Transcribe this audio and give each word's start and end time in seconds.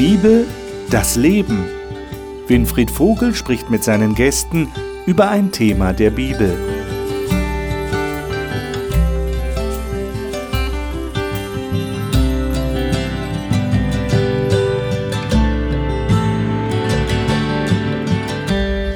Bibel, 0.00 0.46
das 0.88 1.16
Leben. 1.16 1.66
Winfried 2.48 2.90
Vogel 2.90 3.34
spricht 3.34 3.68
mit 3.68 3.84
seinen 3.84 4.14
Gästen 4.14 4.72
über 5.04 5.28
ein 5.28 5.52
Thema 5.52 5.92
der 5.92 6.10
Bibel. 6.10 6.56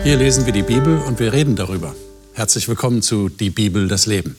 Hier 0.05 0.17
lesen 0.17 0.47
wir 0.47 0.55
die 0.55 0.63
Bibel 0.63 0.97
und 1.07 1.19
wir 1.21 1.35
reden 1.35 1.55
darüber. 1.55 1.95
Herzlich 2.33 2.67
willkommen 2.67 3.03
zu 3.03 3.29
Die 3.29 3.51
Bibel, 3.51 3.89
das 3.89 4.07
Leben. 4.07 4.37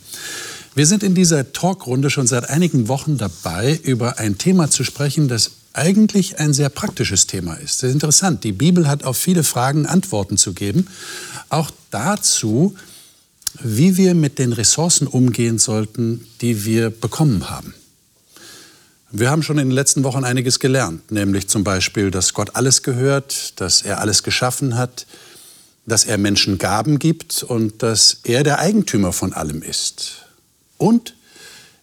Wir 0.74 0.88
sind 0.88 1.04
in 1.04 1.14
dieser 1.14 1.54
Talkrunde 1.54 2.10
schon 2.10 2.26
seit 2.26 2.50
einigen 2.50 2.88
Wochen 2.88 3.20
dabei, 3.20 3.80
über 3.84 4.18
ein 4.18 4.40
Thema 4.40 4.72
zu 4.72 4.84
sprechen, 4.84 5.28
das 5.28 5.52
eigentlich 5.76 6.40
ein 6.40 6.54
sehr 6.54 6.70
praktisches 6.70 7.28
Thema 7.28 7.56
ist. 7.56 7.80
Sehr 7.80 7.92
interessant. 7.92 8.44
Die 8.44 8.52
Bibel 8.52 8.88
hat 8.88 9.04
auf 9.04 9.18
viele 9.18 9.44
Fragen 9.44 9.86
Antworten 9.86 10.38
zu 10.38 10.54
geben. 10.54 10.88
Auch 11.50 11.72
dazu, 11.92 12.76
wie 13.62 13.98
wir 13.98 14.16
mit 14.16 14.40
den 14.40 14.54
Ressourcen 14.54 15.08
umgehen 15.08 15.60
sollten, 15.60 16.26
die 16.42 16.66
wir 16.66 16.90
bekommen 16.90 17.50
haben. 17.50 17.74
Wir 19.12 19.30
haben 19.30 19.44
schon 19.44 19.58
in 19.58 19.70
den 19.70 19.76
letzten 19.76 20.04
Wochen 20.04 20.24
einiges 20.24 20.60
gelernt, 20.60 21.12
nämlich 21.12 21.48
zum 21.48 21.64
Beispiel, 21.64 22.12
dass 22.12 22.34
Gott 22.34 22.56
alles 22.56 22.84
gehört, 22.84 23.60
dass 23.62 23.82
er 23.82 24.00
alles 24.00 24.24
geschaffen 24.24 24.78
hat, 24.78 25.06
dass 25.86 26.04
er 26.06 26.18
Menschen 26.18 26.58
Gaben 26.58 27.00
gibt 27.00 27.44
und 27.44 27.82
dass 27.84 28.18
er 28.24 28.44
der 28.44 28.60
Eigentümer 28.60 29.14
von 29.14 29.32
allem 29.32 29.62
ist. 29.62 30.26
Und 30.78 31.16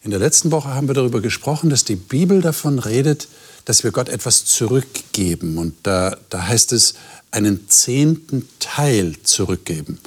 in 0.02 0.11
der 0.11 0.20
letzten 0.20 0.50
Woche 0.50 0.74
haben 0.74 0.88
wir 0.88 0.95
darüber 0.95 1.20
gesprochen, 1.20 1.70
dass 1.70 1.84
die 1.84 1.97
Bibel 1.97 2.42
davon 2.42 2.78
redet, 2.78 3.28
dass 3.64 3.84
wir 3.84 3.92
Gott 3.92 4.08
etwas 4.08 4.44
zurückgeben. 4.44 5.58
Und 5.58 5.74
da, 5.82 6.16
da 6.30 6.46
heißt 6.46 6.72
es, 6.72 6.94
einen 7.30 7.68
zehnten 7.68 8.48
Teil 8.58 9.14
zurückgeben. 9.22 9.98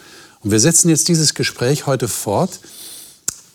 Und 0.41 0.51
wir 0.51 0.59
setzen 0.59 0.89
jetzt 0.89 1.07
dieses 1.07 1.33
Gespräch 1.33 1.87
heute 1.87 2.07
fort, 2.07 2.59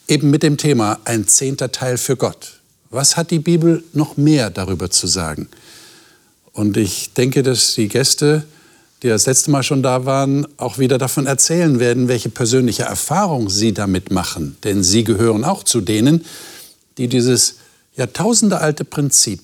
eben 0.08 0.30
mit 0.30 0.42
dem 0.42 0.56
Thema 0.56 0.98
ein 1.04 1.28
zehnter 1.28 1.70
Teil 1.70 1.98
für 1.98 2.16
Gott. 2.16 2.60
Was 2.90 3.16
hat 3.16 3.30
die 3.30 3.38
Bibel 3.38 3.84
noch 3.92 4.16
mehr 4.16 4.50
darüber 4.50 4.90
zu 4.90 5.06
sagen? 5.06 5.48
Und 6.52 6.76
ich 6.76 7.12
denke, 7.12 7.42
dass 7.42 7.74
die 7.74 7.88
Gäste 7.88 8.44
die 9.02 9.08
das 9.08 9.26
letzte 9.26 9.50
Mal 9.50 9.62
schon 9.62 9.82
da 9.82 10.04
waren, 10.04 10.46
auch 10.58 10.78
wieder 10.78 10.98
davon 10.98 11.26
erzählen 11.26 11.80
werden, 11.80 12.08
welche 12.08 12.28
persönliche 12.28 12.82
Erfahrung 12.82 13.48
sie 13.48 13.72
damit 13.72 14.10
machen. 14.10 14.56
Denn 14.64 14.82
sie 14.82 15.04
gehören 15.04 15.44
auch 15.44 15.62
zu 15.62 15.80
denen, 15.80 16.24
die 16.98 17.08
dieses 17.08 17.56
jahrtausendealte 17.96 18.84
Prinzip, 18.84 19.40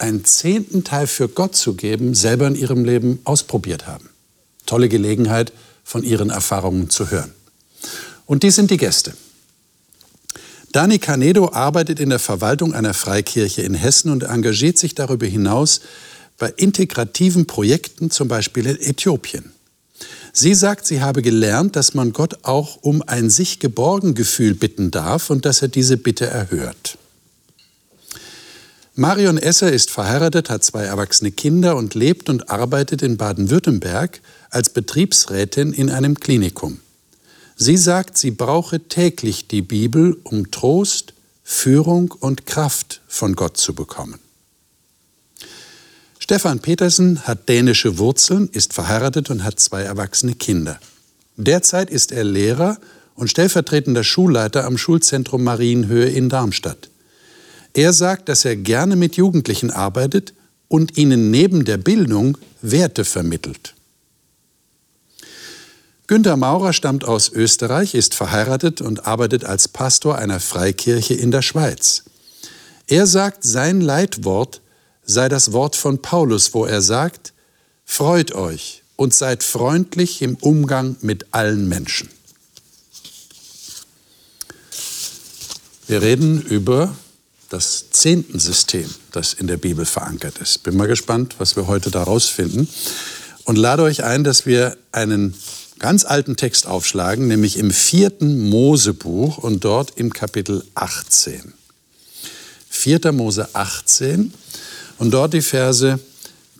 einen 0.00 0.24
zehnten 0.24 0.84
Teil 0.84 1.06
für 1.06 1.28
Gott 1.28 1.54
zu 1.54 1.74
geben, 1.74 2.14
selber 2.14 2.46
in 2.46 2.54
ihrem 2.54 2.84
Leben 2.84 3.20
ausprobiert 3.24 3.86
haben. 3.86 4.08
Tolle 4.66 4.88
Gelegenheit, 4.88 5.52
von 5.84 6.04
ihren 6.04 6.30
Erfahrungen 6.30 6.88
zu 6.88 7.10
hören. 7.10 7.32
Und 8.24 8.44
die 8.44 8.52
sind 8.52 8.70
die 8.70 8.76
Gäste. 8.76 9.12
Dani 10.70 11.00
Canedo 11.00 11.50
arbeitet 11.52 11.98
in 11.98 12.10
der 12.10 12.20
Verwaltung 12.20 12.74
einer 12.74 12.94
Freikirche 12.94 13.62
in 13.62 13.74
Hessen 13.74 14.10
und 14.10 14.22
engagiert 14.22 14.78
sich 14.78 14.94
darüber 14.94 15.26
hinaus 15.26 15.80
bei 16.38 16.52
integrativen 16.56 17.46
Projekten, 17.46 18.12
zum 18.12 18.28
Beispiel 18.28 18.66
in 18.66 18.80
Äthiopien. 18.80 19.52
Sie 20.32 20.54
sagt, 20.54 20.86
sie 20.86 21.00
habe 21.00 21.22
gelernt, 21.22 21.74
dass 21.74 21.94
man 21.94 22.12
Gott 22.12 22.44
auch 22.44 22.78
um 22.82 23.02
ein 23.02 23.30
sich 23.30 23.58
geborgen 23.58 24.14
Gefühl 24.14 24.54
bitten 24.54 24.92
darf 24.92 25.28
und 25.28 25.44
dass 25.44 25.60
er 25.60 25.68
diese 25.68 25.96
Bitte 25.96 26.26
erhört. 26.26 26.98
Marion 29.00 29.38
Esser 29.38 29.72
ist 29.72 29.90
verheiratet, 29.90 30.50
hat 30.50 30.62
zwei 30.62 30.82
erwachsene 30.82 31.30
Kinder 31.30 31.76
und 31.76 31.94
lebt 31.94 32.28
und 32.28 32.50
arbeitet 32.50 33.00
in 33.00 33.16
Baden-Württemberg 33.16 34.20
als 34.50 34.68
Betriebsrätin 34.68 35.72
in 35.72 35.88
einem 35.88 36.20
Klinikum. 36.20 36.80
Sie 37.56 37.78
sagt, 37.78 38.18
sie 38.18 38.30
brauche 38.30 38.78
täglich 38.78 39.48
die 39.48 39.62
Bibel, 39.62 40.18
um 40.22 40.50
Trost, 40.50 41.14
Führung 41.42 42.12
und 42.20 42.44
Kraft 42.44 43.00
von 43.08 43.36
Gott 43.36 43.56
zu 43.56 43.74
bekommen. 43.74 44.18
Stefan 46.18 46.58
Petersen 46.58 47.20
hat 47.20 47.48
dänische 47.48 47.96
Wurzeln, 47.96 48.50
ist 48.52 48.74
verheiratet 48.74 49.30
und 49.30 49.44
hat 49.44 49.60
zwei 49.60 49.80
erwachsene 49.80 50.34
Kinder. 50.34 50.78
Derzeit 51.38 51.88
ist 51.88 52.12
er 52.12 52.24
Lehrer 52.24 52.76
und 53.14 53.30
stellvertretender 53.30 54.04
Schulleiter 54.04 54.66
am 54.66 54.76
Schulzentrum 54.76 55.42
Marienhöhe 55.42 56.10
in 56.10 56.28
Darmstadt. 56.28 56.90
Er 57.74 57.92
sagt, 57.92 58.28
dass 58.28 58.44
er 58.44 58.56
gerne 58.56 58.96
mit 58.96 59.16
Jugendlichen 59.16 59.70
arbeitet 59.70 60.34
und 60.68 60.96
ihnen 60.96 61.30
neben 61.30 61.64
der 61.64 61.76
Bildung 61.76 62.38
Werte 62.62 63.04
vermittelt. 63.04 63.74
Günter 66.06 66.36
Maurer 66.36 66.72
stammt 66.72 67.04
aus 67.04 67.30
Österreich, 67.30 67.94
ist 67.94 68.14
verheiratet 68.14 68.80
und 68.80 69.06
arbeitet 69.06 69.44
als 69.44 69.68
Pastor 69.68 70.18
einer 70.18 70.40
Freikirche 70.40 71.14
in 71.14 71.30
der 71.30 71.42
Schweiz. 71.42 72.02
Er 72.88 73.06
sagt, 73.06 73.44
sein 73.44 73.80
Leitwort 73.80 74.60
sei 75.04 75.28
das 75.28 75.52
Wort 75.52 75.76
von 75.76 76.02
Paulus, 76.02 76.52
wo 76.54 76.64
er 76.64 76.82
sagt, 76.82 77.32
Freut 77.84 78.32
euch 78.36 78.84
und 78.94 79.14
seid 79.14 79.42
freundlich 79.42 80.22
im 80.22 80.36
Umgang 80.36 80.94
mit 81.00 81.26
allen 81.32 81.68
Menschen. 81.68 82.08
Wir 85.88 86.00
reden 86.00 86.40
über 86.40 86.94
das 87.50 87.90
Zehntensystem, 87.90 88.88
das 89.12 89.34
in 89.34 89.48
der 89.48 89.58
Bibel 89.58 89.84
verankert 89.84 90.38
ist. 90.38 90.62
Bin 90.62 90.76
mal 90.76 90.86
gespannt, 90.88 91.34
was 91.38 91.56
wir 91.56 91.66
heute 91.66 91.90
daraus 91.90 92.26
finden. 92.26 92.68
Und 93.44 93.56
lade 93.56 93.82
euch 93.82 94.04
ein, 94.04 94.24
dass 94.24 94.46
wir 94.46 94.76
einen 94.92 95.34
ganz 95.80 96.04
alten 96.04 96.36
Text 96.36 96.66
aufschlagen, 96.66 97.26
nämlich 97.26 97.58
im 97.58 97.72
vierten 97.72 98.48
Mosebuch 98.48 99.38
und 99.38 99.64
dort 99.64 99.98
im 99.98 100.12
Kapitel 100.12 100.64
18. 100.74 101.52
4. 102.68 103.12
Mose 103.12 103.48
18. 103.52 104.32
Und 104.98 105.10
dort 105.10 105.34
die 105.34 105.42
Verse 105.42 105.98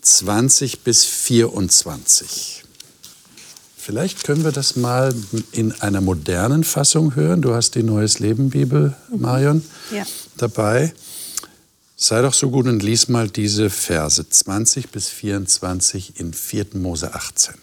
20 0.01 0.81
bis 0.81 1.05
24. 1.05 2.63
Vielleicht 3.77 4.23
können 4.23 4.43
wir 4.43 4.51
das 4.51 4.75
mal 4.75 5.13
in 5.51 5.71
einer 5.81 6.01
modernen 6.01 6.63
Fassung 6.63 7.15
hören. 7.15 7.41
Du 7.41 7.53
hast 7.53 7.75
die 7.75 7.81
Neues 7.81 8.19
Leben 8.19 8.49
Bibel. 8.49 8.95
Marion, 9.09 9.63
ja. 9.91 10.03
Dabei. 10.41 10.93
Sei 11.95 12.21
doch 12.21 12.33
so 12.33 12.49
gut 12.49 12.67
und 12.67 12.81
lies 12.81 13.07
mal 13.07 13.29
diese 13.29 13.69
Verse 13.69 14.27
20 14.27 14.89
bis 14.89 15.09
24 15.09 16.19
in 16.19 16.33
4. 16.33 16.67
Mose 16.73 17.13
18. 17.13 17.55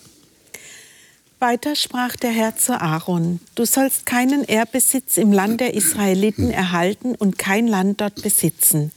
Weiter 1.41 1.77
sprach 1.77 2.17
der 2.17 2.31
Herr 2.31 2.57
zu 2.57 2.81
Aaron, 2.81 3.41
du 3.55 3.65
sollst 3.65 4.07
keinen 4.07 4.45
Ehrbesitz 4.45 5.17
im 5.17 5.33
Land 5.33 5.61
der 5.61 5.75
Israeliten 5.75 6.51
erhalten 6.51 7.15
und 7.15 7.39
kein 7.39 7.69
Land 7.69 8.01
dort 8.01 8.23
besitzen 8.23 8.93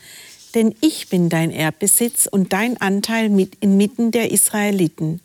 denn 0.55 0.75
ich 0.81 1.09
bin 1.09 1.29
dein 1.29 1.51
Erbbesitz 1.51 2.27
und 2.29 2.53
dein 2.53 2.79
Anteil 2.79 3.29
mit 3.29 3.55
inmitten 3.61 4.11
der 4.11 4.31
Israeliten. 4.31 5.21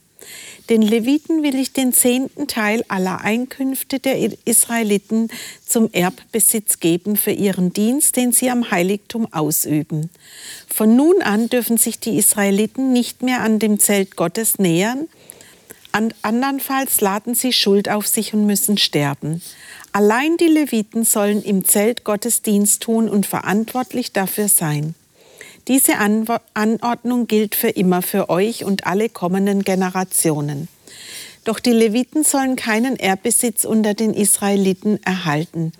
Den 0.69 0.82
Leviten 0.82 1.42
will 1.42 1.54
ich 1.54 1.72
den 1.72 1.92
zehnten 1.92 2.48
Teil 2.48 2.84
aller 2.88 3.20
Einkünfte 3.20 4.00
der 4.00 4.32
Israeliten 4.44 5.28
zum 5.64 5.91
Erbbesitz 5.92 6.81
geben 6.81 7.16
für 7.16 7.31
ihren 7.31 7.72
Dienst, 7.72 8.16
den 8.16 8.32
sie 8.32 8.50
am 8.50 8.70
Heiligtum 8.70 9.32
ausüben. 9.32 10.10
Von 10.66 10.97
nun 10.97 11.22
an 11.22 11.48
dürfen 11.48 11.76
sich 11.76 12.00
die 12.00 12.19
Israeliten 12.19 12.92
nicht 12.92 13.22
mehr 13.22 13.42
an 13.42 13.59
dem 13.59 13.78
Zelt 13.78 14.16
Gottes 14.16 14.59
nähern, 14.59 15.09
andernfalls 16.22 17.00
laden 17.00 17.34
sie 17.34 17.53
Schuld 17.53 17.88
auf 17.88 18.06
sich 18.06 18.34
und 18.34 18.47
müssen 18.47 18.76
sterben. 18.76 19.41
Allein 19.92 20.36
die 20.36 20.48
Leviten 20.48 21.04
sollen 21.04 21.42
im 21.42 21.65
Zelt 21.65 22.04
Gottes 22.04 22.42
Dienst 22.42 22.83
tun 22.83 23.09
und 23.09 23.24
verantwortlich 23.24 24.12
dafür 24.12 24.48
sein. 24.48 24.95
Diese 25.68 25.95
Anordnung 26.54 27.27
gilt 27.27 27.54
für 27.54 27.68
immer 27.68 28.03
für 28.03 28.28
euch 28.28 28.65
und 28.65 28.86
alle 28.86 29.09
kommenden 29.09 29.63
Generationen. 29.63 30.68
Doch 31.47 31.60
die 31.60 31.71
Leviten 31.71 32.24
sollen 32.24 32.57
keinen 32.57 32.97
Erbbesitz 32.97 33.65
unter 33.65 33.95
den 33.95 34.15
Israeliten 34.15 35.01
erhalten, 35.04 35.71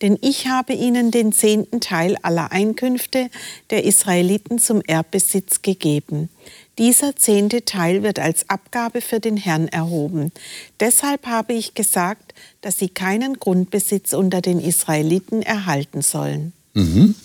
denn 0.00 0.16
ich 0.20 0.46
habe 0.46 0.72
ihnen 0.72 1.10
den 1.10 1.32
zehnten 1.32 1.80
Teil 1.80 2.16
aller 2.22 2.52
Einkünfte 2.52 3.28
der 3.70 3.82
Israeliten 3.84 4.60
zum 4.60 4.82
Erbbesitz 4.82 5.62
gegeben. 5.62 6.28
Dieser 6.78 7.16
zehnte 7.16 7.64
Teil 7.64 8.04
wird 8.04 8.20
als 8.20 8.48
Abgabe 8.48 9.00
für 9.00 9.18
den 9.18 9.36
Herrn 9.36 9.66
erhoben. 9.66 10.30
Deshalb 10.78 11.26
habe 11.26 11.54
ich 11.54 11.74
gesagt, 11.74 12.32
dass 12.60 12.78
sie 12.78 12.88
keinen 12.88 13.40
Grundbesitz 13.40 14.12
unter 14.12 14.40
den 14.40 14.60
Israeliten 14.60 15.42
erhalten 15.42 16.02
sollen. 16.02 16.52
Mhm. 16.74 17.16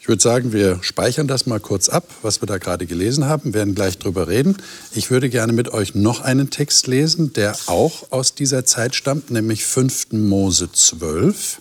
Ich 0.00 0.08
würde 0.08 0.22
sagen, 0.22 0.54
wir 0.54 0.78
speichern 0.82 1.28
das 1.28 1.44
mal 1.44 1.60
kurz 1.60 1.90
ab, 1.90 2.08
was 2.22 2.40
wir 2.40 2.46
da 2.46 2.56
gerade 2.56 2.86
gelesen 2.86 3.26
haben, 3.26 3.52
werden 3.52 3.74
gleich 3.74 3.98
drüber 3.98 4.28
reden. 4.28 4.56
Ich 4.94 5.10
würde 5.10 5.28
gerne 5.28 5.52
mit 5.52 5.68
euch 5.74 5.94
noch 5.94 6.22
einen 6.22 6.48
Text 6.48 6.86
lesen, 6.86 7.34
der 7.34 7.54
auch 7.66 8.10
aus 8.10 8.34
dieser 8.34 8.64
Zeit 8.64 8.94
stammt, 8.94 9.30
nämlich 9.30 9.66
5. 9.66 10.12
Mose 10.12 10.72
12. 10.72 11.60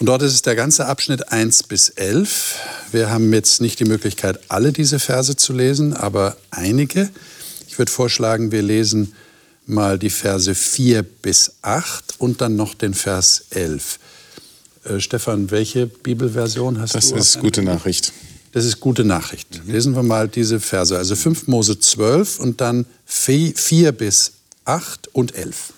Und 0.00 0.06
dort 0.06 0.22
ist 0.22 0.32
es 0.32 0.40
der 0.40 0.56
ganze 0.56 0.86
Abschnitt 0.86 1.30
1 1.30 1.64
bis 1.64 1.90
11. 1.90 2.56
Wir 2.92 3.10
haben 3.10 3.30
jetzt 3.34 3.60
nicht 3.60 3.78
die 3.78 3.84
Möglichkeit, 3.84 4.40
alle 4.48 4.72
diese 4.72 4.98
Verse 4.98 5.36
zu 5.36 5.52
lesen, 5.52 5.92
aber 5.92 6.34
einige. 6.50 7.10
Ich 7.68 7.78
würde 7.78 7.92
vorschlagen, 7.92 8.52
wir 8.52 8.62
lesen 8.62 9.14
mal 9.66 9.98
die 9.98 10.10
Verse 10.10 10.54
4 10.54 11.02
bis 11.02 11.52
8 11.60 12.14
und 12.18 12.40
dann 12.40 12.56
noch 12.56 12.72
den 12.74 12.94
Vers 12.94 13.44
11. 13.50 13.98
Äh, 14.84 15.00
Stefan, 15.00 15.50
welche 15.50 15.86
Bibelversion 15.86 16.80
hast 16.80 16.94
das 16.94 17.10
du? 17.10 17.16
Das 17.16 17.28
ist 17.28 17.40
gute 17.40 17.62
Nachricht. 17.62 18.12
Das 18.52 18.64
ist 18.64 18.80
gute 18.80 19.04
Nachricht. 19.04 19.64
Mhm. 19.64 19.72
Lesen 19.72 19.94
wir 19.94 20.02
mal 20.02 20.28
diese 20.28 20.60
Verse. 20.60 20.96
Also 20.96 21.16
5 21.16 21.48
Mose 21.48 21.78
12 21.78 22.38
und 22.38 22.60
dann 22.60 22.86
4 23.06 23.92
bis 23.92 24.32
8 24.64 25.08
und 25.08 25.34
11. 25.34 25.72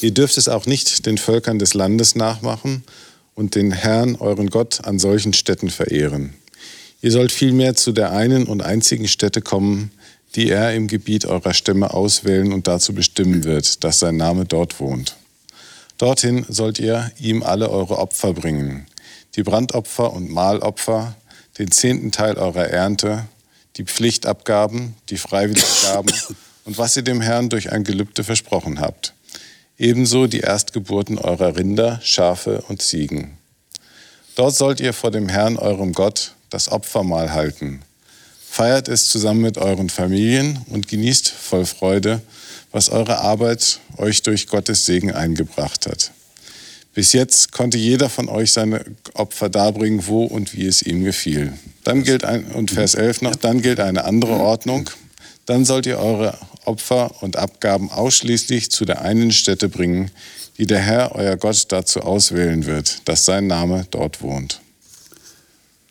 Ihr 0.00 0.12
dürft 0.12 0.38
es 0.38 0.48
auch 0.48 0.66
nicht 0.66 1.06
den 1.06 1.18
Völkern 1.18 1.58
des 1.58 1.74
Landes 1.74 2.14
nachmachen 2.14 2.84
und 3.34 3.54
den 3.54 3.72
Herrn, 3.72 4.16
euren 4.16 4.50
Gott, 4.50 4.84
an 4.84 4.98
solchen 4.98 5.32
Städten 5.32 5.70
verehren. 5.70 6.34
Ihr 7.02 7.12
sollt 7.12 7.32
vielmehr 7.32 7.74
zu 7.74 7.92
der 7.92 8.12
einen 8.12 8.44
und 8.44 8.62
einzigen 8.62 9.08
Stätte 9.08 9.40
kommen, 9.42 9.90
die 10.34 10.48
er 10.50 10.74
im 10.74 10.86
Gebiet 10.86 11.24
eurer 11.26 11.54
Stämme 11.54 11.94
auswählen 11.94 12.52
und 12.52 12.66
dazu 12.66 12.94
bestimmen 12.94 13.44
wird, 13.44 13.84
dass 13.84 13.98
sein 13.98 14.16
Name 14.16 14.44
dort 14.44 14.80
wohnt. 14.80 15.16
Dorthin 15.98 16.44
sollt 16.48 16.78
ihr 16.78 17.10
ihm 17.18 17.42
alle 17.42 17.70
eure 17.70 17.98
Opfer 17.98 18.34
bringen, 18.34 18.86
die 19.34 19.42
Brandopfer 19.42 20.12
und 20.12 20.30
Mahlopfer, 20.30 21.16
den 21.58 21.70
zehnten 21.70 22.12
Teil 22.12 22.36
eurer 22.36 22.68
Ernte, 22.68 23.24
die 23.76 23.84
Pflichtabgaben, 23.84 24.94
die 25.08 25.16
Freiwilliggaben 25.16 26.12
und 26.64 26.78
was 26.78 26.96
ihr 26.96 27.02
dem 27.02 27.20
Herrn 27.20 27.48
durch 27.48 27.72
ein 27.72 27.84
Gelübde 27.84 28.24
versprochen 28.24 28.80
habt. 28.80 29.14
Ebenso 29.78 30.26
die 30.26 30.40
Erstgeburten 30.40 31.18
eurer 31.18 31.56
Rinder, 31.56 32.00
Schafe 32.02 32.62
und 32.68 32.82
Ziegen. 32.82 33.36
Dort 34.34 34.54
sollt 34.54 34.80
ihr 34.80 34.92
vor 34.92 35.10
dem 35.10 35.28
Herrn, 35.28 35.56
eurem 35.56 35.92
Gott, 35.92 36.34
das 36.50 36.70
Opfermahl 36.70 37.32
halten. 37.32 37.82
Feiert 38.48 38.88
es 38.88 39.08
zusammen 39.08 39.40
mit 39.40 39.58
euren 39.58 39.90
Familien 39.90 40.64
und 40.68 40.88
genießt 40.88 41.28
voll 41.28 41.66
Freude, 41.66 42.22
was 42.76 42.90
eure 42.90 43.20
Arbeit 43.20 43.80
euch 43.96 44.22
durch 44.22 44.48
Gottes 44.48 44.84
Segen 44.84 45.10
eingebracht 45.10 45.86
hat. 45.86 46.12
Bis 46.92 47.14
jetzt 47.14 47.50
konnte 47.50 47.78
jeder 47.78 48.10
von 48.10 48.28
euch 48.28 48.52
seine 48.52 48.84
Opfer 49.14 49.48
darbringen, 49.48 50.06
wo 50.06 50.24
und 50.24 50.54
wie 50.54 50.66
es 50.66 50.82
ihm 50.82 51.02
gefiel. 51.02 51.54
Dann 51.84 52.04
gilt 52.04 52.24
ein, 52.24 52.44
und 52.48 52.70
Vers 52.70 52.94
11 52.94 53.22
noch, 53.22 53.34
dann 53.34 53.62
gilt 53.62 53.80
eine 53.80 54.04
andere 54.04 54.34
Ordnung. 54.34 54.90
Dann 55.46 55.64
sollt 55.64 55.86
ihr 55.86 55.98
eure 55.98 56.36
Opfer 56.66 57.22
und 57.22 57.36
Abgaben 57.36 57.90
ausschließlich 57.90 58.70
zu 58.70 58.84
der 58.84 59.00
einen 59.00 59.32
Stätte 59.32 59.70
bringen, 59.70 60.10
die 60.58 60.66
der 60.66 60.80
Herr, 60.80 61.14
euer 61.14 61.38
Gott, 61.38 61.64
dazu 61.70 62.00
auswählen 62.00 62.66
wird, 62.66 63.08
dass 63.08 63.24
sein 63.24 63.46
Name 63.46 63.86
dort 63.90 64.20
wohnt. 64.20 64.60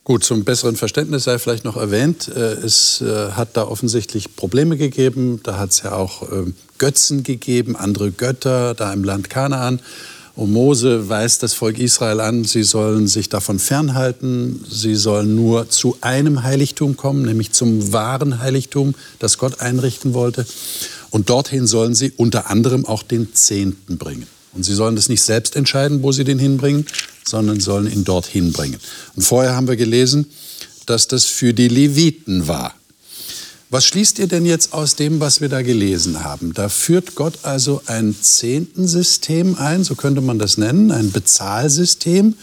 Gut, 0.04 0.24
zum 0.24 0.44
besseren 0.44 0.76
Verständnis 0.76 1.24
sei 1.24 1.40
vielleicht 1.40 1.66
noch 1.66 1.78
erwähnt, 1.78 2.28
äh, 2.28 2.40
es 2.40 3.02
äh, 3.02 3.32
hat 3.32 3.58
da 3.58 3.64
offensichtlich 3.64 4.36
Probleme 4.36 4.78
gegeben. 4.78 5.40
Da 5.42 5.58
hat 5.58 5.72
es 5.72 5.82
ja 5.82 5.94
auch 5.94 6.32
ähm, 6.32 6.54
Götzen 6.78 7.24
gegeben, 7.24 7.76
andere 7.76 8.12
Götter 8.12 8.74
da 8.74 8.94
im 8.94 9.04
Land 9.04 9.30
Kanaan. 9.30 9.80
Und 10.36 10.52
Mose 10.52 11.08
weist 11.08 11.44
das 11.44 11.54
Volk 11.54 11.80
Israel 11.80 12.20
an, 12.20 12.44
sie 12.44 12.64
sollen 12.64 13.08
sich 13.08 13.30
davon 13.30 13.58
fernhalten, 13.58 14.66
sie 14.70 14.96
sollen 14.96 15.34
nur 15.34 15.70
zu 15.70 15.98
einem 16.02 16.44
Heiligtum 16.44 16.98
kommen, 16.98 17.22
nämlich 17.22 17.54
zum 17.54 17.94
wahren 17.94 18.40
Heiligtum, 18.40 18.96
das 19.20 19.38
Gott 19.38 19.62
einrichten 19.62 20.14
wollte. 20.14 20.46
Und 21.10 21.30
dorthin 21.30 21.68
sollen 21.68 21.96
sie 21.96 22.12
unter 22.18 22.50
anderem 22.50 22.86
auch 22.86 23.02
den 23.02 23.34
Zehnten 23.34 23.98
bringen. 23.98 24.28
Und 24.52 24.64
sie 24.64 24.74
sollen 24.74 24.98
das 24.98 25.08
nicht 25.08 25.22
selbst 25.22 25.56
entscheiden, 25.56 26.04
wo 26.04 26.12
sie 26.12 26.26
den 26.26 26.40
hinbringen, 26.40 26.86
sondern 27.26 27.62
sollen 27.62 27.92
ihn 27.92 28.04
dorthin 28.04 28.52
bringen. 28.52 28.78
Und 29.16 29.24
vorher 29.24 29.56
haben 29.56 29.70
wir 29.70 29.78
gelesen, 29.78 30.26
dass 30.86 31.08
das 31.08 31.26
für 31.26 31.54
die 31.54 31.70
Leviten 31.70 32.48
war. 32.48 32.74
Was 33.76 33.88
schließt 33.88 34.20
ihr 34.20 34.28
denn 34.28 34.46
jetzt 34.46 34.72
aus 34.72 34.96
dem, 34.96 35.20
was 35.20 35.42
wir 35.42 35.50
da 35.50 35.62
gelesen 35.62 36.24
haben? 36.24 36.54
Da 36.54 36.70
führt 36.70 37.14
Gott 37.16 37.40
also 37.44 37.82
ein 37.88 38.16
Zehntensystem 38.18 39.56
ein, 39.56 39.84
so 39.84 39.96
könnte 39.96 40.22
man 40.22 40.40
das 40.40 40.58
nennen, 40.58 40.94
ein 40.94 41.12
Bezahlsystem 41.12 42.36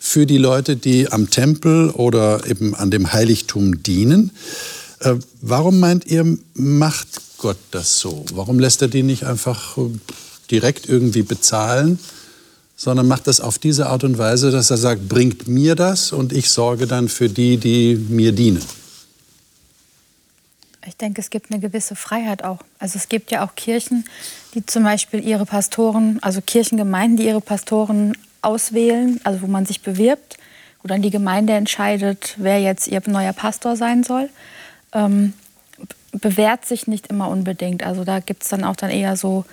für 0.00 0.26
die 0.26 0.36
Leute, 0.36 0.74
die 0.74 1.06
am 1.12 1.30
Tempel 1.30 1.90
oder 1.90 2.44
eben 2.50 2.74
an 2.74 2.90
dem 2.90 3.12
Heiligtum 3.12 3.84
dienen. 3.84 4.32
Äh, 4.98 5.14
warum 5.40 5.78
meint 5.78 6.06
ihr, 6.06 6.26
macht 6.54 7.06
Gott 7.38 7.58
das 7.70 8.00
so? 8.00 8.24
Warum 8.34 8.58
lässt 8.58 8.82
er 8.82 8.88
die 8.88 9.04
nicht 9.04 9.22
einfach 9.22 9.78
äh, 9.78 9.82
direkt 10.50 10.88
irgendwie 10.88 11.22
bezahlen, 11.22 12.00
sondern 12.74 13.06
macht 13.06 13.28
das 13.28 13.40
auf 13.40 13.60
diese 13.60 13.86
Art 13.86 14.02
und 14.02 14.18
Weise, 14.18 14.50
dass 14.50 14.72
er 14.72 14.76
sagt, 14.76 15.08
bringt 15.08 15.46
mir 15.46 15.76
das 15.76 16.10
und 16.10 16.32
ich 16.32 16.50
sorge 16.50 16.88
dann 16.88 17.08
für 17.08 17.28
die, 17.28 17.58
die 17.58 17.94
mir 17.94 18.32
dienen? 18.32 18.79
Ich 20.86 20.96
denke, 20.96 21.20
es 21.20 21.30
gibt 21.30 21.50
eine 21.50 21.60
gewisse 21.60 21.94
Freiheit 21.94 22.42
auch. 22.42 22.58
Also 22.78 22.96
es 22.96 23.08
gibt 23.08 23.30
ja 23.30 23.44
auch 23.44 23.54
Kirchen, 23.54 24.04
die 24.54 24.64
zum 24.64 24.82
Beispiel 24.84 25.22
ihre 25.26 25.44
Pastoren, 25.44 26.18
also 26.22 26.40
Kirchengemeinden, 26.40 27.18
die 27.18 27.26
ihre 27.26 27.42
Pastoren 27.42 28.16
auswählen, 28.42 29.20
also 29.24 29.42
wo 29.42 29.46
man 29.46 29.66
sich 29.66 29.82
bewirbt, 29.82 30.38
wo 30.82 30.88
dann 30.88 31.02
die 31.02 31.10
Gemeinde 31.10 31.52
entscheidet, 31.52 32.34
wer 32.38 32.60
jetzt 32.60 32.88
ihr 32.88 33.02
neuer 33.06 33.34
Pastor 33.34 33.76
sein 33.76 34.02
soll. 34.02 34.30
Ähm, 34.92 35.34
bewährt 36.12 36.64
sich 36.64 36.86
nicht 36.86 37.08
immer 37.08 37.28
unbedingt. 37.28 37.84
Also 37.84 38.04
da 38.04 38.20
gibt 38.20 38.42
es 38.42 38.48
dann 38.48 38.64
auch 38.64 38.76
dann 38.76 38.90
eher 38.90 39.16
so 39.16 39.44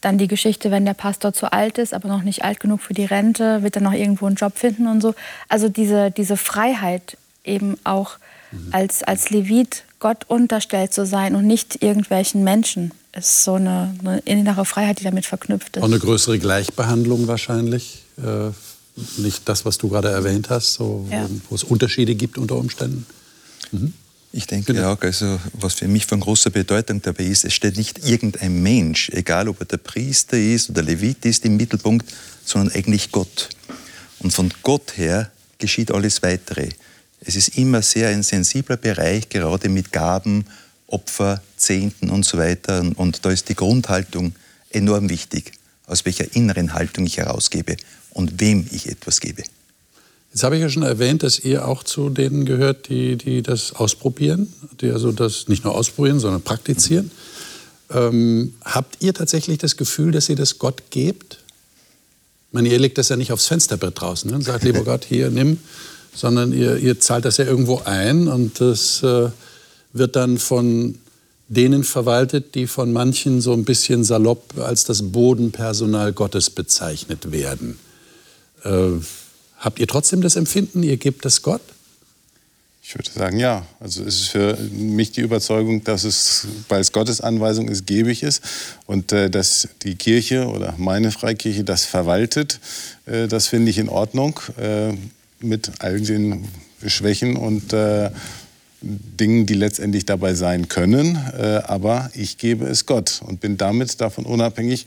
dann 0.00 0.18
die 0.18 0.26
Geschichte, 0.26 0.70
wenn 0.70 0.84
der 0.84 0.94
Pastor 0.94 1.32
zu 1.32 1.52
alt 1.52 1.78
ist, 1.78 1.94
aber 1.94 2.08
noch 2.08 2.22
nicht 2.22 2.44
alt 2.44 2.58
genug 2.58 2.80
für 2.80 2.94
die 2.94 3.04
Rente, 3.04 3.62
wird 3.62 3.76
er 3.76 3.82
noch 3.82 3.92
irgendwo 3.92 4.26
einen 4.26 4.34
Job 4.34 4.58
finden 4.58 4.88
und 4.88 5.00
so. 5.00 5.14
Also 5.48 5.68
diese, 5.68 6.10
diese 6.10 6.36
Freiheit 6.36 7.16
eben 7.44 7.76
auch 7.84 8.18
mhm. 8.50 8.68
als, 8.72 9.04
als 9.04 9.30
Levit 9.30 9.84
Gott 10.02 10.24
unterstellt 10.26 10.92
zu 10.92 11.06
sein 11.06 11.36
und 11.36 11.46
nicht 11.46 11.80
irgendwelchen 11.80 12.42
Menschen. 12.42 12.90
Ist 13.16 13.44
so 13.44 13.54
eine, 13.54 13.94
eine 14.00 14.18
innere 14.24 14.64
Freiheit, 14.64 14.98
die 14.98 15.04
damit 15.04 15.26
verknüpft 15.26 15.76
ist. 15.76 15.82
Auch 15.82 15.86
eine 15.86 16.00
größere 16.00 16.40
Gleichbehandlung 16.40 17.28
wahrscheinlich. 17.28 18.02
Äh, 18.18 18.50
nicht 19.18 19.48
das, 19.48 19.64
was 19.64 19.78
du 19.78 19.88
gerade 19.88 20.10
erwähnt 20.10 20.50
hast, 20.50 20.74
so, 20.74 21.06
ja. 21.08 21.28
wo, 21.48 21.54
es 21.54 21.62
Unterschiede 21.62 22.16
gibt 22.16 22.36
unter 22.36 22.56
Umständen. 22.56 23.06
Mhm. 23.70 23.92
Ich 24.32 24.48
denke 24.48 24.74
genau. 24.74 24.94
auch, 24.94 25.00
also 25.02 25.38
was 25.52 25.74
für 25.74 25.86
mich 25.86 26.06
von 26.06 26.18
großer 26.18 26.50
Bedeutung 26.50 27.00
dabei 27.00 27.24
ist, 27.24 27.44
es 27.44 27.54
steht 27.54 27.76
nicht 27.76 28.04
irgendein 28.04 28.60
Mensch, 28.60 29.08
egal 29.10 29.48
ob 29.48 29.60
er 29.60 29.66
der 29.66 29.76
Priester 29.76 30.36
ist 30.36 30.68
oder 30.68 30.82
Levit 30.82 31.24
ist 31.26 31.44
im 31.44 31.56
Mittelpunkt, 31.56 32.12
sondern 32.44 32.74
eigentlich 32.74 33.12
Gott. 33.12 33.50
Und 34.18 34.32
von 34.32 34.52
Gott 34.64 34.96
her 34.96 35.30
geschieht 35.58 35.92
alles 35.92 36.22
Weitere. 36.24 36.70
Es 37.24 37.36
ist 37.36 37.56
immer 37.56 37.82
sehr 37.82 38.08
ein 38.08 38.22
sensibler 38.22 38.76
Bereich, 38.76 39.28
gerade 39.28 39.68
mit 39.68 39.92
Gaben, 39.92 40.44
Opfer, 40.88 41.40
Zehnten 41.56 42.10
und 42.10 42.24
so 42.24 42.36
weiter. 42.36 42.84
Und 42.96 43.24
da 43.24 43.30
ist 43.30 43.48
die 43.48 43.54
Grundhaltung 43.54 44.34
enorm 44.70 45.08
wichtig, 45.08 45.52
aus 45.86 46.04
welcher 46.04 46.34
inneren 46.34 46.74
Haltung 46.74 47.06
ich 47.06 47.18
herausgebe 47.18 47.76
und 48.10 48.40
wem 48.40 48.66
ich 48.72 48.88
etwas 48.88 49.20
gebe. 49.20 49.42
Jetzt 50.32 50.42
habe 50.44 50.56
ich 50.56 50.62
ja 50.62 50.68
schon 50.68 50.82
erwähnt, 50.82 51.22
dass 51.22 51.38
ihr 51.38 51.68
auch 51.68 51.84
zu 51.84 52.08
denen 52.08 52.44
gehört, 52.44 52.88
die, 52.88 53.16
die 53.16 53.42
das 53.42 53.74
ausprobieren, 53.74 54.52
die 54.80 54.90
also 54.90 55.12
das 55.12 55.46
nicht 55.46 55.62
nur 55.64 55.74
ausprobieren, 55.74 56.20
sondern 56.20 56.42
praktizieren. 56.42 57.10
Ähm, 57.90 58.54
habt 58.64 58.96
ihr 59.00 59.12
tatsächlich 59.12 59.58
das 59.58 59.76
Gefühl, 59.76 60.10
dass 60.10 60.28
ihr 60.28 60.36
das 60.36 60.58
Gott 60.58 60.90
gebt? 60.90 61.38
Ich 62.48 62.54
meine, 62.54 62.70
ihr 62.70 62.78
legt 62.78 62.96
das 62.98 63.10
ja 63.10 63.16
nicht 63.16 63.30
aufs 63.30 63.46
Fensterbrett 63.46 64.00
draußen 64.00 64.30
ne? 64.30 64.36
und 64.36 64.42
sagt, 64.42 64.64
lieber 64.64 64.84
Gott, 64.84 65.04
hier, 65.04 65.30
nimm 65.30 65.58
sondern 66.14 66.52
ihr, 66.52 66.76
ihr 66.76 67.00
zahlt 67.00 67.24
das 67.24 67.36
ja 67.36 67.44
irgendwo 67.44 67.82
ein 67.84 68.28
und 68.28 68.60
das 68.60 69.02
äh, 69.02 69.28
wird 69.92 70.16
dann 70.16 70.38
von 70.38 70.98
denen 71.48 71.84
verwaltet, 71.84 72.54
die 72.54 72.66
von 72.66 72.92
manchen 72.92 73.40
so 73.40 73.52
ein 73.52 73.64
bisschen 73.64 74.04
salopp 74.04 74.58
als 74.58 74.84
das 74.84 75.12
Bodenpersonal 75.12 76.12
Gottes 76.12 76.50
bezeichnet 76.50 77.30
werden. 77.30 77.78
Äh, 78.64 78.92
habt 79.58 79.78
ihr 79.78 79.86
trotzdem 79.86 80.22
das 80.22 80.36
Empfinden, 80.36 80.82
ihr 80.82 80.96
gebt 80.96 81.24
das 81.24 81.42
Gott? 81.42 81.60
Ich 82.84 82.96
würde 82.96 83.10
sagen, 83.10 83.38
ja. 83.38 83.64
Also 83.80 84.02
es 84.02 84.20
ist 84.20 84.28
für 84.28 84.56
mich 84.72 85.12
die 85.12 85.20
Überzeugung, 85.20 85.84
dass 85.84 86.04
es, 86.04 86.48
weil 86.68 86.80
es 86.80 86.90
Gottes 86.90 87.20
Anweisung 87.20 87.68
ist, 87.68 87.86
gebe 87.86 88.10
ich 88.10 88.22
es. 88.22 88.40
Und 88.86 89.12
äh, 89.12 89.30
dass 89.30 89.68
die 89.82 89.94
Kirche 89.94 90.46
oder 90.48 90.74
meine 90.78 91.12
Freikirche 91.12 91.64
das 91.64 91.84
verwaltet, 91.84 92.60
äh, 93.06 93.28
das 93.28 93.46
finde 93.46 93.70
ich 93.70 93.78
in 93.78 93.88
Ordnung. 93.88 94.40
Mit 95.42 95.70
all 95.80 96.00
den 96.00 96.48
Schwächen 96.86 97.36
und 97.36 97.72
äh, 97.72 98.10
Dingen, 98.80 99.46
die 99.46 99.54
letztendlich 99.54 100.06
dabei 100.06 100.34
sein 100.34 100.68
können. 100.68 101.16
Äh, 101.38 101.62
aber 101.64 102.10
ich 102.14 102.38
gebe 102.38 102.66
es 102.66 102.86
Gott 102.86 103.20
und 103.24 103.40
bin 103.40 103.56
damit 103.56 104.00
davon 104.00 104.24
unabhängig, 104.24 104.86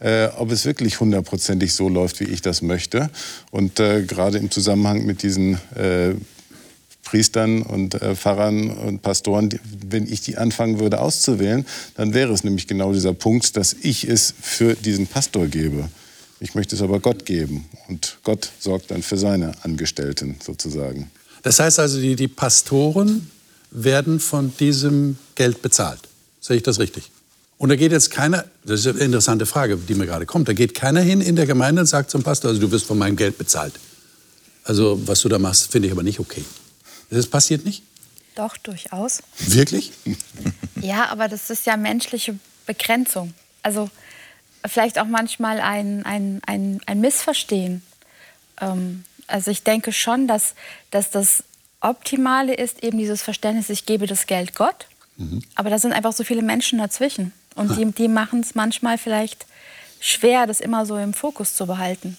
äh, 0.00 0.28
ob 0.36 0.50
es 0.50 0.64
wirklich 0.64 1.00
hundertprozentig 1.00 1.74
so 1.74 1.88
läuft, 1.88 2.20
wie 2.20 2.24
ich 2.24 2.42
das 2.42 2.62
möchte. 2.62 3.10
Und 3.50 3.80
äh, 3.80 4.02
gerade 4.02 4.38
im 4.38 4.50
Zusammenhang 4.50 5.04
mit 5.04 5.22
diesen 5.22 5.54
äh, 5.74 6.14
Priestern 7.04 7.62
und 7.62 8.00
äh, 8.00 8.14
Pfarrern 8.14 8.70
und 8.70 9.02
Pastoren, 9.02 9.48
die, 9.48 9.58
wenn 9.88 10.10
ich 10.10 10.20
die 10.20 10.36
anfangen 10.36 10.78
würde 10.78 11.00
auszuwählen, 11.00 11.66
dann 11.96 12.14
wäre 12.14 12.32
es 12.32 12.44
nämlich 12.44 12.66
genau 12.66 12.92
dieser 12.92 13.14
Punkt, 13.14 13.56
dass 13.56 13.74
ich 13.82 14.08
es 14.08 14.34
für 14.40 14.74
diesen 14.74 15.06
Pastor 15.06 15.46
gebe. 15.46 15.88
Ich 16.40 16.54
möchte 16.54 16.74
es 16.74 16.80
aber 16.80 17.00
Gott 17.00 17.26
geben 17.26 17.68
und 17.88 18.16
Gott 18.24 18.50
sorgt 18.58 18.90
dann 18.90 19.02
für 19.02 19.18
seine 19.18 19.52
Angestellten 19.62 20.36
sozusagen. 20.42 21.10
Das 21.42 21.58
heißt 21.58 21.78
also, 21.78 22.00
die, 22.00 22.16
die 22.16 22.28
Pastoren 22.28 23.30
werden 23.70 24.20
von 24.20 24.52
diesem 24.58 25.18
Geld 25.34 25.60
bezahlt. 25.62 26.00
Sehe 26.40 26.56
ich 26.56 26.62
das 26.62 26.78
richtig? 26.78 27.10
Und 27.58 27.68
da 27.68 27.76
geht 27.76 27.92
jetzt 27.92 28.10
keiner, 28.10 28.46
das 28.64 28.80
ist 28.80 28.86
eine 28.86 29.00
interessante 29.00 29.44
Frage, 29.44 29.76
die 29.76 29.94
mir 29.94 30.06
gerade 30.06 30.24
kommt, 30.24 30.48
da 30.48 30.54
geht 30.54 30.74
keiner 30.74 31.02
hin 31.02 31.20
in 31.20 31.36
der 31.36 31.46
Gemeinde 31.46 31.82
und 31.82 31.86
sagt 31.86 32.10
zum 32.10 32.22
Pastor, 32.22 32.48
also 32.48 32.60
du 32.60 32.70
wirst 32.70 32.86
von 32.86 32.96
meinem 32.96 33.16
Geld 33.16 33.36
bezahlt. 33.36 33.74
Also 34.64 34.98
was 35.06 35.20
du 35.20 35.28
da 35.28 35.38
machst, 35.38 35.70
finde 35.70 35.88
ich 35.88 35.92
aber 35.92 36.02
nicht 36.02 36.20
okay. 36.20 36.42
Das 37.10 37.26
passiert 37.26 37.66
nicht? 37.66 37.82
Doch, 38.34 38.56
durchaus. 38.56 39.22
Wirklich? 39.38 39.92
ja, 40.80 41.10
aber 41.10 41.28
das 41.28 41.50
ist 41.50 41.66
ja 41.66 41.76
menschliche 41.76 42.38
Begrenzung. 42.64 43.34
Also 43.62 43.90
vielleicht 44.66 44.98
auch 44.98 45.06
manchmal 45.06 45.60
ein, 45.60 46.04
ein, 46.04 46.40
ein, 46.46 46.80
ein 46.86 47.00
Missverstehen. 47.00 47.82
Ähm, 48.60 49.04
also 49.26 49.50
ich 49.50 49.62
denke 49.62 49.92
schon, 49.92 50.26
dass, 50.26 50.54
dass 50.90 51.10
das 51.10 51.44
Optimale 51.80 52.54
ist 52.54 52.82
eben 52.82 52.98
dieses 52.98 53.22
Verständnis, 53.22 53.70
ich 53.70 53.86
gebe 53.86 54.06
das 54.06 54.26
Geld 54.26 54.54
Gott, 54.54 54.86
mhm. 55.16 55.42
aber 55.54 55.70
da 55.70 55.78
sind 55.78 55.92
einfach 55.92 56.12
so 56.12 56.24
viele 56.24 56.42
Menschen 56.42 56.78
dazwischen. 56.78 57.32
Und 57.54 57.76
die, 57.76 57.84
die 57.92 58.08
machen 58.08 58.40
es 58.40 58.54
manchmal 58.54 58.96
vielleicht 58.96 59.46
schwer, 59.98 60.46
das 60.46 60.60
immer 60.60 60.86
so 60.86 60.96
im 60.96 61.14
Fokus 61.14 61.54
zu 61.54 61.66
behalten. 61.66 62.16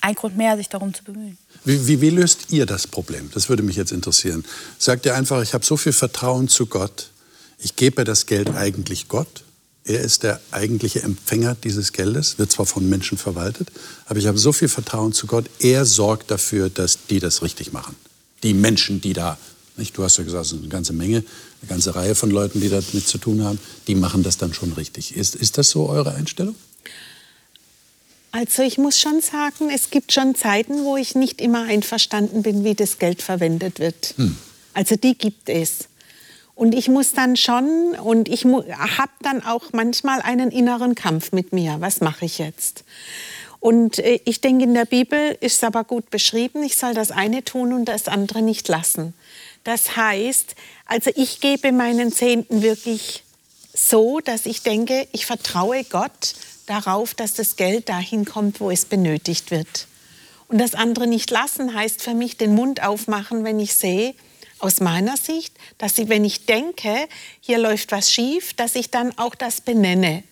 Ein 0.00 0.14
Grund 0.14 0.36
mehr, 0.36 0.56
sich 0.56 0.68
darum 0.68 0.94
zu 0.94 1.02
bemühen. 1.02 1.38
Wie, 1.64 1.86
wie, 1.86 2.00
wie 2.00 2.10
löst 2.10 2.50
ihr 2.50 2.66
das 2.66 2.86
Problem? 2.86 3.30
Das 3.34 3.48
würde 3.48 3.62
mich 3.62 3.76
jetzt 3.76 3.90
interessieren. 3.90 4.44
Sagt 4.78 5.06
ihr 5.06 5.14
einfach, 5.14 5.42
ich 5.42 5.54
habe 5.54 5.64
so 5.64 5.76
viel 5.76 5.92
Vertrauen 5.92 6.48
zu 6.48 6.66
Gott, 6.66 7.10
ich 7.58 7.76
gebe 7.76 8.04
das 8.04 8.26
Geld 8.26 8.54
eigentlich 8.54 9.08
Gott 9.08 9.44
er 9.84 10.00
ist 10.00 10.22
der 10.22 10.40
eigentliche 10.50 11.02
Empfänger 11.02 11.56
dieses 11.62 11.92
Geldes, 11.92 12.38
wird 12.38 12.50
zwar 12.50 12.64
von 12.64 12.88
Menschen 12.88 13.18
verwaltet, 13.18 13.68
aber 14.06 14.18
ich 14.18 14.26
habe 14.26 14.38
so 14.38 14.52
viel 14.52 14.68
Vertrauen 14.68 15.12
zu 15.12 15.26
Gott. 15.26 15.44
Er 15.60 15.84
sorgt 15.84 16.30
dafür, 16.30 16.70
dass 16.70 17.06
die 17.10 17.20
das 17.20 17.42
richtig 17.42 17.72
machen. 17.72 17.94
Die 18.42 18.54
Menschen, 18.54 19.00
die 19.00 19.12
da, 19.12 19.36
nicht, 19.76 19.96
du 19.96 20.02
hast 20.02 20.16
ja 20.16 20.24
gesagt, 20.24 20.44
es 20.44 20.50
sind 20.50 20.60
eine 20.60 20.68
ganze 20.68 20.94
Menge, 20.94 21.18
eine 21.18 21.68
ganze 21.68 21.94
Reihe 21.94 22.14
von 22.14 22.30
Leuten, 22.30 22.60
die 22.60 22.70
damit 22.70 23.06
zu 23.06 23.18
tun 23.18 23.44
haben, 23.44 23.58
die 23.86 23.94
machen 23.94 24.22
das 24.22 24.38
dann 24.38 24.54
schon 24.54 24.72
richtig. 24.72 25.16
Ist, 25.16 25.34
ist 25.34 25.58
das 25.58 25.68
so 25.68 25.88
eure 25.88 26.14
Einstellung? 26.14 26.54
Also 28.32 28.62
ich 28.62 28.78
muss 28.78 28.98
schon 28.98 29.20
sagen, 29.20 29.70
es 29.72 29.90
gibt 29.90 30.12
schon 30.12 30.34
Zeiten, 30.34 30.84
wo 30.84 30.96
ich 30.96 31.14
nicht 31.14 31.40
immer 31.40 31.64
einverstanden 31.64 32.42
bin, 32.42 32.64
wie 32.64 32.74
das 32.74 32.98
Geld 32.98 33.22
verwendet 33.22 33.78
wird. 33.78 34.14
Hm. 34.16 34.36
Also 34.72 34.96
die 34.96 35.16
gibt 35.16 35.48
es. 35.48 35.88
Und 36.54 36.74
ich 36.74 36.88
muss 36.88 37.12
dann 37.12 37.36
schon, 37.36 37.96
und 38.02 38.28
ich 38.28 38.44
habe 38.44 39.12
dann 39.22 39.44
auch 39.44 39.72
manchmal 39.72 40.20
einen 40.22 40.50
inneren 40.50 40.94
Kampf 40.94 41.32
mit 41.32 41.52
mir. 41.52 41.76
Was 41.80 42.00
mache 42.00 42.24
ich 42.24 42.38
jetzt? 42.38 42.84
Und 43.58 43.98
äh, 43.98 44.20
ich 44.24 44.40
denke, 44.40 44.64
in 44.64 44.74
der 44.74 44.84
Bibel 44.84 45.36
ist 45.40 45.56
es 45.56 45.64
aber 45.64 45.84
gut 45.84 46.10
beschrieben, 46.10 46.62
ich 46.62 46.76
soll 46.76 46.94
das 46.94 47.10
eine 47.10 47.42
tun 47.42 47.72
und 47.72 47.86
das 47.86 48.08
andere 48.08 48.42
nicht 48.42 48.68
lassen. 48.68 49.14
Das 49.64 49.96
heißt, 49.96 50.54
also 50.86 51.10
ich 51.16 51.40
gebe 51.40 51.72
meinen 51.72 52.12
Zehnten 52.12 52.62
wirklich 52.62 53.24
so, 53.72 54.20
dass 54.20 54.46
ich 54.46 54.62
denke, 54.62 55.08
ich 55.12 55.26
vertraue 55.26 55.82
Gott 55.84 56.34
darauf, 56.66 57.14
dass 57.14 57.34
das 57.34 57.56
Geld 57.56 57.88
dahin 57.88 58.24
kommt, 58.24 58.60
wo 58.60 58.70
es 58.70 58.84
benötigt 58.84 59.50
wird. 59.50 59.88
Und 60.48 60.58
das 60.58 60.74
andere 60.74 61.06
nicht 61.06 61.30
lassen 61.30 61.74
heißt 61.74 62.02
für 62.02 62.14
mich 62.14 62.36
den 62.36 62.54
Mund 62.54 62.82
aufmachen, 62.82 63.44
wenn 63.44 63.58
ich 63.58 63.74
sehe, 63.74 64.14
aus 64.64 64.80
meiner 64.80 65.18
Sicht, 65.18 65.54
dass 65.76 65.98
ich, 65.98 66.08
wenn 66.08 66.24
ich 66.24 66.46
denke, 66.46 67.06
hier 67.40 67.58
läuft 67.58 67.92
was 67.92 68.10
schief, 68.10 68.54
dass 68.54 68.74
ich 68.74 68.90
dann 68.90 69.16
auch 69.18 69.34
das 69.34 69.60
benenne. 69.60 70.24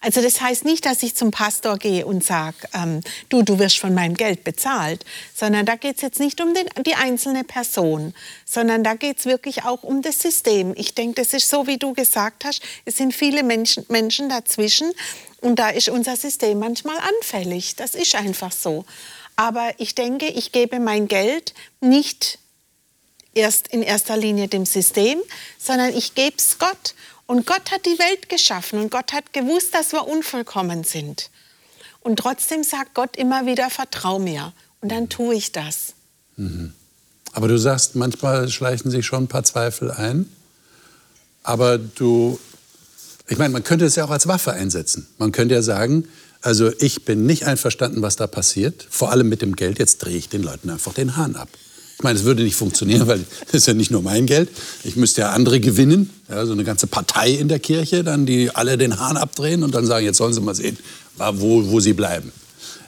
Also 0.00 0.22
das 0.22 0.40
heißt 0.40 0.64
nicht, 0.64 0.86
dass 0.86 1.02
ich 1.02 1.14
zum 1.14 1.30
Pastor 1.32 1.76
gehe 1.76 2.06
und 2.06 2.24
sage, 2.24 2.56
ähm, 2.72 3.00
du, 3.28 3.42
du 3.42 3.58
wirst 3.58 3.78
von 3.78 3.92
meinem 3.92 4.14
Geld 4.14 4.44
bezahlt, 4.44 5.04
sondern 5.34 5.66
da 5.66 5.74
geht 5.74 5.96
es 5.96 6.02
jetzt 6.02 6.20
nicht 6.20 6.40
um 6.40 6.54
den, 6.54 6.66
die 6.86 6.94
einzelne 6.94 7.44
Person, 7.44 8.14
sondern 8.46 8.82
da 8.82 8.94
geht 8.94 9.18
es 9.18 9.26
wirklich 9.26 9.64
auch 9.64 9.82
um 9.82 10.00
das 10.00 10.20
System. 10.22 10.72
Ich 10.76 10.94
denke, 10.94 11.20
das 11.20 11.34
ist 11.34 11.50
so, 11.50 11.66
wie 11.66 11.76
du 11.76 11.92
gesagt 11.92 12.44
hast, 12.44 12.62
es 12.86 12.96
sind 12.96 13.12
viele 13.12 13.42
Menschen, 13.42 13.84
Menschen 13.88 14.30
dazwischen 14.30 14.90
und 15.40 15.58
da 15.58 15.68
ist 15.68 15.90
unser 15.90 16.16
System 16.16 16.60
manchmal 16.60 16.96
anfällig. 16.96 17.76
Das 17.76 17.94
ist 17.94 18.14
einfach 18.14 18.52
so. 18.52 18.86
Aber 19.36 19.72
ich 19.78 19.94
denke, 19.94 20.28
ich 20.28 20.52
gebe 20.52 20.78
mein 20.80 21.08
Geld 21.08 21.52
nicht 21.80 22.38
erst 23.34 23.68
in 23.68 23.82
erster 23.82 24.16
Linie 24.16 24.48
dem 24.48 24.66
System, 24.66 25.18
sondern 25.58 25.96
ich 25.96 26.14
gebe 26.14 26.36
es 26.36 26.58
Gott. 26.58 26.94
Und 27.26 27.46
Gott 27.46 27.70
hat 27.70 27.86
die 27.86 27.98
Welt 27.98 28.28
geschaffen 28.28 28.80
und 28.80 28.90
Gott 28.90 29.12
hat 29.12 29.32
gewusst, 29.32 29.74
dass 29.74 29.92
wir 29.92 30.08
unvollkommen 30.08 30.84
sind. 30.84 31.30
Und 32.00 32.18
trotzdem 32.18 32.64
sagt 32.64 32.94
Gott 32.94 33.16
immer 33.16 33.46
wieder, 33.46 33.70
vertrau 33.70 34.18
mir. 34.18 34.52
Und 34.80 34.90
dann 34.90 35.08
tue 35.08 35.34
ich 35.34 35.52
das. 35.52 35.94
Mhm. 36.36 36.72
Aber 37.32 37.46
du 37.46 37.58
sagst, 37.58 37.94
manchmal 37.94 38.48
schleichen 38.48 38.90
sich 38.90 39.06
schon 39.06 39.24
ein 39.24 39.28
paar 39.28 39.44
Zweifel 39.44 39.90
ein. 39.92 40.30
Aber 41.42 41.78
du, 41.78 42.40
ich 43.28 43.38
meine, 43.38 43.50
man 43.50 43.62
könnte 43.62 43.84
es 43.84 43.96
ja 43.96 44.04
auch 44.04 44.10
als 44.10 44.26
Waffe 44.26 44.52
einsetzen. 44.52 45.06
Man 45.18 45.30
könnte 45.30 45.54
ja 45.54 45.62
sagen, 45.62 46.08
also 46.42 46.72
ich 46.78 47.04
bin 47.04 47.26
nicht 47.26 47.46
einverstanden, 47.46 48.02
was 48.02 48.16
da 48.16 48.26
passiert. 48.26 48.86
Vor 48.90 49.10
allem 49.12 49.28
mit 49.28 49.42
dem 49.42 49.54
Geld. 49.54 49.78
Jetzt 49.78 49.98
drehe 49.98 50.16
ich 50.16 50.28
den 50.28 50.42
Leuten 50.42 50.70
einfach 50.70 50.94
den 50.94 51.16
Hahn 51.16 51.36
ab. 51.36 51.48
Ich 52.00 52.04
meine, 52.04 52.18
es 52.18 52.24
würde 52.24 52.42
nicht 52.42 52.56
funktionieren, 52.56 53.06
weil 53.06 53.26
das 53.44 53.56
ist 53.56 53.66
ja 53.66 53.74
nicht 53.74 53.90
nur 53.90 54.00
mein 54.00 54.24
Geld. 54.24 54.48
Ich 54.84 54.96
müsste 54.96 55.20
ja 55.20 55.32
andere 55.32 55.60
gewinnen, 55.60 56.08
ja, 56.30 56.46
so 56.46 56.52
eine 56.52 56.64
ganze 56.64 56.86
Partei 56.86 57.32
in 57.32 57.48
der 57.48 57.58
Kirche, 57.58 58.02
dann 58.02 58.24
die 58.24 58.50
alle 58.54 58.78
den 58.78 58.98
Hahn 58.98 59.18
abdrehen 59.18 59.62
und 59.62 59.74
dann 59.74 59.84
sagen, 59.84 60.06
jetzt 60.06 60.16
sollen 60.16 60.32
sie 60.32 60.40
mal 60.40 60.54
sehen, 60.54 60.78
wo, 61.18 61.70
wo 61.70 61.78
sie 61.78 61.92
bleiben. 61.92 62.32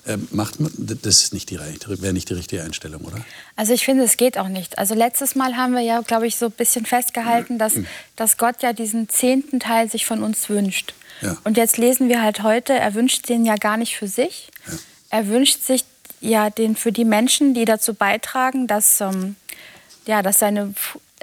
Ähm, 0.06 0.28
macht 0.30 0.60
man, 0.60 0.72
das 0.78 1.24
ist 1.24 1.34
nicht 1.34 1.50
die, 1.50 1.58
wäre 1.58 2.12
nicht 2.14 2.30
die 2.30 2.32
richtige 2.32 2.62
Einstellung, 2.62 3.02
oder? 3.02 3.18
Also 3.54 3.74
ich 3.74 3.84
finde, 3.84 4.04
es 4.04 4.16
geht 4.16 4.38
auch 4.38 4.48
nicht. 4.48 4.78
Also 4.78 4.94
letztes 4.94 5.34
Mal 5.34 5.58
haben 5.58 5.74
wir 5.74 5.82
ja, 5.82 6.00
glaube 6.00 6.26
ich, 6.26 6.36
so 6.36 6.46
ein 6.46 6.52
bisschen 6.52 6.86
festgehalten, 6.86 7.58
dass, 7.58 7.74
dass 8.16 8.38
Gott 8.38 8.62
ja 8.62 8.72
diesen 8.72 9.10
zehnten 9.10 9.60
Teil 9.60 9.90
sich 9.90 10.06
von 10.06 10.22
uns 10.22 10.48
wünscht. 10.48 10.94
Ja. 11.20 11.36
Und 11.44 11.58
jetzt 11.58 11.76
lesen 11.76 12.08
wir 12.08 12.22
halt 12.22 12.42
heute, 12.42 12.72
er 12.72 12.94
wünscht 12.94 13.28
den 13.28 13.44
ja 13.44 13.56
gar 13.56 13.76
nicht 13.76 13.94
für 13.94 14.08
sich. 14.08 14.48
Ja. 14.66 14.78
Er 15.10 15.28
wünscht 15.28 15.62
sich 15.62 15.84
ja, 16.22 16.50
den 16.50 16.76
für 16.76 16.92
die 16.92 17.04
Menschen, 17.04 17.52
die 17.52 17.64
dazu 17.64 17.94
beitragen, 17.94 18.66
dass, 18.66 19.00
ähm, 19.00 19.36
ja, 20.06 20.22
dass 20.22 20.38
seine, 20.38 20.72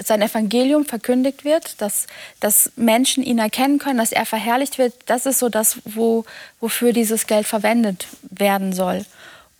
sein 0.03 0.21
Evangelium 0.21 0.85
verkündigt 0.85 1.45
wird, 1.45 1.81
dass, 1.81 2.05
dass 2.39 2.71
Menschen 2.75 3.23
ihn 3.23 3.39
erkennen 3.39 3.79
können, 3.79 3.97
dass 3.97 4.11
er 4.11 4.25
verherrlicht 4.25 4.77
wird. 4.77 4.93
Das 5.05 5.25
ist 5.25 5.39
so 5.39 5.49
das, 5.49 5.77
wo, 5.85 6.25
wofür 6.59 6.93
dieses 6.93 7.27
Geld 7.27 7.47
verwendet 7.47 8.07
werden 8.29 8.73
soll. 8.73 9.05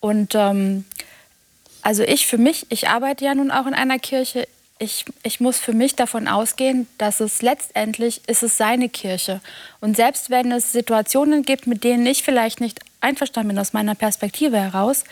Und 0.02 0.36
ähm, 0.36 0.86
also 1.82 2.04
ich 2.04 2.28
für 2.28 2.38
mich, 2.38 2.66
ich 2.70 2.90
arbeite 2.90 3.24
ja 3.24 3.34
nun 3.34 3.50
auch 3.50 3.66
in 3.66 3.74
einer 3.74 4.00
Kirche, 4.00 4.48
ich, 4.78 5.06
ich 5.24 5.40
muss 5.40 5.58
für 5.58 5.74
mich 5.74 5.96
davon 5.96 6.28
ausgehen, 6.28 6.88
dass 6.98 7.20
es 7.20 7.42
letztendlich 7.42 8.22
ist 8.28 8.44
es 8.44 8.58
seine 8.58 8.90
Kirche. 8.90 9.42
Und 9.82 9.96
selbst 9.96 10.30
wenn 10.30 10.52
es 10.52 10.72
Situationen 10.72 11.44
gibt, 11.44 11.68
mit 11.68 11.84
denen 11.84 12.06
ich 12.06 12.24
vielleicht 12.24 12.62
nicht 12.62 12.80
einverstanden 13.02 13.50
bin 13.50 13.60
aus 13.60 13.74
meiner 13.74 13.96
Perspektive 13.96 14.58
heraus, 14.58 15.04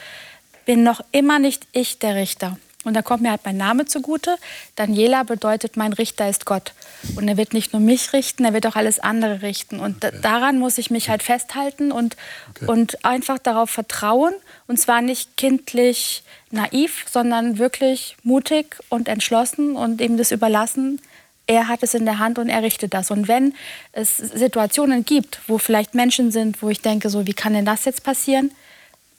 bin 0.65 0.83
noch 0.83 1.01
immer 1.11 1.39
nicht 1.39 1.67
ich 1.71 1.99
der 1.99 2.15
Richter. 2.15 2.57
Und 2.87 2.93
da 2.93 3.01
kommt 3.01 3.21
mir 3.21 3.31
halt 3.31 3.41
mein 3.43 3.57
Name 3.57 3.85
zugute. 3.85 4.37
Daniela 4.77 5.23
bedeutet, 5.23 5.75
mein 5.75 5.91
Richter 5.91 6.29
ist 6.29 6.45
Gott. 6.45 6.71
Und 7.17 7.27
er 7.27 7.35
wird 7.35 7.51
nicht 7.51 7.73
nur 7.73 7.81
mich 7.81 8.13
richten, 8.13 8.45
er 8.45 8.53
wird 8.53 8.65
auch 8.65 8.77
alles 8.77 8.99
andere 8.99 9.41
richten. 9.41 9.81
Und 9.81 10.05
okay. 10.05 10.17
daran 10.21 10.57
muss 10.57 10.77
ich 10.77 10.89
mich 10.89 11.09
halt 11.09 11.21
festhalten 11.21 11.91
und, 11.91 12.15
okay. 12.51 12.65
und 12.67 13.03
einfach 13.03 13.39
darauf 13.39 13.69
vertrauen. 13.69 14.33
Und 14.67 14.79
zwar 14.79 15.01
nicht 15.01 15.35
kindlich 15.35 16.23
naiv, 16.49 17.05
sondern 17.11 17.57
wirklich 17.57 18.15
mutig 18.23 18.77
und 18.87 19.09
entschlossen 19.09 19.75
und 19.75 19.99
ihm 19.99 20.15
das 20.15 20.31
überlassen. 20.31 21.01
Er 21.47 21.67
hat 21.67 21.81
es 21.81 21.93
in 21.93 22.05
der 22.05 22.19
Hand 22.19 22.39
und 22.39 22.49
er 22.49 22.61
richtet 22.61 22.93
das. 22.93 23.09
Und 23.09 23.27
wenn 23.27 23.53
es 23.93 24.17
Situationen 24.17 25.05
gibt, 25.05 25.39
wo 25.47 25.57
vielleicht 25.57 25.95
Menschen 25.95 26.31
sind, 26.31 26.61
wo 26.61 26.69
ich 26.69 26.81
denke, 26.81 27.09
so, 27.09 27.25
wie 27.25 27.33
kann 27.33 27.53
denn 27.53 27.65
das 27.65 27.85
jetzt 27.85 28.03
passieren? 28.03 28.51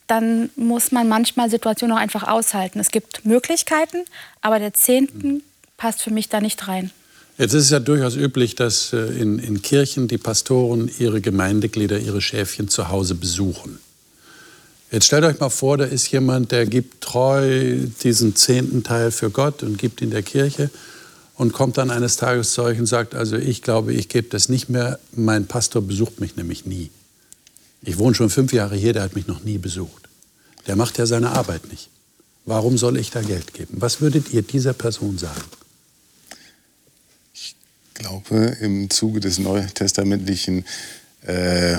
dann 0.09 0.49
muss 0.55 0.91
man 0.91 1.07
manchmal 1.07 1.49
Situationen 1.49 1.95
auch 1.95 2.01
einfach 2.01 2.27
aushalten. 2.27 2.79
Es 2.79 2.89
gibt 2.89 3.25
Möglichkeiten, 3.25 4.05
aber 4.41 4.57
der 4.57 4.73
Zehnten 4.73 5.43
passt 5.77 6.01
für 6.01 6.09
mich 6.09 6.29
da 6.29 6.41
nicht 6.41 6.67
rein. 6.67 6.91
Jetzt 7.37 7.53
ist 7.53 7.65
es 7.65 7.69
ja 7.69 7.79
durchaus 7.79 8.15
üblich, 8.15 8.55
dass 8.55 8.91
äh, 8.91 8.97
in, 8.97 9.39
in 9.39 9.61
Kirchen 9.61 10.07
die 10.07 10.17
Pastoren 10.17 10.89
ihre 10.99 11.21
Gemeindeglieder, 11.21 11.99
ihre 11.99 12.21
Schäfchen 12.21 12.67
zu 12.67 12.89
Hause 12.89 13.15
besuchen. 13.15 13.79
Jetzt 14.91 15.05
stellt 15.05 15.23
euch 15.23 15.39
mal 15.39 15.49
vor, 15.49 15.77
da 15.77 15.85
ist 15.85 16.11
jemand, 16.11 16.51
der 16.51 16.65
gibt 16.65 17.01
treu 17.01 17.77
diesen 18.03 18.35
zehnten 18.35 18.83
Teil 18.83 19.11
für 19.11 19.29
Gott 19.29 19.61
und 19.61 19.77
gibt 19.77 20.01
in 20.01 20.09
der 20.09 20.23
Kirche 20.23 20.71
und 21.39 21.53
kommt 21.53 21.77
dann 21.77 21.89
eines 21.89 22.17
Tages 22.17 22.51
zu 22.51 22.63
euch 22.63 22.79
und 22.79 22.85
sagt, 22.85 23.15
also 23.15 23.37
ich 23.37 23.61
glaube, 23.61 23.93
ich 23.93 24.09
gebe 24.09 24.27
das 24.27 24.49
nicht 24.49 24.67
mehr, 24.67 24.99
mein 25.13 25.47
Pastor 25.47 25.81
besucht 25.81 26.19
mich 26.19 26.35
nämlich 26.35 26.65
nie. 26.65 26.89
Ich 27.81 27.97
wohne 27.97 28.13
schon 28.13 28.29
fünf 28.29 28.51
Jahre 28.51 28.75
hier, 28.75 28.91
der 28.91 29.03
hat 29.03 29.15
mich 29.15 29.25
noch 29.25 29.41
nie 29.45 29.57
besucht. 29.57 30.09
Der 30.67 30.75
macht 30.75 30.97
ja 30.97 31.05
seine 31.05 31.29
Arbeit 31.29 31.71
nicht. 31.71 31.89
Warum 32.43 32.77
soll 32.77 32.97
ich 32.97 33.09
da 33.11 33.21
Geld 33.21 33.53
geben? 33.53 33.75
Was 33.77 34.01
würdet 34.01 34.33
ihr 34.33 34.41
dieser 34.41 34.73
Person 34.73 35.17
sagen? 35.17 35.41
Ich 37.33 37.55
glaube, 37.93 38.57
im 38.59 38.89
Zuge 38.89 39.21
des 39.21 39.39
neutestamentlichen 39.39 40.65
äh, 41.21 41.77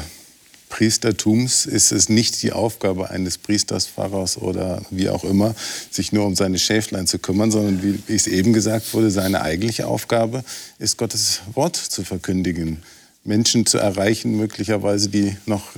Priestertums 0.71 1.67
ist 1.67 1.93
es 1.93 2.09
nicht 2.09 2.43
die 2.43 2.53
Aufgabe 2.53 3.11
eines 3.11 3.37
Priesters, 3.37 3.87
Pfarrers 3.87 4.39
oder 4.39 4.81
wie 4.91 5.11
auch 5.11 5.25
immer, 5.25 5.55
sich 5.91 6.13
nur 6.13 6.25
um 6.25 6.35
seine 6.35 6.59
Schäflein 6.59 7.07
zu 7.07 7.19
kümmern, 7.19 7.51
sondern 7.51 7.83
wie 7.83 8.15
es 8.15 8.27
eben 8.27 8.55
gesagt 8.55 8.95
wurde, 8.95 9.11
seine 9.11 9.43
eigentliche 9.43 9.87
Aufgabe 9.87 10.43
ist, 10.79 10.97
Gottes 10.97 11.41
Wort 11.53 11.77
zu 11.77 12.05
verkündigen, 12.05 12.83
Menschen 13.25 13.67
zu 13.67 13.79
erreichen, 13.79 14.37
möglicherweise, 14.37 15.09
die 15.09 15.37
noch 15.45 15.73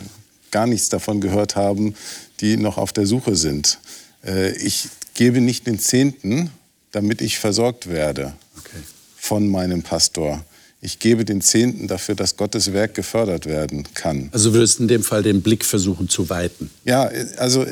gar 0.53 0.67
nichts 0.67 0.91
davon 0.91 1.21
gehört 1.21 1.57
haben, 1.57 1.95
die 2.41 2.57
noch 2.57 2.77
auf 2.77 2.93
der 2.93 3.07
Suche 3.07 3.35
sind. 3.35 3.81
Äh, 4.25 4.53
ich 4.59 4.89
gebe 5.15 5.41
nicht 5.41 5.67
den 5.67 5.79
Zehnten, 5.79 6.51
damit 6.93 7.23
ich 7.23 7.39
versorgt 7.39 7.89
werde 7.89 8.35
okay. 8.59 8.77
von 9.17 9.49
meinem 9.49 9.83
Pastor 9.83 10.45
ich 10.85 10.99
gebe 10.99 11.25
den 11.25 11.41
Zehnten 11.41 11.87
dafür, 11.87 12.17
dass 12.17 12.37
Gottes 12.37 12.73
Werk 12.73 12.95
gefördert 12.95 13.47
werden 13.47 13.85
kann. 13.95 14.29
Also 14.33 14.53
würdest 14.53 14.79
du 14.79 14.83
in 14.83 14.89
dem 14.89 15.05
Fall 15.05 15.23
den 15.23 15.41
Blick 15.41 15.65
versuchen 15.65 16.09
zu 16.09 16.29
weiten? 16.29 16.71
Ja, 16.85 17.09
also 17.37 17.65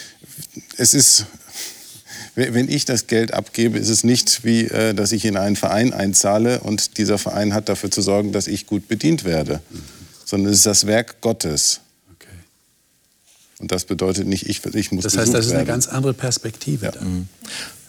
es 0.76 0.92
ist, 0.92 1.24
wenn 2.34 2.68
ich 2.68 2.84
das 2.84 3.06
Geld 3.06 3.32
abgebe, 3.32 3.78
ist 3.78 3.88
es 3.88 4.04
nicht 4.04 4.44
wie, 4.44 4.66
äh, 4.66 4.92
dass 4.92 5.12
ich 5.12 5.24
in 5.24 5.38
einen 5.38 5.56
Verein 5.56 5.94
einzahle 5.94 6.60
und 6.60 6.98
dieser 6.98 7.16
Verein 7.16 7.54
hat 7.54 7.70
dafür 7.70 7.90
zu 7.90 8.02
sorgen, 8.02 8.32
dass 8.32 8.46
ich 8.48 8.66
gut 8.66 8.86
bedient 8.86 9.24
werde, 9.24 9.62
mhm. 9.70 9.82
sondern 10.26 10.52
es 10.52 10.58
ist 10.58 10.66
das 10.66 10.86
Werk 10.86 11.22
Gottes. 11.22 11.80
Und 13.62 13.70
das 13.70 13.84
bedeutet 13.84 14.26
nicht, 14.26 14.48
ich, 14.48 14.60
ich 14.74 14.90
muss 14.90 15.04
Das 15.04 15.16
heißt, 15.16 15.32
das 15.32 15.46
ist 15.46 15.52
eine 15.52 15.64
ganz 15.64 15.86
andere 15.86 16.14
Perspektive. 16.14 16.86
Ja. 16.86 17.00
Mhm. 17.00 17.28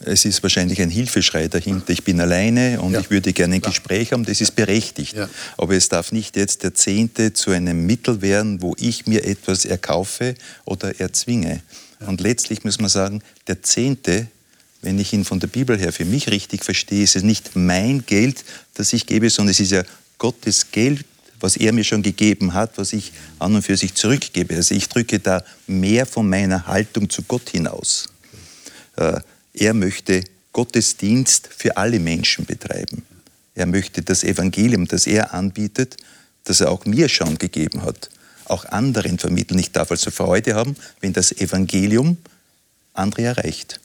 Es 0.05 0.23
ist 0.23 0.43
wahrscheinlich 0.43 0.79
ein 0.79 0.91
Hilfeschrei 0.91 1.47
dahinter. 1.47 1.89
Ich 1.89 2.03
bin 2.03 2.21
alleine 2.21 2.79
und 2.79 2.93
ja. 2.93 2.99
ich 2.99 3.09
würde 3.09 3.33
gerne 3.33 3.55
ein 3.55 3.61
Klar. 3.61 3.71
Gespräch 3.71 4.11
haben. 4.11 4.23
Das 4.23 4.39
ist 4.39 4.55
berechtigt. 4.55 5.15
Ja. 5.15 5.27
Aber 5.57 5.73
es 5.73 5.89
darf 5.89 6.11
nicht 6.11 6.35
jetzt 6.35 6.61
der 6.61 6.75
Zehnte 6.75 7.33
zu 7.33 7.49
einem 7.49 7.87
Mittel 7.87 8.21
werden, 8.21 8.61
wo 8.61 8.75
ich 8.77 9.07
mir 9.07 9.25
etwas 9.25 9.65
erkaufe 9.65 10.35
oder 10.65 10.99
erzwinge. 10.99 11.63
Und 12.05 12.21
letztlich 12.21 12.63
muss 12.63 12.79
man 12.79 12.89
sagen, 12.89 13.23
der 13.47 13.63
Zehnte, 13.63 14.27
wenn 14.83 14.99
ich 14.99 15.11
ihn 15.11 15.25
von 15.25 15.39
der 15.39 15.47
Bibel 15.47 15.79
her 15.79 15.91
für 15.91 16.05
mich 16.05 16.29
richtig 16.29 16.63
verstehe, 16.63 17.03
ist 17.03 17.15
es 17.15 17.23
nicht 17.23 17.55
mein 17.55 18.05
Geld, 18.05 18.45
das 18.75 18.93
ich 18.93 19.07
gebe, 19.07 19.27
sondern 19.31 19.51
es 19.51 19.59
ist 19.59 19.71
ja 19.71 19.83
Gottes 20.19 20.69
Geld, 20.69 21.03
was 21.43 21.57
er 21.57 21.73
mir 21.73 21.83
schon 21.83 22.01
gegeben 22.01 22.53
hat, 22.53 22.77
was 22.77 22.93
ich 22.93 23.11
an 23.37 23.53
und 23.53 23.63
für 23.63 23.75
sich 23.75 23.93
zurückgebe. 23.95 24.55
Also 24.55 24.75
ich 24.75 24.87
drücke 24.87 25.19
da 25.19 25.43
mehr 25.67 26.05
von 26.05 26.29
meiner 26.29 26.67
Haltung 26.67 27.09
zu 27.09 27.21
Gott 27.23 27.49
hinaus. 27.49 28.07
Äh, 28.95 29.19
er 29.53 29.73
möchte 29.73 30.23
Gottesdienst 30.53 31.49
für 31.53 31.75
alle 31.75 31.99
Menschen 31.99 32.45
betreiben. 32.45 33.03
Er 33.55 33.65
möchte 33.65 34.01
das 34.01 34.23
Evangelium, 34.23 34.87
das 34.87 35.05
er 35.05 35.33
anbietet, 35.33 35.97
das 36.45 36.61
er 36.61 36.71
auch 36.71 36.85
mir 36.85 37.09
schon 37.09 37.37
gegeben 37.37 37.83
hat, 37.83 38.09
auch 38.45 38.63
anderen 38.63 39.19
vermitteln. 39.19 39.59
Ich 39.59 39.73
darf 39.73 39.91
also 39.91 40.11
Freude 40.11 40.55
haben, 40.55 40.77
wenn 41.01 41.11
das 41.11 41.33
Evangelium 41.33 42.15
andere 42.93 43.23
erreicht. 43.23 43.81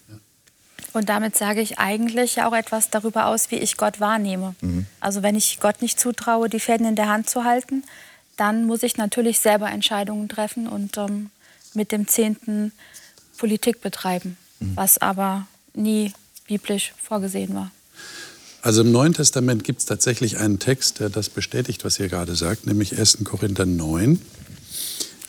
Und 0.98 1.08
damit 1.08 1.36
sage 1.36 1.60
ich 1.60 1.78
eigentlich 1.78 2.42
auch 2.42 2.52
etwas 2.52 2.90
darüber 2.90 3.26
aus, 3.26 3.52
wie 3.52 3.56
ich 3.56 3.76
Gott 3.76 4.00
wahrnehme. 4.00 4.56
Mhm. 4.60 4.84
Also 4.98 5.22
wenn 5.22 5.36
ich 5.36 5.60
Gott 5.60 5.80
nicht 5.80 6.00
zutraue, 6.00 6.48
die 6.48 6.58
Fäden 6.58 6.84
in 6.84 6.96
der 6.96 7.08
Hand 7.08 7.30
zu 7.30 7.44
halten, 7.44 7.84
dann 8.36 8.66
muss 8.66 8.82
ich 8.82 8.96
natürlich 8.96 9.38
selber 9.38 9.70
Entscheidungen 9.70 10.28
treffen 10.28 10.66
und 10.66 10.96
ähm, 10.96 11.30
mit 11.72 11.92
dem 11.92 12.08
Zehnten 12.08 12.72
Politik 13.36 13.80
betreiben, 13.80 14.36
mhm. 14.58 14.72
was 14.74 14.98
aber 14.98 15.46
nie 15.72 16.12
biblisch 16.48 16.92
vorgesehen 17.00 17.54
war. 17.54 17.70
Also 18.62 18.80
im 18.80 18.90
Neuen 18.90 19.14
Testament 19.14 19.62
gibt 19.62 19.78
es 19.78 19.86
tatsächlich 19.86 20.38
einen 20.38 20.58
Text, 20.58 20.98
der 20.98 21.10
das 21.10 21.30
bestätigt, 21.30 21.84
was 21.84 22.00
ihr 22.00 22.08
gerade 22.08 22.34
sagt, 22.34 22.66
nämlich 22.66 22.98
1. 22.98 23.18
Korinther 23.22 23.66
9. 23.66 24.20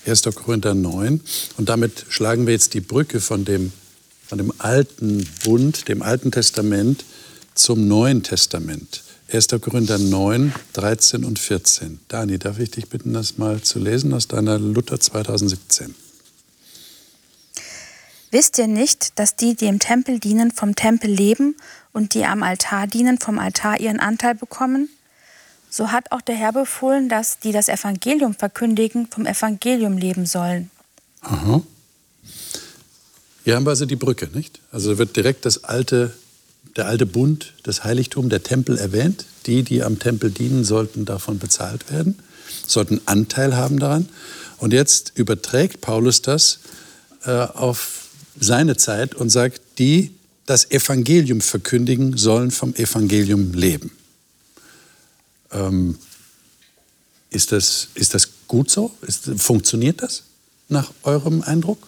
1. 0.08 0.24
Korinther 0.34 0.74
9. 0.74 1.22
Und 1.58 1.70
damit 1.70 2.08
schlagen 2.10 2.48
wir 2.48 2.54
jetzt 2.54 2.74
die 2.74 2.82
Brücke 2.82 3.22
von 3.22 3.46
dem 3.46 3.72
von 4.30 4.38
dem 4.38 4.54
alten 4.60 5.28
Bund, 5.44 5.88
dem 5.88 6.04
Alten 6.04 6.32
Testament 6.32 7.04
zum 7.56 7.88
Neuen 7.88 8.22
Testament. 8.22 9.04
1. 9.32 9.48
Korinther 9.60 9.98
9, 9.98 10.54
13 10.74 11.26
und 11.26 11.40
14. 11.40 12.00
Dani, 12.08 12.38
darf 12.38 12.60
ich 12.60 12.70
dich 12.70 12.90
bitten, 12.90 13.14
das 13.14 13.40
mal 13.40 13.62
zu 13.62 13.80
lesen 13.80 14.14
aus 14.14 14.28
deiner 14.28 14.60
Luther 14.60 15.00
2017? 15.00 15.96
Wisst 18.30 18.60
ihr 18.60 18.68
nicht, 18.68 19.18
dass 19.18 19.36
die, 19.36 19.56
die 19.56 19.66
im 19.66 19.80
Tempel 19.80 20.20
dienen, 20.20 20.52
vom 20.52 20.76
Tempel 20.76 21.10
leben 21.10 21.56
und 21.92 22.14
die 22.14 22.26
am 22.26 22.44
Altar 22.44 22.86
dienen, 22.86 23.18
vom 23.18 23.40
Altar 23.40 23.80
ihren 23.80 24.00
Anteil 24.00 24.36
bekommen? 24.36 24.90
So 25.72 25.92
hat 25.92 26.12
auch 26.12 26.22
der 26.22 26.36
Herr 26.36 26.54
befohlen, 26.54 27.10
dass 27.10 27.40
die 27.40 27.52
das 27.52 27.68
Evangelium 27.68 28.36
verkündigen, 28.36 29.08
vom 29.08 29.26
Evangelium 29.26 29.98
leben 29.98 30.28
sollen. 30.28 30.70
Aha. 31.22 31.64
Hier 33.44 33.56
haben 33.56 33.66
wir 33.66 33.72
also 33.72 33.86
die 33.86 33.96
Brücke, 33.96 34.30
nicht? 34.34 34.60
Also 34.72 34.98
wird 34.98 35.16
direkt 35.16 35.46
das 35.46 35.64
alte, 35.64 36.14
der 36.76 36.88
alte 36.88 37.06
Bund, 37.06 37.54
das 37.64 37.84
Heiligtum, 37.84 38.30
der 38.30 38.44
Tempel 38.44 38.78
erwähnt. 38.78 39.26
Die, 39.46 39.64
die 39.64 39.84
am 39.84 40.00
Tempel 40.00 40.30
dienen, 40.30 40.64
sollten 40.64 41.06
davon 41.06 41.40
bezahlt 41.40 41.92
werden, 41.92 42.20
sollten 42.68 43.02
Anteil 43.06 43.56
haben 43.56 43.80
daran. 43.80 44.10
Und 44.58 44.74
jetzt 44.74 45.14
überträgt 45.16 45.82
Paulus 45.82 46.22
das 46.22 46.60
äh, 47.26 47.32
auf 47.32 48.08
seine 48.40 48.78
Zeit 48.78 49.16
und 49.16 49.30
sagt, 49.30 49.62
die 49.80 50.12
das 50.46 50.72
Evangelium 50.72 51.42
verkündigen, 51.42 52.18
sollen 52.18 52.52
vom 52.52 52.74
Evangelium 52.76 53.54
leben. 53.54 53.92
Ähm, 55.52 55.98
ist, 57.30 57.52
das, 57.52 57.90
ist 57.94 58.14
das 58.14 58.30
gut 58.48 58.72
so? 58.72 58.92
Ist, 59.02 59.30
funktioniert 59.38 60.02
das 60.02 60.24
nach 60.68 60.92
eurem 61.04 61.44
Eindruck? 61.44 61.88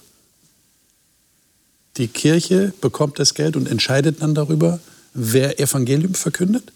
Die 1.97 2.07
Kirche 2.07 2.73
bekommt 2.81 3.19
das 3.19 3.33
Geld 3.33 3.55
und 3.55 3.67
entscheidet 3.67 4.21
dann 4.21 4.33
darüber, 4.33 4.79
wer 5.13 5.59
Evangelium 5.59 6.13
verkündet? 6.13 6.71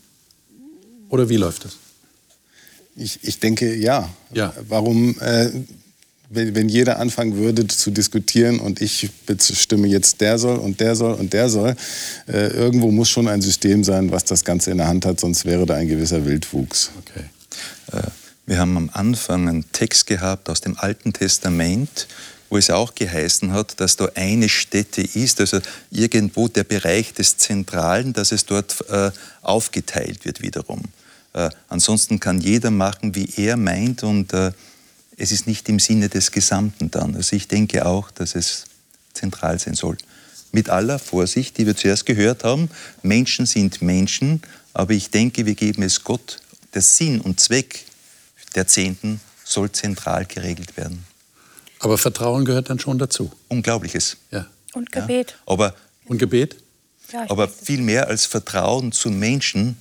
Oder 1.10 1.30
wie 1.30 1.38
läuft 1.38 1.66
das? 1.66 1.78
Ich, 2.96 3.20
ich 3.24 3.40
denke 3.40 3.76
ja. 3.76 4.10
ja. 4.34 4.54
Warum, 4.68 5.20
äh, 5.20 5.50
wenn, 6.30 6.56
wenn, 6.56 6.70
jeder 6.70 7.00
anfangen 7.00 7.38
würde 7.38 7.68
zu 7.68 7.92
diskutieren 7.92 8.60
und 8.60 8.82
ich 8.82 9.10
bestimme 9.26 9.88
jetzt, 9.88 10.22
der 10.22 10.38
soll 10.38 10.58
und 10.58 10.80
der 10.80 10.96
soll 10.96 11.14
und 11.14 11.34
der 11.34 11.50
soll, 11.50 11.76
äh, 12.28 12.48
irgendwo 12.48 12.92
muss 12.92 13.10
schon 13.10 13.28
ein 13.28 13.42
System 13.42 13.84
sein, 13.84 14.12
was 14.12 14.26
das 14.26 14.44
Ganze 14.44 14.72
in 14.72 14.78
der 14.78 14.88
Hand 14.88 15.06
hat, 15.06 15.20
sonst 15.20 15.46
wäre 15.46 15.66
da 15.66 15.76
ein 15.76 15.88
gewisser 15.88 16.26
Wildwuchs. 16.26 16.92
Okay. 17.00 17.26
Äh, 17.92 18.10
wir 18.46 18.60
haben 18.60 18.78
am 18.78 18.90
Anfang 18.94 19.50
einen 19.50 19.72
Text 19.72 20.08
gehabt 20.08 20.50
aus 20.50 20.62
dem 20.62 20.78
Alten 20.78 21.14
Testament, 21.14 22.08
wo 22.50 22.58
es 22.58 22.70
auch 22.70 22.96
geheißen 22.96 23.52
hat, 23.54 23.80
dass 23.80 23.96
da 23.96 24.10
eine 24.16 24.50
Stätte 24.50 25.02
ist, 25.02 25.40
also 25.40 25.60
irgendwo 25.92 26.48
der 26.48 26.64
Bereich 26.64 27.14
des 27.14 27.38
Zentralen, 27.38 28.14
dass 28.14 28.32
es 28.32 28.46
dort 28.46 28.88
äh, 28.90 29.12
aufgeteilt 29.42 30.26
wird 30.26 30.42
wiederum. 30.42 30.84
Äh, 31.34 31.50
ansonsten 31.70 32.20
kann 32.20 32.40
jeder 32.40 32.72
machen, 32.72 33.16
wie 33.16 33.30
er 33.38 33.58
meint 33.58 34.04
und 34.04 34.34
äh, 34.34 34.52
es 35.18 35.32
ist 35.32 35.48
nicht 35.48 35.68
im 35.70 35.80
Sinne 35.80 36.10
des 36.10 36.32
Gesamten 36.32 36.92
dann. 36.92 37.16
Also 37.16 37.36
ich 37.36 37.48
denke 37.48 37.86
auch, 37.86 38.12
dass 38.12 38.36
es 38.36 38.66
zentral 39.14 39.60
sein 39.60 39.76
soll. 39.76 39.98
Mit 40.52 40.70
aller 40.70 41.00
Vorsicht, 41.00 41.58
die 41.58 41.66
wir 41.66 41.76
zuerst 41.76 42.06
gehört 42.06 42.44
haben, 42.44 42.70
Menschen 43.02 43.46
sind 43.46 43.82
Menschen, 43.82 44.42
aber 44.74 44.94
ich 44.94 45.10
denke, 45.10 45.46
wir 45.46 45.56
geben 45.56 45.84
es 45.84 46.04
Gott. 46.04 46.40
Der 46.74 46.82
Sinn 46.82 47.22
und 47.22 47.40
Zweck 47.40 47.86
der 48.56 48.68
Zehnten 48.68 49.20
soll 49.44 49.72
zentral 49.72 50.26
geregelt 50.26 50.78
werden. 50.78 51.06
Aber 51.86 52.00
Vertrauen 52.00 52.46
gehört 52.46 52.72
dann 52.72 52.80
schon 52.80 52.98
dazu. 52.98 53.32
Unglaubliches. 53.48 54.18
Ja. 54.32 54.48
Und 54.74 54.92
Gebet. 54.92 55.36
Ja. 55.38 55.54
Aber, 55.54 55.76
Und 56.06 56.18
Gebet? 56.18 56.56
Ja, 57.14 57.30
aber 57.30 57.48
viel 57.48 57.80
mehr 57.80 58.08
als 58.08 58.26
Vertrauen 58.26 58.92
zu 58.92 59.12
Menschen 59.12 59.78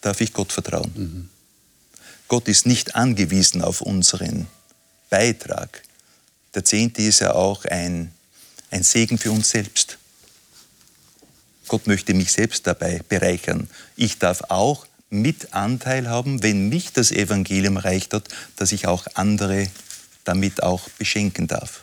darf 0.00 0.22
ich 0.22 0.32
Gott 0.32 0.50
vertrauen. 0.50 0.90
Mhm. 0.94 1.28
Gott 2.26 2.48
ist 2.48 2.64
nicht 2.64 2.94
angewiesen 2.94 3.60
auf 3.60 3.82
unseren 3.82 4.46
Beitrag. 5.10 5.82
Der 6.54 6.64
Zehnte 6.64 7.02
ist 7.02 7.20
ja 7.20 7.34
auch 7.34 7.66
ein, 7.66 8.12
ein 8.70 8.82
Segen 8.82 9.18
für 9.18 9.30
uns 9.30 9.50
selbst. 9.50 9.98
Gott 11.68 11.86
möchte 11.86 12.14
mich 12.14 12.32
selbst 12.32 12.66
dabei 12.66 13.02
bereichern. 13.10 13.68
Ich 13.94 14.18
darf 14.18 14.44
auch 14.48 14.86
mit 15.10 15.52
Anteil 15.52 16.08
haben, 16.08 16.42
wenn 16.42 16.70
mich 16.70 16.94
das 16.94 17.12
Evangelium 17.12 17.76
reicht 17.76 18.14
hat, 18.14 18.24
dass 18.56 18.72
ich 18.72 18.86
auch 18.86 19.06
andere 19.12 19.68
damit 20.24 20.62
auch 20.62 20.88
beschenken 20.98 21.46
darf. 21.48 21.82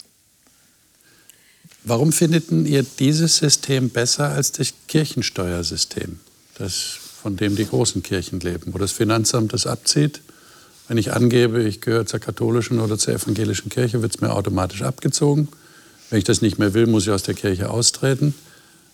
Warum 1.83 2.11
findet 2.11 2.51
ihr 2.51 2.83
dieses 2.83 3.37
System 3.37 3.89
besser 3.89 4.29
als 4.29 4.51
das 4.51 4.73
Kirchensteuersystem, 4.87 6.19
das, 6.57 6.97
von 7.21 7.37
dem 7.37 7.55
die 7.55 7.65
großen 7.65 8.03
Kirchen 8.03 8.39
leben, 8.41 8.73
wo 8.73 8.77
das 8.77 8.91
Finanzamt 8.91 9.53
das 9.53 9.65
abzieht? 9.65 10.21
Wenn 10.87 10.97
ich 10.97 11.13
angebe, 11.13 11.63
ich 11.63 11.81
gehöre 11.81 12.05
zur 12.05 12.19
katholischen 12.19 12.79
oder 12.79 12.97
zur 12.97 13.13
evangelischen 13.13 13.69
Kirche, 13.69 14.01
wird 14.01 14.15
es 14.15 14.21
mir 14.21 14.33
automatisch 14.33 14.81
abgezogen. 14.81 15.47
Wenn 16.09 16.19
ich 16.19 16.25
das 16.25 16.41
nicht 16.41 16.57
mehr 16.57 16.73
will, 16.73 16.87
muss 16.87 17.03
ich 17.03 17.11
aus 17.11 17.23
der 17.23 17.35
Kirche 17.35 17.69
austreten. 17.69 18.33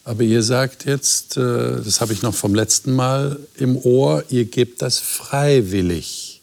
Aber 0.04 0.22
ihr 0.22 0.44
sagt 0.44 0.86
jetzt, 0.86 1.38
äh, 1.38 1.82
das 1.82 2.02
habe 2.02 2.14
ich 2.14 2.22
noch 2.22 2.36
vom 2.36 2.54
letzten 2.54 2.94
Mal 2.94 3.40
im 3.58 3.78
Ohr, 3.78 4.24
ihr 4.30 4.46
gebt 4.46 4.82
das 4.82 5.00
freiwillig 5.00 6.35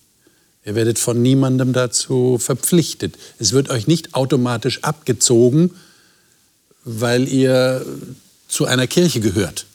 Ihr 0.64 0.74
werdet 0.74 0.98
von 0.98 1.20
niemandem 1.20 1.72
dazu 1.72 2.38
verpflichtet. 2.38 3.16
Es 3.38 3.52
wird 3.52 3.68
euch 3.70 3.86
nicht 3.86 4.14
automatisch 4.14 4.84
abgezogen, 4.84 5.70
weil 6.84 7.28
ihr 7.28 7.84
zu 8.48 8.66
einer 8.66 8.86
Kirche 8.86 9.20
gehört. 9.20 9.66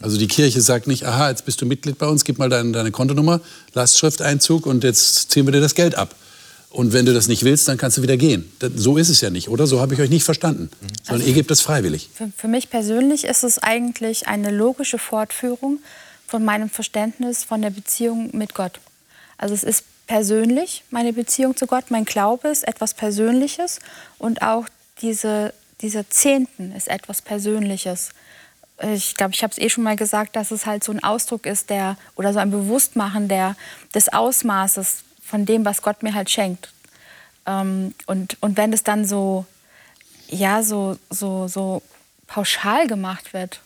Also 0.00 0.18
die 0.18 0.28
Kirche 0.28 0.60
sagt 0.60 0.86
nicht, 0.86 1.04
aha, 1.06 1.30
jetzt 1.30 1.44
bist 1.44 1.60
du 1.60 1.66
Mitglied 1.66 1.98
bei 1.98 2.06
uns, 2.06 2.24
gib 2.24 2.38
mal 2.38 2.48
deine, 2.48 2.72
deine 2.72 2.90
Kontonummer, 2.90 3.40
Lastschrifteinzug 3.74 4.66
und 4.66 4.84
jetzt 4.84 5.30
ziehen 5.30 5.46
wir 5.46 5.52
dir 5.52 5.60
das 5.60 5.74
Geld 5.74 5.94
ab. 5.94 6.14
Und 6.70 6.92
wenn 6.92 7.04
du 7.04 7.12
das 7.12 7.28
nicht 7.28 7.44
willst, 7.44 7.68
dann 7.68 7.76
kannst 7.76 7.98
du 7.98 8.02
wieder 8.02 8.16
gehen. 8.16 8.50
So 8.74 8.96
ist 8.96 9.10
es 9.10 9.20
ja 9.20 9.30
nicht, 9.30 9.48
oder? 9.48 9.66
So 9.66 9.80
habe 9.80 9.94
ich 9.94 10.00
euch 10.00 10.08
nicht 10.08 10.24
verstanden. 10.24 10.70
Sondern 11.04 11.20
also, 11.20 11.26
ihr 11.26 11.34
gebt 11.34 11.50
das 11.50 11.60
freiwillig. 11.60 12.08
Für, 12.14 12.32
für 12.34 12.48
mich 12.48 12.70
persönlich 12.70 13.24
ist 13.24 13.44
es 13.44 13.58
eigentlich 13.58 14.26
eine 14.26 14.50
logische 14.50 14.98
Fortführung 14.98 15.80
von 16.26 16.44
meinem 16.44 16.70
Verständnis 16.70 17.44
von 17.44 17.60
der 17.60 17.70
Beziehung 17.70 18.30
mit 18.32 18.54
Gott. 18.54 18.80
Also 19.36 19.54
es 19.54 19.64
ist 19.64 19.84
persönlich, 20.12 20.84
meine 20.90 21.14
Beziehung 21.14 21.56
zu 21.56 21.66
Gott, 21.66 21.90
mein 21.90 22.04
Glaube 22.04 22.48
ist 22.48 22.68
etwas 22.68 22.92
Persönliches 22.92 23.80
und 24.18 24.42
auch 24.42 24.66
diese, 25.00 25.54
diese 25.80 26.06
Zehnten 26.06 26.70
ist 26.76 26.88
etwas 26.88 27.22
Persönliches. 27.22 28.10
Ich 28.92 29.16
glaube, 29.16 29.32
ich 29.32 29.42
habe 29.42 29.52
es 29.52 29.58
eh 29.58 29.70
schon 29.70 29.84
mal 29.84 29.96
gesagt, 29.96 30.36
dass 30.36 30.50
es 30.50 30.66
halt 30.66 30.84
so 30.84 30.92
ein 30.92 31.02
Ausdruck 31.02 31.46
ist, 31.46 31.70
der 31.70 31.96
oder 32.14 32.34
so 32.34 32.40
ein 32.40 32.50
Bewusstmachen 32.50 33.28
der, 33.28 33.56
des 33.94 34.12
Ausmaßes 34.12 35.02
von 35.24 35.46
dem, 35.46 35.64
was 35.64 35.80
Gott 35.80 36.02
mir 36.02 36.12
halt 36.12 36.28
schenkt. 36.28 36.70
Ähm, 37.46 37.94
und, 38.04 38.36
und 38.42 38.58
wenn 38.58 38.74
es 38.74 38.82
dann 38.82 39.06
so, 39.06 39.46
ja, 40.28 40.62
so, 40.62 40.98
so, 41.08 41.48
so 41.48 41.80
pauschal 42.26 42.86
gemacht 42.86 43.32
wird, 43.32 43.60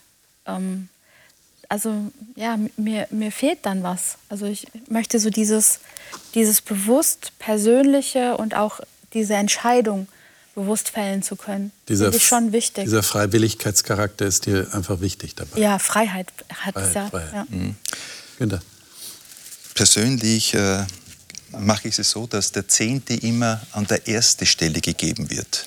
ähm, 0.46 0.90
also 1.68 2.11
ja, 2.35 2.59
mir, 2.76 3.07
mir 3.11 3.33
fehlt 3.33 3.61
dann 3.62 3.83
was. 3.83 4.16
Also 4.29 4.46
ich 4.46 4.66
möchte 4.88 5.18
so 5.18 5.31
dieses, 5.31 5.81
dieses 6.35 6.61
bewusst 6.61 7.33
Persönliche 7.38 8.37
und 8.37 8.55
auch 8.55 8.81
diese 9.12 9.35
Entscheidung 9.35 10.09
bewusst 10.55 10.88
fällen 10.88 11.22
zu 11.22 11.37
können. 11.37 11.70
Dieser, 11.88 12.07
das 12.07 12.16
ist 12.16 12.24
schon 12.24 12.52
wichtig. 12.52 12.85
Dieser 12.85 13.02
Freiwilligkeitscharakter 13.02 14.26
ist 14.26 14.46
dir 14.46 14.72
einfach 14.72 15.00
wichtig 15.00 15.35
dabei. 15.35 15.61
Ja, 15.61 15.79
Freiheit 15.79 16.33
hat 16.48 16.76
es 16.76 16.94
ja. 16.94 17.09
Freiheit. 17.09 17.33
ja. 17.33 17.46
Mhm. 17.48 17.76
Günther. 18.38 18.62
Persönlich 19.74 20.55
äh, 20.55 20.85
mache 21.59 21.88
ich 21.88 21.98
es 21.98 22.11
so, 22.11 22.26
dass 22.26 22.52
der 22.52 22.66
Zehnte 22.68 23.14
immer 23.14 23.61
an 23.72 23.87
der 23.87 24.09
ersten 24.09 24.46
Stelle 24.46 24.81
gegeben 24.81 25.31
wird. 25.31 25.66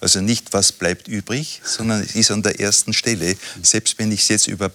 Also 0.00 0.20
nicht, 0.20 0.52
was 0.52 0.70
bleibt 0.70 1.08
übrig, 1.08 1.60
sondern 1.64 2.00
es 2.00 2.14
ist 2.14 2.30
an 2.30 2.42
der 2.42 2.60
ersten 2.60 2.92
Stelle. 2.92 3.36
Selbst 3.62 3.98
wenn 3.98 4.12
ich 4.12 4.22
es 4.22 4.28
jetzt 4.28 4.46
über 4.46 4.68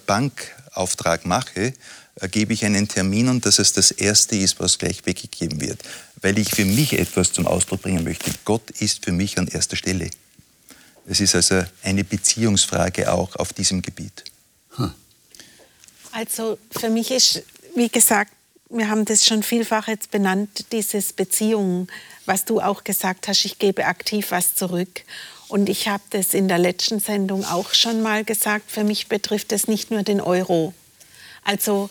Bankauftrag 0.74 1.24
mache, 1.24 1.72
äh, 2.20 2.28
gebe 2.28 2.52
ich 2.52 2.64
einen 2.64 2.88
Termin 2.88 3.28
und 3.28 3.46
dass 3.46 3.58
es 3.58 3.72
das 3.72 3.90
Erste 3.90 4.36
ist, 4.36 4.60
was 4.60 4.78
gleich 4.78 5.06
weggegeben 5.06 5.60
wird. 5.60 5.82
Weil 6.20 6.38
ich 6.38 6.50
für 6.50 6.64
mich 6.64 6.98
etwas 6.98 7.32
zum 7.32 7.46
Ausdruck 7.46 7.82
bringen 7.82 8.04
möchte. 8.04 8.30
Gott 8.44 8.70
ist 8.80 9.04
für 9.04 9.12
mich 9.12 9.38
an 9.38 9.48
erster 9.48 9.76
Stelle. 9.76 10.10
Es 11.06 11.20
ist 11.20 11.34
also 11.34 11.62
eine 11.82 12.04
Beziehungsfrage 12.04 13.12
auch 13.12 13.36
auf 13.36 13.52
diesem 13.52 13.82
Gebiet. 13.82 14.24
Hm. 14.76 14.92
Also 16.12 16.58
für 16.70 16.88
mich 16.88 17.10
ist, 17.10 17.42
wie 17.74 17.88
gesagt, 17.88 18.32
wir 18.70 18.88
haben 18.88 19.04
das 19.04 19.24
schon 19.24 19.42
vielfach 19.42 19.88
jetzt 19.88 20.10
benannt, 20.10 20.72
dieses 20.72 21.12
Beziehung, 21.12 21.88
was 22.24 22.44
du 22.44 22.60
auch 22.60 22.82
gesagt 22.82 23.28
hast, 23.28 23.44
ich 23.44 23.58
gebe 23.58 23.84
aktiv 23.84 24.30
was 24.30 24.54
zurück. 24.54 25.02
Und 25.54 25.68
ich 25.68 25.86
habe 25.86 26.02
das 26.10 26.34
in 26.34 26.48
der 26.48 26.58
letzten 26.58 26.98
Sendung 26.98 27.44
auch 27.44 27.74
schon 27.74 28.02
mal 28.02 28.24
gesagt, 28.24 28.72
für 28.72 28.82
mich 28.82 29.06
betrifft 29.06 29.52
es 29.52 29.68
nicht 29.68 29.88
nur 29.92 30.02
den 30.02 30.20
Euro. 30.20 30.74
Also 31.44 31.90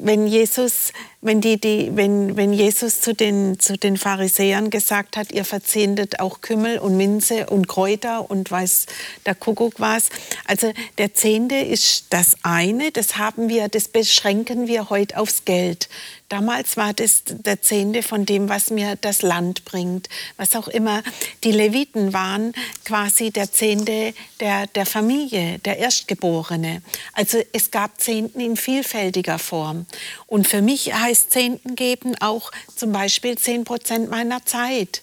wenn 0.00 0.26
Jesus, 0.26 0.92
wenn, 1.20 1.40
die, 1.40 1.60
die, 1.60 1.92
wenn, 1.94 2.36
wenn 2.36 2.52
Jesus 2.52 3.00
zu 3.00 3.14
den, 3.14 3.60
zu 3.60 3.78
den 3.78 3.96
Pharisäern 3.96 4.70
gesagt 4.70 5.16
hat, 5.16 5.30
ihr 5.30 5.44
verzehntet 5.44 6.18
auch 6.18 6.40
Kümmel 6.40 6.80
und 6.80 6.96
Minze 6.96 7.46
und 7.46 7.68
Kräuter 7.68 8.28
und 8.28 8.50
weiß 8.50 8.86
der 9.26 9.36
Kuckuck 9.36 9.74
was. 9.78 10.08
Also 10.46 10.72
der 10.98 11.14
Zehnte 11.14 11.54
ist 11.54 12.06
das 12.10 12.34
eine, 12.42 12.90
das 12.90 13.16
haben 13.16 13.48
wir, 13.48 13.68
das 13.68 13.86
beschränken 13.86 14.66
wir 14.66 14.90
heute 14.90 15.18
aufs 15.18 15.44
Geld. 15.44 15.88
Damals 16.32 16.78
war 16.78 16.94
das 16.94 17.24
der 17.26 17.60
Zehnte 17.60 18.02
von 18.02 18.24
dem, 18.24 18.48
was 18.48 18.70
mir 18.70 18.96
das 18.98 19.20
Land 19.20 19.66
bringt. 19.66 20.08
Was 20.38 20.56
auch 20.56 20.66
immer. 20.66 21.02
Die 21.44 21.52
Leviten 21.52 22.14
waren 22.14 22.54
quasi 22.86 23.30
der 23.30 23.52
Zehnte 23.52 24.14
der, 24.40 24.66
der 24.68 24.86
Familie, 24.86 25.58
der 25.58 25.76
Erstgeborene. 25.76 26.80
Also 27.12 27.42
es 27.52 27.70
gab 27.70 28.00
Zehnten 28.00 28.40
in 28.40 28.56
vielfältiger 28.56 29.38
Form. 29.38 29.84
Und 30.26 30.48
für 30.48 30.62
mich 30.62 30.94
heißt 30.94 31.30
Zehnten 31.32 31.74
geben 31.74 32.14
auch 32.18 32.50
zum 32.76 32.92
Beispiel 32.92 33.36
zehn 33.36 33.64
Prozent 33.64 34.10
meiner 34.10 34.42
Zeit 34.46 35.02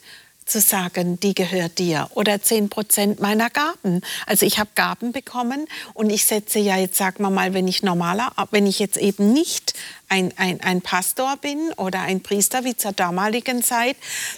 zu 0.49 0.59
sagen, 0.59 1.19
die 1.19 1.35
gehört 1.35 1.77
dir 1.79 2.09
oder 2.13 2.41
zehn 2.41 2.69
Prozent 2.69 3.19
meiner 3.19 3.49
Gaben. 3.49 4.01
Also 4.25 4.45
ich 4.45 4.59
habe 4.59 4.69
Gaben 4.75 5.11
bekommen 5.11 5.67
und 5.93 6.09
ich 6.09 6.25
setze 6.25 6.59
ja 6.59 6.77
jetzt, 6.77 6.97
sagen 6.97 7.23
wir 7.23 7.29
mal, 7.29 7.53
wenn 7.53 7.67
ich 7.67 7.83
normaler, 7.83 8.31
wenn 8.51 8.67
ich 8.67 8.79
jetzt 8.79 8.97
eben 8.97 9.33
nicht 9.33 9.73
ein, 10.09 10.33
ein, 10.37 10.59
ein 10.61 10.81
Pastor 10.81 11.37
bin 11.37 11.71
oder 11.77 12.01
ein 12.01 12.21
Priester 12.21 12.63
wie 12.63 12.75
zur 12.75 12.91
damaligen 12.91 13.63
Zeit, 13.63 13.95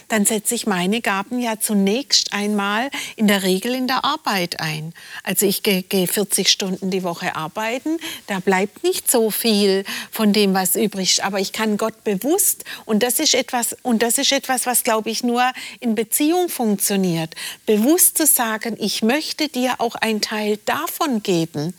dann 0.08 0.26
setze 0.26 0.54
ich 0.54 0.66
meine 0.66 1.00
Gaben 1.00 1.40
ja 1.40 1.58
zunächst 1.58 2.32
einmal 2.32 2.90
in 3.16 3.26
der 3.26 3.42
Regel 3.42 3.74
in 3.74 3.86
der 3.86 4.04
Arbeit 4.04 4.60
ein. 4.60 4.92
Also 5.22 5.46
ich 5.46 5.62
gehe, 5.62 5.82
gehe 5.82 6.06
40 6.06 6.48
Stunden 6.48 6.90
die 6.90 7.02
Woche 7.02 7.34
arbeiten, 7.34 7.98
da 8.26 8.40
bleibt 8.40 8.84
nicht 8.84 9.10
so 9.10 9.30
viel 9.30 9.84
von 10.10 10.32
dem, 10.32 10.52
was 10.54 10.76
übrig 10.76 11.18
ist. 11.18 11.24
Aber 11.24 11.40
ich 11.40 11.52
kann 11.52 11.78
Gott 11.78 12.04
bewusst, 12.04 12.64
und 12.84 13.02
das 13.02 13.18
ist 13.18 13.34
etwas, 13.34 13.74
und 13.82 14.02
das 14.02 14.18
ist 14.18 14.32
etwas 14.32 14.66
was, 14.66 14.84
glaube 14.84 15.10
ich, 15.10 15.22
nur 15.22 15.50
in 15.80 15.94
Beziehung 16.02 16.48
funktioniert, 16.48 17.36
bewusst 17.64 18.18
zu 18.18 18.26
sagen, 18.26 18.76
ich 18.80 19.04
möchte 19.04 19.46
dir 19.46 19.76
auch 19.78 19.94
einen 19.94 20.20
Teil 20.20 20.58
davon 20.64 21.22
geben. 21.22 21.74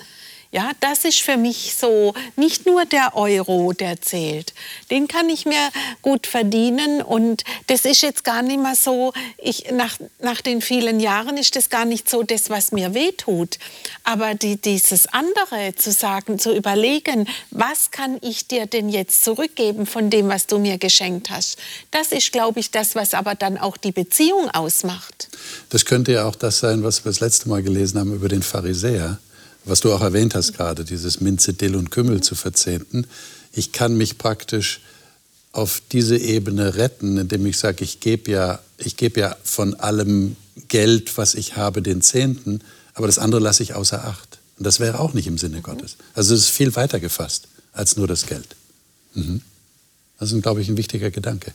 Ja, 0.53 0.69
das 0.81 1.03
ist 1.03 1.19
für 1.21 1.35
mich 1.35 1.73
so 1.79 2.13
nicht 2.35 2.67
nur 2.67 2.85
der 2.85 3.15
Euro, 3.15 3.73
der 3.73 3.99
zählt. 4.01 4.53
Den 4.91 5.07
kann 5.07 5.27
ich 5.27 5.47
mir 5.47 5.71
gut 6.03 6.27
verdienen 6.27 7.01
und 7.01 7.43
das 7.65 7.85
ist 7.85 8.03
jetzt 8.03 8.23
gar 8.23 8.43
nicht 8.43 8.61
mehr 8.61 8.75
so, 8.75 9.13
ich, 9.39 9.71
nach, 9.71 9.97
nach 10.21 10.41
den 10.41 10.61
vielen 10.61 10.99
Jahren 10.99 11.37
ist 11.37 11.55
das 11.55 11.71
gar 11.71 11.85
nicht 11.85 12.07
so 12.07 12.21
das, 12.21 12.51
was 12.51 12.71
mir 12.71 12.93
wehtut. 12.93 13.57
Aber 14.03 14.35
die, 14.35 14.57
dieses 14.57 15.07
andere 15.07 15.73
zu 15.75 15.91
sagen, 15.91 16.37
zu 16.37 16.55
überlegen, 16.55 17.27
was 17.49 17.89
kann 17.89 18.19
ich 18.21 18.47
dir 18.47 18.67
denn 18.67 18.89
jetzt 18.89 19.23
zurückgeben 19.23 19.87
von 19.87 20.11
dem, 20.11 20.29
was 20.29 20.45
du 20.45 20.59
mir 20.59 20.77
geschenkt 20.77 21.31
hast, 21.31 21.57
das 21.89 22.11
ist, 22.11 22.31
glaube 22.31 22.59
ich, 22.59 22.69
das, 22.69 22.93
was 22.93 23.15
aber 23.15 23.33
dann 23.33 23.57
auch 23.57 23.75
die 23.75 23.91
Beziehung 23.91 24.51
ausmacht. 24.51 25.29
Das 25.69 25.85
könnte 25.85 26.11
ja 26.11 26.25
auch 26.25 26.35
das 26.35 26.59
sein, 26.59 26.83
was 26.83 27.03
wir 27.03 27.11
das 27.11 27.21
letzte 27.21 27.49
Mal 27.49 27.63
gelesen 27.63 27.99
haben 27.99 28.13
über 28.13 28.29
den 28.29 28.43
Pharisäer 28.43 29.17
was 29.65 29.79
du 29.79 29.93
auch 29.93 30.01
erwähnt 30.01 30.35
hast 30.35 30.53
gerade, 30.53 30.83
dieses 30.85 31.21
Minze, 31.21 31.53
Dill 31.53 31.75
und 31.75 31.91
Kümmel 31.91 32.21
zu 32.21 32.35
verzehnten. 32.35 33.07
Ich 33.51 33.71
kann 33.71 33.97
mich 33.97 34.17
praktisch 34.17 34.81
auf 35.51 35.81
diese 35.91 36.17
Ebene 36.17 36.75
retten, 36.75 37.17
indem 37.17 37.45
ich 37.45 37.57
sage, 37.57 37.83
ich 37.83 37.99
gebe 37.99 38.31
ja, 38.31 38.59
ich 38.77 38.97
gebe 38.97 39.19
ja 39.19 39.35
von 39.43 39.75
allem 39.75 40.35
Geld, 40.67 41.17
was 41.17 41.35
ich 41.35 41.55
habe, 41.55 41.81
den 41.81 42.01
Zehnten, 42.01 42.61
aber 42.93 43.07
das 43.07 43.19
andere 43.19 43.41
lasse 43.41 43.63
ich 43.63 43.73
außer 43.73 44.05
Acht. 44.05 44.39
Und 44.57 44.65
das 44.65 44.79
wäre 44.79 44.99
auch 44.99 45.13
nicht 45.13 45.27
im 45.27 45.37
Sinne 45.37 45.61
Gottes. 45.61 45.97
Also 46.13 46.33
es 46.33 46.41
ist 46.41 46.49
viel 46.49 46.75
weiter 46.75 46.99
gefasst 46.99 47.47
als 47.71 47.97
nur 47.97 48.07
das 48.07 48.25
Geld. 48.25 48.55
Mhm. 49.13 49.41
Das 50.19 50.31
ist, 50.31 50.41
glaube 50.41 50.61
ich, 50.61 50.69
ein 50.69 50.77
wichtiger 50.77 51.11
Gedanke. 51.11 51.53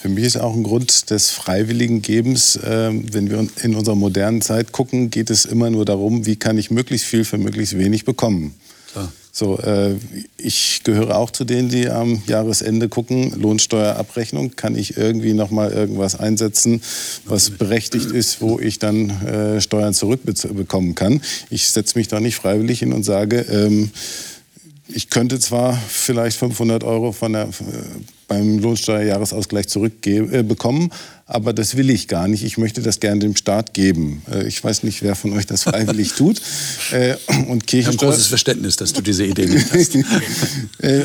Für 0.00 0.08
mich 0.08 0.24
ist 0.24 0.38
auch 0.38 0.54
ein 0.54 0.62
Grund 0.62 1.10
des 1.10 1.28
freiwilligen 1.28 2.00
Gebens, 2.00 2.56
äh, 2.56 2.90
wenn 2.90 3.28
wir 3.28 3.46
in 3.62 3.74
unserer 3.74 3.96
modernen 3.96 4.40
Zeit 4.40 4.72
gucken, 4.72 5.10
geht 5.10 5.28
es 5.28 5.44
immer 5.44 5.68
nur 5.68 5.84
darum, 5.84 6.24
wie 6.24 6.36
kann 6.36 6.56
ich 6.56 6.70
möglichst 6.70 7.06
viel 7.06 7.26
für 7.26 7.36
möglichst 7.36 7.76
wenig 7.76 8.06
bekommen. 8.06 8.54
Klar. 8.92 9.12
So, 9.30 9.58
äh, 9.58 9.96
ich 10.38 10.80
gehöre 10.84 11.16
auch 11.16 11.30
zu 11.30 11.44
denen, 11.44 11.68
die 11.68 11.90
am 11.90 12.22
Jahresende 12.26 12.88
gucken, 12.88 13.38
Lohnsteuerabrechnung, 13.38 14.56
kann 14.56 14.74
ich 14.74 14.96
irgendwie 14.96 15.34
noch 15.34 15.50
mal 15.50 15.70
irgendwas 15.70 16.18
einsetzen, 16.18 16.80
was 17.26 17.50
berechtigt 17.50 18.10
ist, 18.10 18.40
wo 18.40 18.58
ich 18.58 18.78
dann 18.78 19.10
äh, 19.26 19.60
Steuern 19.60 19.92
zurückbekommen 19.92 20.94
kann. 20.94 21.20
Ich 21.50 21.68
setze 21.68 21.98
mich 21.98 22.08
da 22.08 22.20
nicht 22.20 22.36
freiwillig 22.36 22.78
hin 22.78 22.94
und 22.94 23.02
sage, 23.02 23.40
ähm, 23.50 23.90
ich 24.94 25.10
könnte 25.10 25.38
zwar 25.38 25.76
vielleicht 25.88 26.36
500 26.38 26.84
Euro 26.84 27.12
von 27.12 27.32
der, 27.32 27.48
beim 28.28 28.58
Lohnsteuerjahresausgleich 28.58 29.68
zurückbekommen, 29.68 30.90
äh, 30.90 30.94
aber 31.26 31.52
das 31.52 31.76
will 31.76 31.90
ich 31.90 32.08
gar 32.08 32.28
nicht. 32.28 32.44
Ich 32.44 32.58
möchte 32.58 32.82
das 32.82 33.00
gerne 33.00 33.20
dem 33.20 33.36
Staat 33.36 33.74
geben. 33.74 34.22
Äh, 34.30 34.46
ich 34.46 34.62
weiß 34.62 34.82
nicht, 34.82 35.02
wer 35.02 35.14
von 35.14 35.32
euch 35.32 35.46
das 35.46 35.64
freiwillig 35.64 36.12
tut. 36.16 36.40
Äh, 36.92 37.16
und 37.48 37.66
Kirchensteuer... 37.66 37.80
Ich 37.80 37.86
habe 37.86 37.96
großes 37.96 38.26
Verständnis, 38.26 38.76
dass 38.76 38.92
du 38.92 39.00
diese 39.00 39.24
Idee 39.24 39.46
nicht 39.46 39.72
hast. 39.72 39.96
Äh, 40.78 41.04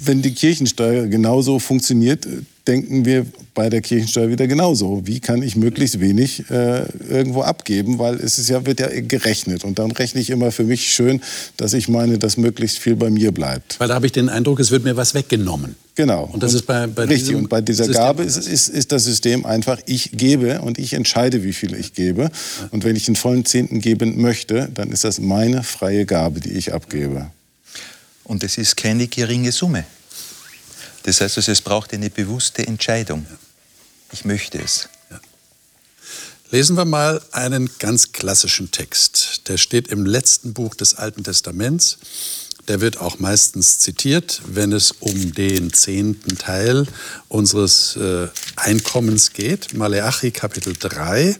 wenn 0.00 0.22
die 0.22 0.32
Kirchensteuer 0.32 1.06
genauso 1.06 1.58
funktioniert, 1.58 2.26
denken 2.66 3.04
wir 3.04 3.26
bei 3.58 3.70
der 3.70 3.80
Kirchensteuer 3.80 4.28
wieder 4.28 4.46
genauso. 4.46 5.02
Wie 5.04 5.18
kann 5.18 5.42
ich 5.42 5.56
möglichst 5.56 5.98
wenig 5.98 6.48
äh, 6.48 6.84
irgendwo 7.10 7.42
abgeben, 7.42 7.98
weil 7.98 8.14
es 8.14 8.38
ist 8.38 8.48
ja, 8.48 8.64
wird 8.64 8.78
ja 8.78 8.86
gerechnet. 8.88 9.64
Und 9.64 9.80
dann 9.80 9.90
rechne 9.90 10.20
ich 10.20 10.30
immer 10.30 10.52
für 10.52 10.62
mich 10.62 10.92
schön, 10.92 11.20
dass 11.56 11.72
ich 11.72 11.88
meine, 11.88 12.18
dass 12.18 12.36
möglichst 12.36 12.78
viel 12.78 12.94
bei 12.94 13.10
mir 13.10 13.32
bleibt. 13.32 13.80
Weil 13.80 13.88
da 13.88 13.96
habe 13.96 14.06
ich 14.06 14.12
den 14.12 14.28
Eindruck, 14.28 14.60
es 14.60 14.70
wird 14.70 14.84
mir 14.84 14.96
was 14.96 15.12
weggenommen. 15.12 15.74
Genau. 15.96 16.30
Und 16.32 16.44
das 16.44 16.52
und 16.52 16.60
ist 16.60 16.66
bei, 16.66 16.86
bei 16.86 17.06
Richtig, 17.06 17.34
und 17.34 17.48
bei 17.48 17.60
dieser 17.60 17.86
System 17.86 18.00
Gabe 18.00 18.22
ist, 18.22 18.36
ist, 18.36 18.68
ist, 18.68 18.92
das 18.92 19.02
System 19.02 19.44
einfach, 19.44 19.80
ich 19.86 20.12
gebe 20.12 20.60
und 20.60 20.78
ich 20.78 20.92
entscheide, 20.92 21.42
wie 21.42 21.52
viel 21.52 21.74
ich 21.74 21.94
gebe. 21.94 22.30
Und 22.70 22.84
wenn 22.84 22.94
ich 22.94 23.06
den 23.06 23.16
vollen 23.16 23.44
Zehnten 23.44 23.80
geben 23.80 24.22
möchte, 24.22 24.68
dann 24.72 24.92
ist 24.92 25.02
das 25.02 25.18
meine 25.18 25.64
freie 25.64 26.06
Gabe, 26.06 26.38
die 26.38 26.52
ich 26.52 26.72
abgebe. 26.72 27.32
Und 28.22 28.44
es 28.44 28.56
ist 28.56 28.76
keine 28.76 29.08
geringe 29.08 29.50
Summe. 29.50 29.84
Das 31.02 31.20
heißt, 31.20 31.38
also, 31.38 31.50
es 31.50 31.60
braucht 31.60 31.92
eine 31.92 32.08
bewusste 32.08 32.64
Entscheidung. 32.64 33.26
Ich 34.12 34.24
möchte 34.24 34.58
es. 34.58 34.88
Ja. 35.10 35.20
Lesen 36.50 36.76
wir 36.76 36.84
mal 36.84 37.22
einen 37.32 37.70
ganz 37.78 38.12
klassischen 38.12 38.70
Text. 38.70 39.48
Der 39.48 39.58
steht 39.58 39.88
im 39.88 40.06
letzten 40.06 40.54
Buch 40.54 40.74
des 40.74 40.94
Alten 40.94 41.24
Testaments. 41.24 41.98
Der 42.68 42.80
wird 42.80 42.98
auch 42.98 43.18
meistens 43.18 43.78
zitiert, 43.78 44.42
wenn 44.46 44.72
es 44.72 44.92
um 44.92 45.32
den 45.32 45.72
zehnten 45.72 46.36
Teil 46.36 46.86
unseres 47.28 47.96
äh, 47.96 48.28
Einkommens 48.56 49.32
geht. 49.32 49.74
Maleachi 49.74 50.30
Kapitel 50.30 50.74
3 50.78 51.36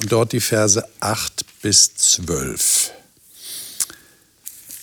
und 0.00 0.12
dort 0.12 0.32
die 0.32 0.40
Verse 0.40 0.84
8 1.00 1.44
bis 1.62 1.94
12. 1.94 2.90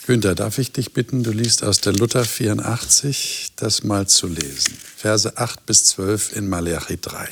Günther, 0.09 0.33
darf 0.33 0.57
ich 0.57 0.71
dich 0.71 0.93
bitten, 0.93 1.21
du 1.21 1.29
liest 1.29 1.63
aus 1.63 1.81
der 1.81 1.93
Luther 1.93 2.25
84, 2.25 3.51
das 3.57 3.83
mal 3.83 4.07
zu 4.07 4.25
lesen. 4.25 4.75
Verse 4.97 5.37
8 5.37 5.67
bis 5.67 5.85
12 5.85 6.35
in 6.35 6.49
Malachi 6.49 6.99
3. 6.99 7.29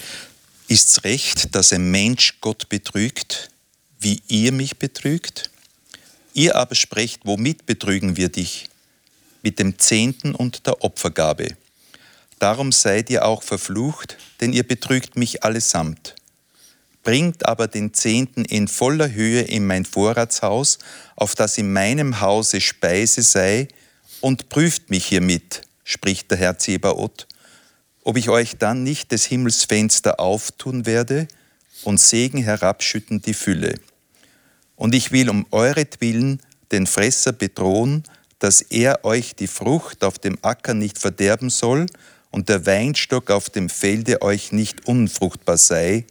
Ist's 0.67 1.03
recht, 1.03 1.55
dass 1.55 1.73
ein 1.73 1.89
Mensch 1.89 2.35
Gott 2.39 2.69
betrügt, 2.69 3.49
wie 3.99 4.21
ihr 4.27 4.51
mich 4.51 4.77
betrügt? 4.77 5.49
Ihr 6.35 6.55
aber 6.55 6.75
sprecht, 6.75 7.21
womit 7.23 7.65
betrügen 7.65 8.15
wir 8.15 8.29
dich? 8.29 8.69
Mit 9.41 9.57
dem 9.57 9.79
Zehnten 9.79 10.35
und 10.35 10.67
der 10.67 10.83
Opfergabe. 10.83 11.57
Darum 12.37 12.71
seid 12.71 13.09
ihr 13.09 13.25
auch 13.25 13.41
verflucht, 13.41 14.17
denn 14.39 14.53
ihr 14.53 14.61
betrügt 14.61 15.17
mich 15.17 15.43
allesamt 15.43 16.13
bringt 17.07 17.47
aber 17.47 17.69
den 17.69 17.93
Zehnten 17.93 18.43
in 18.43 18.67
voller 18.67 19.13
Höhe 19.13 19.39
in 19.39 19.65
mein 19.65 19.85
Vorratshaus, 19.85 20.77
auf 21.15 21.35
das 21.35 21.57
in 21.57 21.71
meinem 21.71 22.19
Hause 22.19 22.59
Speise 22.59 23.21
sei, 23.21 23.69
und 24.19 24.49
prüft 24.49 24.89
mich 24.89 25.05
hiermit, 25.05 25.61
spricht 25.85 26.29
der 26.31 26.37
Herr 26.37 26.57
Zebaoth, 26.57 27.25
ob 28.03 28.17
ich 28.17 28.27
euch 28.27 28.57
dann 28.57 28.83
nicht 28.83 29.13
des 29.13 29.23
Himmels 29.23 29.63
Fenster 29.63 30.19
auftun 30.19 30.85
werde 30.85 31.29
und 31.83 31.97
Segen 31.97 32.43
herabschütten 32.43 33.21
die 33.21 33.33
Fülle. 33.33 33.75
Und 34.75 34.93
ich 34.93 35.13
will 35.13 35.29
um 35.29 35.45
euretwillen 35.51 36.41
den 36.73 36.87
Fresser 36.87 37.31
bedrohen, 37.31 38.03
dass 38.39 38.59
er 38.59 39.05
euch 39.05 39.33
die 39.33 39.47
Frucht 39.47 40.03
auf 40.03 40.19
dem 40.19 40.37
Acker 40.41 40.73
nicht 40.73 40.97
verderben 40.97 41.51
soll 41.51 41.85
und 42.31 42.49
der 42.49 42.65
Weinstock 42.65 43.31
auf 43.31 43.49
dem 43.49 43.69
Felde 43.69 44.21
euch 44.21 44.51
nicht 44.51 44.87
unfruchtbar 44.87 45.55
sei, 45.55 46.05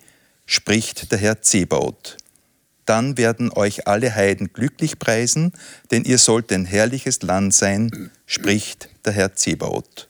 spricht 0.47 1.13
der 1.13 1.19
Herr 1.19 1.43
Zebaoth. 1.43 2.17
Dann 2.87 3.19
werden 3.19 3.53
euch 3.53 3.89
alle 3.89 4.15
Heiden 4.15 4.53
glücklich 4.53 4.99
preisen, 4.99 5.53
denn 5.91 6.05
ihr 6.05 6.19
sollt 6.19 6.53
ein 6.53 6.65
herrliches 6.65 7.23
Land 7.23 7.53
sein, 7.53 8.11
spricht 8.27 8.89
der 9.05 9.13
Herr 9.13 9.35
Zebaoth. 9.35 10.07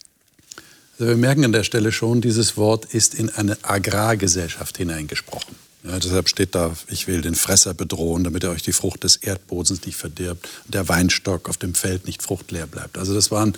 Also 0.99 1.09
wir 1.09 1.17
merken 1.17 1.45
an 1.45 1.53
der 1.53 1.65
Stelle 1.65 1.93
schon, 1.93 2.21
dieses 2.21 2.57
Wort 2.57 2.87
ist 2.87 3.15
in 3.15 3.31
eine 3.31 3.57
Agrargesellschaft 3.63 4.77
hineingesprochen. 4.77 5.57
Ja, 5.85 5.99
deshalb 5.99 6.29
steht 6.29 6.55
da, 6.55 6.75
ich 6.89 7.07
will 7.07 7.23
den 7.23 7.35
Fresser 7.35 7.73
bedrohen, 7.73 8.25
damit 8.25 8.43
er 8.45 8.51
euch 8.51 8.63
die 8.63 8.73
Frucht 8.73 9.05
des 9.05 9.17
Erdbodens 9.17 9.85
nicht 9.87 9.97
verdirbt 9.97 10.49
der 10.67 10.89
Weinstock 10.89 11.49
auf 11.49 11.59
dem 11.59 11.75
Feld 11.75 12.07
nicht 12.07 12.23
fruchtleer 12.23 12.67
bleibt. 12.67 12.99
Also 12.99 13.15
das 13.15 13.31
waren 13.31 13.57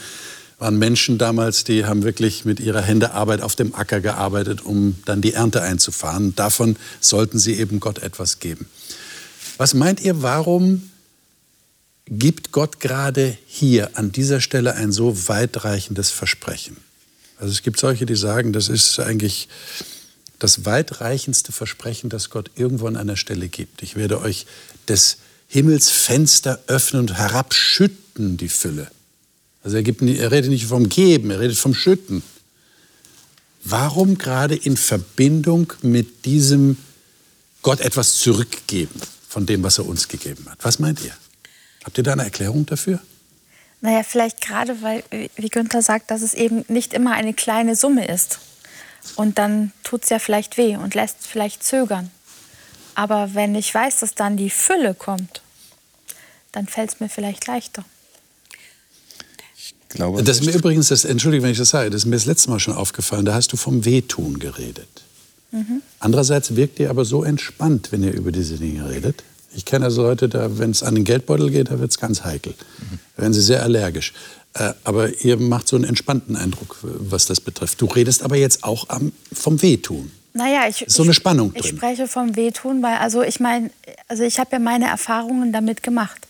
waren 0.59 0.79
Menschen 0.79 1.18
damals, 1.18 1.64
die 1.64 1.85
haben 1.85 2.03
wirklich 2.03 2.44
mit 2.44 2.59
ihrer 2.59 2.83
Händearbeit 2.83 3.42
auf 3.42 3.55
dem 3.55 3.75
Acker 3.75 4.01
gearbeitet, 4.01 4.64
um 4.64 4.97
dann 5.05 5.23
die 5.23 5.33
Ernte 5.33 5.62
einzufahren. 5.62 6.35
Davon 6.35 6.77
sollten 7.01 7.38
sie 7.38 7.55
eben 7.55 7.79
Gott 7.79 7.99
etwas 7.99 8.40
geben. 8.40 8.66
Was 9.57 9.75
meint 9.75 10.01
ihr, 10.01 10.23
warum 10.23 10.90
gibt 12.07 12.53
Gott 12.53 12.81
gerade 12.81 13.37
hier 13.47 13.97
an 13.97 14.11
dieser 14.11 14.40
Stelle 14.40 14.75
ein 14.75 14.90
so 14.92 15.29
weitreichendes 15.29 16.11
Versprechen? 16.11 16.77
Also 17.38 17.53
es 17.53 17.62
gibt 17.62 17.79
solche, 17.79 18.05
die 18.05 18.16
sagen, 18.16 18.53
das 18.53 18.68
ist 18.68 18.99
eigentlich 18.99 19.49
das 20.40 20.64
weitreichendste 20.64 21.53
Versprechen, 21.53 22.11
das 22.11 22.31
Gott 22.31 22.51
irgendwo 22.57 22.87
an 22.87 22.97
einer 22.97 23.16
Stelle 23.16 23.49
gibt. 23.49 23.83
Ich 23.83 23.94
werde 23.94 24.21
euch 24.21 24.47
des 24.88 25.18
Himmels 25.47 25.90
Fenster 25.90 26.61
öffnen 26.66 27.03
und 27.03 27.14
herabschütten 27.14 28.37
die 28.37 28.49
Fülle. 28.49 28.90
Also 29.68 29.76
er, 29.76 29.83
gibt, 29.83 30.00
er 30.00 30.33
redet 30.33 30.48
nicht 30.48 30.64
vom 30.64 30.88
Geben, 30.88 31.31
er 31.31 31.40
redet 31.40 31.59
vom 31.59 31.74
Schütten. 31.74 32.22
Warum 33.64 34.16
gerade 34.16 34.57
in 34.57 34.78
Verbindung 34.78 35.74
mit 35.83 36.24
diesem 36.24 36.78
Gott 37.61 37.81
etwas 37.81 38.14
zurückgeben 38.14 38.98
von 39.28 39.44
dem, 39.44 39.62
was 39.62 39.76
er 39.76 39.85
uns 39.85 40.09
gegeben 40.09 40.46
hat? 40.48 40.57
Was 40.62 40.78
meint 40.78 41.04
ihr? 41.04 41.12
Habt 41.85 41.98
ihr 41.98 42.02
da 42.02 42.14
eine 42.14 42.24
Erklärung 42.24 42.64
dafür? 42.64 42.98
Naja, 43.83 44.04
vielleicht 44.04 44.40
gerade, 44.40 44.81
weil, 44.81 45.04
wie 45.37 45.50
Günther 45.50 45.83
sagt, 45.83 46.11
dass 46.11 46.22
es 46.22 46.33
eben 46.33 46.64
nicht 46.68 46.94
immer 46.94 47.12
eine 47.12 47.35
kleine 47.35 47.76
Summe 47.76 48.09
ist. 48.09 48.38
Und 49.16 49.37
dann 49.37 49.72
tut 49.85 50.04
es 50.04 50.09
ja 50.09 50.18
vielleicht 50.18 50.57
weh 50.57 50.76
und 50.76 50.94
lässt 50.94 51.26
vielleicht 51.26 51.62
zögern. 51.62 52.11
Aber 52.94 53.35
wenn 53.35 53.54
ich 53.54 53.74
weiß, 53.74 54.00
dass 54.00 54.14
dann 54.14 54.38
die 54.38 54.48
Fülle 54.48 54.94
kommt, 54.94 55.42
dann 56.52 56.66
fällt 56.66 56.94
es 56.94 57.00
mir 57.00 57.11
vielleicht 57.11 57.46
leichter 57.46 57.85
glaube, 59.88 60.22
das 60.22 60.40
ist 60.40 60.46
mir 60.46 60.55
übrigens, 60.55 60.88
das, 60.88 61.05
entschuldige, 61.05 61.42
wenn 61.42 61.51
ich 61.51 61.59
das 61.59 61.70
sage, 61.70 61.90
das 61.90 62.03
ist 62.03 62.07
mir 62.07 62.16
das 62.16 62.27
letzte 62.27 62.51
Mal 62.51 62.61
schon 62.61 62.74
aufgefallen, 62.74 63.24
da 63.24 63.35
hast 63.35 63.53
du 63.53 63.57
vom 63.57 63.85
Wehtun 63.85 64.38
geredet. 64.38 64.88
Mhm. 65.51 65.83
Andererseits 65.98 66.57
wirkt 66.57 66.79
ihr 66.79 66.90
aber 66.90 67.05
so 67.05 67.24
entspannt, 67.24 67.90
wenn 67.90 68.03
ihr 68.03 68.12
über 68.12 68.33
diese 68.33 68.57
Dinge 68.57 68.88
redet. 68.88 69.24
Ich 69.55 69.64
kenne 69.64 69.87
also 69.87 70.03
Leute, 70.03 70.29
da, 70.29 70.59
wenn 70.59 70.70
es 70.70 70.83
an 70.83 70.94
den 70.94 71.05
Geldbeutel 71.05 71.51
geht, 71.51 71.70
da 71.70 71.81
wird 71.81 71.90
es 71.90 71.98
ganz 71.98 72.22
heikel. 72.24 72.53
Mhm. 72.53 72.98
Da 73.16 73.22
werden 73.22 73.33
sie 73.33 73.40
sehr 73.40 73.62
allergisch. 73.62 74.12
Äh, 74.55 74.72
aber 74.85 75.24
ihr 75.24 75.37
macht 75.38 75.68
so 75.68 75.77
einen 75.77 75.85
entspannten 75.85 76.37
Eindruck, 76.37 76.79
was 76.83 77.27
das 77.27 77.40
betrifft. 77.40 77.81
Du 77.81 77.87
redest 77.87 78.22
aber 78.22 78.37
jetzt 78.37 78.64
auch 78.64 78.88
am, 78.88 79.12
vom 79.33 79.61
Wehtun. 79.62 80.11
Naja, 80.35 80.68
ich, 80.68 80.85
so 80.87 81.03
eine 81.03 81.14
Spannung 81.14 81.53
ich, 81.55 81.62
drin. 81.62 81.70
ich 81.72 81.77
spreche 81.79 82.07
vom 82.07 82.37
Wehtun, 82.37 82.83
weil 82.83 82.98
also 82.98 83.22
ich 83.22 83.40
meine, 83.40 83.70
also 84.07 84.22
ich 84.22 84.38
habe 84.38 84.51
ja 84.53 84.59
meine 84.59 84.87
Erfahrungen 84.87 85.53
damit 85.53 85.83
gemacht. 85.83 86.28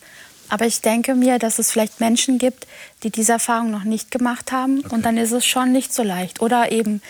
Aber 0.49 0.67
ich 0.67 0.81
denke 0.81 1.15
mir, 1.15 1.39
dass 1.39 1.59
es 1.59 1.71
vielleicht 1.71 2.01
Menschen 2.01 2.39
gibt, 2.39 2.67
die 3.03 3.11
diese 3.11 3.33
Erfahrung 3.33 3.71
noch 3.71 3.85
nicht 3.85 4.11
gemacht 4.11 4.53
haben. 4.53 4.79
Okay. 4.79 4.95
Und 4.95 5.05
dann 5.05 5.17
ist 5.17 5.33
es 5.33 5.45
schon 5.45 5.73
nicht 5.73 5.93
so 5.93 6.03
leicht. 6.03 6.41
Oder 6.41 6.73
eben, 6.73 7.03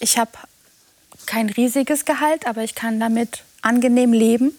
ich 0.00 0.18
habe 0.18 0.30
kein 1.26 1.50
riesiges 1.50 2.04
Gehalt, 2.04 2.46
aber 2.46 2.62
ich 2.62 2.74
kann 2.74 3.00
damit 3.00 3.42
angenehm 3.62 4.12
leben. 4.12 4.58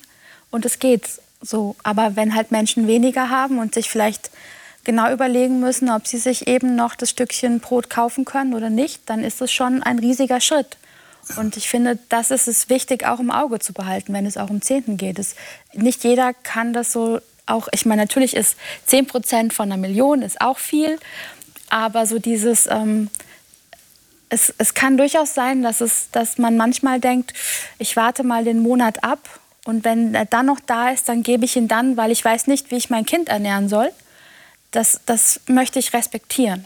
Und 0.52 0.65
es 0.65 0.80
geht 0.80 1.10
so. 1.41 1.76
Aber 1.84 2.15
wenn 2.15 2.36
halt 2.36 2.52
Menschen 2.52 2.88
weniger 2.88 3.30
haben 3.30 3.60
und 3.60 3.73
sich 3.73 3.89
vielleicht 3.89 4.30
genau 4.84 5.12
überlegen 5.12 5.60
müssen, 5.60 5.89
ob 5.89 6.08
sie 6.08 6.17
sich 6.17 6.47
eben 6.47 6.76
noch 6.76 6.95
das 6.95 7.10
Stückchen 7.10 7.60
Brot 7.60 7.89
kaufen 7.89 8.23
können 8.23 8.54
oder 8.54 8.69
nicht, 8.69 9.02
dann 9.08 9.23
ist 9.23 9.41
es 9.41 9.52
schon 9.52 9.84
ein 9.84 10.00
riesiger 10.00 10.39
Schritt. 10.39 10.78
Und 11.36 11.58
ich 11.58 11.67
finde, 11.67 12.00
das 12.08 12.32
ist 12.32 12.47
es 12.47 12.69
wichtig, 12.69 13.06
auch 13.06 13.19
im 13.19 13.32
Auge 13.32 13.60
zu 13.60 13.73
behalten, 13.73 14.13
wenn 14.13 14.26
es 14.26 14.38
auch 14.38 14.50
um 14.50 14.62
Zehnten 14.62 14.95
geht. 14.95 15.19
Es, 15.19 15.36
nicht 15.73 16.06
jeder 16.06 16.34
kann 16.34 16.71
das 16.71 16.93
so 16.93 17.19
auch, 17.47 17.67
ich 17.71 17.86
meine, 17.86 18.01
natürlich 18.01 18.36
ist 18.36 18.55
10 18.86 19.07
Prozent 19.07 19.53
von 19.53 19.71
einer 19.71 19.81
Million 19.81 20.21
ist 20.21 20.41
auch 20.41 20.57
viel, 20.57 20.99
aber 21.69 22.05
so 22.05 22.19
dieses, 22.19 22.67
ähm, 22.67 23.10
es, 24.29 24.53
es 24.57 24.73
kann 24.73 24.97
durchaus 24.97 25.33
sein, 25.33 25.63
dass, 25.63 25.81
es, 25.81 26.10
dass 26.12 26.38
man 26.38 26.57
manchmal 26.57 26.99
denkt, 26.99 27.33
ich 27.79 27.95
warte 27.95 28.23
mal 28.23 28.43
den 28.43 28.60
Monat 28.60 29.03
ab 29.03 29.39
und 29.67 29.83
wenn 29.83 30.15
er 30.15 30.25
dann 30.25 30.45
noch 30.45 30.60
da 30.65 30.91
ist, 30.91 31.10
dann 31.10 31.23
gebe 31.23 31.45
ich 31.45 31.55
ihn 31.57 31.67
dann, 31.67 31.97
weil 31.97 32.12
ich 32.12 32.23
weiß 32.23 32.47
nicht, 32.47 32.71
wie 32.71 32.77
ich 32.77 32.89
mein 32.89 33.05
Kind 33.05 33.27
ernähren 33.27 33.67
soll. 33.67 33.91
Das, 34.71 35.01
das 35.05 35.41
möchte 35.47 35.79
ich 35.79 35.93
respektieren. 35.93 36.63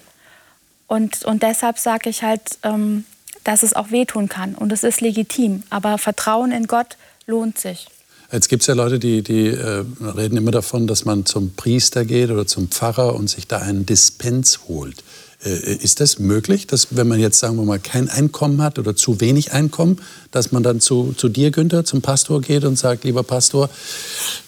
Und, 0.86 1.24
und 1.26 1.42
deshalb 1.42 1.80
sage 1.80 2.10
ich 2.10 2.22
halt, 2.22 2.60
ähm, 2.62 3.06
dass 3.44 3.64
es 3.64 3.74
auch 3.74 3.90
wehtun 3.90 4.30
kann. 4.30 4.54
Und 4.54 4.72
es 4.72 4.84
ist 4.84 5.02
legitim. 5.02 5.64
Aber 5.72 5.98
Vertrauen 5.98 6.52
in 6.52 6.68
Gott 6.68 6.98
lohnt 7.26 7.58
sich. 7.58 7.88
Jetzt 8.32 8.48
gibt 8.48 8.62
es 8.62 8.68
ja 8.68 8.76
Leute, 8.76 8.98
die, 8.98 9.24
die 9.24 9.48
äh, 9.48 9.84
reden 10.00 10.38
immer 10.38 10.52
davon, 10.52 10.88
dass 10.88 11.04
man 11.04 11.26
zum 11.26 11.52
Priester 11.54 12.06
geht 12.06 12.32
oder 12.32 12.48
zum 12.48 12.70
Pfarrer 12.70 13.16
und 13.16 13.30
sich 13.30 13.46
da 13.46 13.58
einen 13.58 13.86
Dispens 13.86 14.62
holt. 14.70 15.04
Äh, 15.44 15.76
ist 15.76 16.00
das 16.00 16.18
möglich, 16.18 16.66
dass 16.66 16.96
wenn 16.96 17.10
man 17.10 17.20
jetzt, 17.20 17.40
sagen 17.40 17.58
wir 17.58 17.66
mal, 17.66 17.80
kein 17.80 18.08
Einkommen 18.08 18.62
hat 18.62 18.80
oder 18.80 18.96
zu 18.96 19.20
wenig 19.20 19.52
Einkommen, 19.52 20.00
dass 20.32 20.54
man 20.54 20.64
dann 20.64 20.80
zu, 20.80 21.14
zu 21.18 21.28
dir, 21.28 21.52
Günther, 21.52 21.84
zum 21.84 22.02
Pastor 22.02 22.40
geht 22.40 22.64
und 22.64 22.78
sagt, 22.78 23.04
lieber 23.04 23.24
Pastor, 23.24 23.70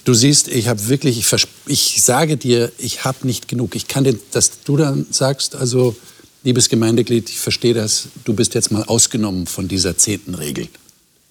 du 0.06 0.14
siehst, 0.14 0.48
ich 0.48 0.70
habe 0.70 0.88
wirklich, 0.88 1.18
ich, 1.18 1.48
ich, 1.66 2.02
sage 2.04 2.38
dir, 2.38 2.72
ich 2.78 3.04
habe 3.04 3.28
nicht 3.28 3.50
genug. 3.50 3.76
Ich 3.76 3.90
kann 3.90 4.06
den, 4.06 4.18
dass 4.32 4.64
du 4.64 4.78
dann 4.78 5.08
sagst, 5.10 5.56
also 5.56 5.94
liebes 6.44 6.70
Gemeindeglied, 6.70 7.30
ich 7.30 7.40
verstehe 7.40 7.74
das, 7.74 8.08
du 8.24 8.34
bist 8.34 8.54
jetzt 8.54 8.72
mal 8.72 8.84
ausgenommen 8.84 9.46
von 9.46 9.68
dieser 9.68 9.98
zehnten 9.98 10.36
Regel. 10.36 10.70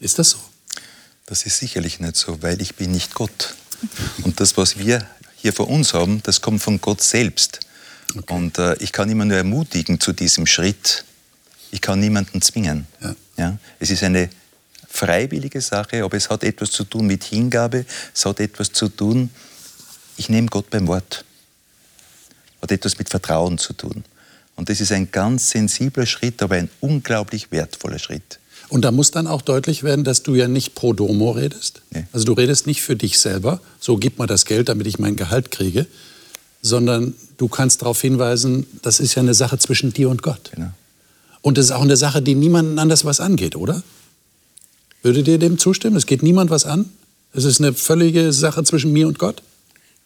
Ist 0.01 0.19
das 0.19 0.31
so? 0.31 0.52
Das 1.33 1.47
ist 1.47 1.57
sicherlich 1.57 1.99
nicht 1.99 2.17
so, 2.17 2.43
weil 2.43 2.61
ich 2.61 2.75
bin 2.75 2.93
nicht 2.93 3.15
Gott. 3.15 3.55
Und 4.23 4.39
das, 4.39 4.59
was 4.59 4.79
wir 4.79 5.07
hier 5.39 5.55
vor 5.55 5.67
uns 5.67 5.95
haben, 5.95 6.23
das 6.25 6.43
kommt 6.43 6.63
von 6.63 6.79
Gott 6.79 7.01
selbst. 7.01 7.61
Okay. 8.15 8.35
Und 8.35 8.59
äh, 8.59 8.75
ich 8.81 8.93
kann 8.93 9.09
immer 9.09 9.25
nur 9.25 9.39
ermutigen 9.39 9.99
zu 9.99 10.13
diesem 10.13 10.45
Schritt. 10.45 11.07
Ich 11.71 11.81
kann 11.81 12.01
niemanden 12.01 12.43
zwingen. 12.43 12.87
Ja. 13.01 13.17
Ja? 13.39 13.59
Es 13.79 13.89
ist 13.89 14.03
eine 14.03 14.29
freiwillige 14.87 15.63
Sache, 15.63 16.05
aber 16.05 16.19
es 16.19 16.29
hat 16.29 16.45
etwas 16.45 16.71
zu 16.71 16.85
tun 16.85 17.07
mit 17.07 17.25
Hingabe, 17.25 17.87
es 18.15 18.27
hat 18.27 18.39
etwas 18.39 18.71
zu 18.71 18.91
tun, 18.91 19.31
ich 20.19 20.29
nehme 20.29 20.49
Gott 20.49 20.69
beim 20.69 20.87
Wort. 20.87 21.25
Hat 22.61 22.73
etwas 22.73 22.99
mit 22.99 23.09
Vertrauen 23.09 23.57
zu 23.57 23.73
tun. 23.73 24.05
Und 24.55 24.69
das 24.69 24.83
ist 24.83 24.93
ein 24.93 25.11
ganz 25.11 25.49
sensibler 25.49 26.05
Schritt, 26.05 26.43
aber 26.43 26.57
ein 26.57 26.69
unglaublich 26.81 27.51
wertvoller 27.51 27.99
Schritt. 27.99 28.39
Und 28.73 28.87
da 28.87 28.91
muss 28.91 29.11
dann 29.11 29.27
auch 29.27 29.43
deutlich 29.43 29.83
werden, 29.83 30.03
dass 30.03 30.23
du 30.23 30.35
ja 30.35 30.49
nicht 30.49 30.75
pro 30.75 30.95
domo 30.95 31.33
redest. 31.33 31.83
Nee. 31.91 32.07
Also 32.11 32.25
du 32.25 32.33
redest 32.33 32.67
nicht 32.67 32.81
für 32.81 32.97
dich 32.97 33.19
selber, 33.19 33.61
so 33.79 33.99
gib 33.99 34.19
mir 34.19 34.27
das 34.27 34.47
Geld, 34.47 34.71
damit 34.71 34.87
ich 34.87 34.99
mein 34.99 35.15
Gehalt 35.15 35.51
kriege, 35.51 35.87
sondern 36.63 37.13
du 37.37 37.49
kannst 37.49 37.83
darauf 37.83 38.01
hinweisen, 38.01 38.67
das 38.81 38.99
ist 38.99 39.15
ja 39.15 39.21
eine 39.21 39.35
Sache 39.35 39.59
zwischen 39.59 39.93
dir 39.93 40.09
und 40.09 40.23
Gott. 40.23 40.53
Genau. 40.55 40.71
Und 41.43 41.59
das 41.59 41.67
ist 41.67 41.73
auch 41.73 41.83
eine 41.83 41.99
Sache, 41.99 42.23
die 42.23 42.35
niemanden 42.35 42.79
anders 42.79 43.05
was 43.05 43.21
angeht, 43.21 43.57
oder? 43.57 43.83
Würdet 45.03 45.29
ihr 45.29 45.39
dem 45.39 45.59
zustimmen? 45.59 45.97
Es 45.97 46.07
geht 46.07 46.23
niemand 46.23 46.49
was 46.49 46.65
an? 46.65 46.89
Es 47.35 47.45
ist 47.45 47.61
eine 47.61 47.75
völlige 47.75 48.33
Sache 48.33 48.65
zwischen 48.65 48.91
mir 48.91 49.07
und 49.07 49.19
Gott? 49.19 49.43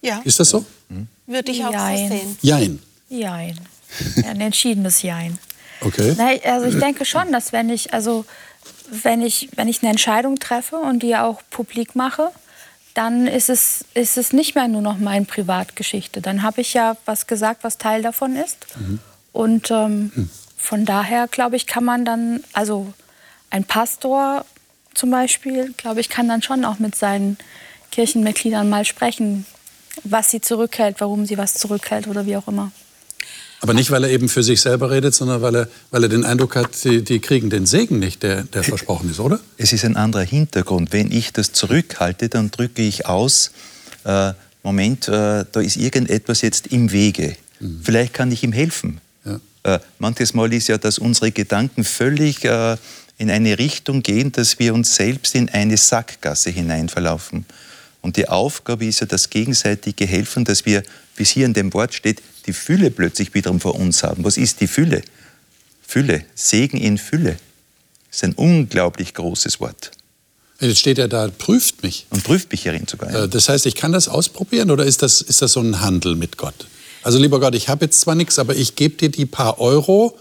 Ja. 0.01 0.19
Ist 0.25 0.41
das 0.41 0.49
so? 0.49 0.65
Mhm. 0.89 1.07
Würde 1.25 1.53
ich 1.53 1.63
auch 1.63 1.71
Jein. 1.71 2.09
so 2.09 2.15
sehen. 2.17 2.37
Jein. 2.41 2.79
Jein. 3.07 3.59
ein 4.25 4.41
entschiedenes 4.41 5.03
Jein. 5.03 5.39
Okay. 5.79 6.15
Na, 6.17 6.31
also 6.51 6.67
ich 6.67 6.79
denke 6.79 7.05
schon, 7.05 7.31
dass 7.31 7.53
wenn 7.53 7.69
ich, 7.69 7.93
also 7.93 8.25
wenn 8.89 9.21
ich, 9.21 9.49
wenn 9.55 9.67
ich 9.67 9.81
eine 9.81 9.91
Entscheidung 9.91 10.39
treffe 10.39 10.77
und 10.77 11.03
die 11.03 11.15
auch 11.15 11.41
publik 11.49 11.95
mache, 11.95 12.31
dann 12.93 13.27
ist 13.27 13.49
es, 13.49 13.85
ist 13.93 14.17
es 14.17 14.33
nicht 14.33 14.55
mehr 14.55 14.67
nur 14.67 14.81
noch 14.81 14.97
meine 14.97 15.25
Privatgeschichte. 15.25 16.21
Dann 16.21 16.41
habe 16.41 16.61
ich 16.61 16.73
ja 16.73 16.97
was 17.05 17.27
gesagt, 17.27 17.63
was 17.63 17.77
Teil 17.77 18.01
davon 18.01 18.35
ist. 18.35 18.65
Mhm. 18.79 18.99
Und 19.33 19.69
ähm, 19.69 20.11
mhm. 20.15 20.29
von 20.57 20.85
daher, 20.85 21.27
glaube 21.27 21.57
ich, 21.57 21.67
kann 21.67 21.83
man 21.83 22.05
dann, 22.05 22.43
also 22.53 22.91
ein 23.51 23.65
Pastor 23.65 24.45
zum 24.95 25.11
Beispiel, 25.11 25.73
glaube 25.77 25.99
ich, 26.01 26.09
kann 26.09 26.27
dann 26.27 26.41
schon 26.41 26.65
auch 26.65 26.79
mit 26.79 26.95
seinen 26.95 27.37
Kirchenmitgliedern 27.91 28.67
mal 28.67 28.83
sprechen, 28.83 29.45
was 30.03 30.31
sie 30.31 30.41
zurückhält, 30.41 30.99
warum 30.99 31.25
sie 31.25 31.37
was 31.37 31.53
zurückhält 31.53 32.07
oder 32.07 32.25
wie 32.25 32.35
auch 32.35 32.47
immer. 32.47 32.71
Aber 33.59 33.73
nicht, 33.73 33.89
weil 33.89 34.03
er 34.03 34.11
eben 34.11 34.29
für 34.29 34.43
sich 34.43 34.61
selber 34.61 34.91
redet, 34.91 35.15
sondern 35.15 35.41
weil 35.41 35.55
er, 35.55 35.67
weil 35.89 36.03
er 36.03 36.09
den 36.09 36.25
Eindruck 36.25 36.55
hat, 36.55 36.83
die, 36.83 37.03
die 37.03 37.19
kriegen 37.19 37.49
den 37.49 37.65
Segen 37.65 37.97
nicht, 37.97 38.21
der, 38.21 38.43
der 38.43 38.63
versprochen 38.63 39.09
ist, 39.09 39.19
oder? 39.19 39.39
Es 39.57 39.73
ist 39.73 39.83
ein 39.83 39.95
anderer 39.95 40.23
Hintergrund. 40.23 40.93
Wenn 40.93 41.11
ich 41.11 41.33
das 41.33 41.53
zurückhalte, 41.53 42.29
dann 42.29 42.51
drücke 42.51 42.83
ich 42.83 43.07
aus, 43.07 43.51
äh, 44.03 44.33
Moment, 44.61 45.07
äh, 45.07 45.45
da 45.51 45.59
ist 45.59 45.77
irgendetwas 45.77 46.41
jetzt 46.41 46.67
im 46.67 46.91
Wege. 46.91 47.35
Mhm. 47.59 47.79
Vielleicht 47.83 48.13
kann 48.13 48.31
ich 48.31 48.43
ihm 48.43 48.51
helfen. 48.51 49.01
Ja. 49.25 49.39
Äh, 49.63 49.79
manches 49.97 50.33
Mal 50.33 50.53
ist 50.53 50.67
ja, 50.67 50.77
dass 50.77 50.99
unsere 50.99 51.31
Gedanken 51.31 51.83
völlig 51.83 52.45
äh, 52.45 52.77
in 53.17 53.31
eine 53.31 53.57
Richtung 53.57 54.03
gehen, 54.03 54.31
dass 54.31 54.59
wir 54.59 54.73
uns 54.73 54.95
selbst 54.95 55.33
in 55.35 55.49
eine 55.49 55.77
Sackgasse 55.77 56.51
hinein 56.51 56.89
verlaufen. 56.89 57.45
Und 58.01 58.17
die 58.17 58.29
Aufgabe 58.29 58.85
ist 58.85 59.01
ja 59.01 59.05
das 59.05 59.29
gegenseitige 59.29 60.05
Helfen, 60.05 60.45
dass 60.45 60.65
wir, 60.65 60.83
wie 61.15 61.23
es 61.23 61.29
hier 61.29 61.45
in 61.45 61.53
dem 61.53 61.73
Wort 61.73 61.93
steht, 61.93 62.21
die 62.45 62.53
Fülle 62.53 62.91
plötzlich 62.91 63.33
wiederum 63.33 63.59
vor 63.59 63.75
uns 63.75 64.03
haben. 64.03 64.23
Was 64.23 64.37
ist 64.37 64.61
die 64.61 64.67
Fülle? 64.67 65.01
Fülle, 65.85 66.25
Segen 66.35 66.77
in 66.77 66.97
Fülle. 66.97 67.37
Das 68.09 68.17
ist 68.17 68.23
ein 68.23 68.33
unglaublich 68.33 69.13
großes 69.13 69.59
Wort. 69.59 69.91
Jetzt 70.59 70.79
steht 70.79 70.97
ja 70.97 71.07
da, 71.07 71.27
prüft 71.27 71.83
mich. 71.83 72.07
Und 72.09 72.23
prüft 72.23 72.51
mich 72.51 72.63
hierin 72.63 72.87
sogar. 72.87 73.11
Ja. 73.11 73.23
Äh, 73.23 73.29
das 73.29 73.49
heißt, 73.49 73.65
ich 73.65 73.75
kann 73.75 73.91
das 73.91 74.07
ausprobieren 74.07 74.71
oder 74.71 74.85
ist 74.85 75.01
das, 75.01 75.21
ist 75.21 75.41
das 75.41 75.53
so 75.53 75.61
ein 75.61 75.81
Handel 75.81 76.15
mit 76.15 76.37
Gott? 76.37 76.67
Also 77.03 77.19
lieber 77.19 77.39
Gott, 77.39 77.55
ich 77.55 77.69
habe 77.69 77.85
jetzt 77.85 78.01
zwar 78.01 78.15
nichts, 78.15 78.39
aber 78.39 78.55
ich 78.55 78.75
gebe 78.75 78.95
dir 78.95 79.09
die 79.09 79.25
paar 79.25 79.59
Euro 79.59 80.17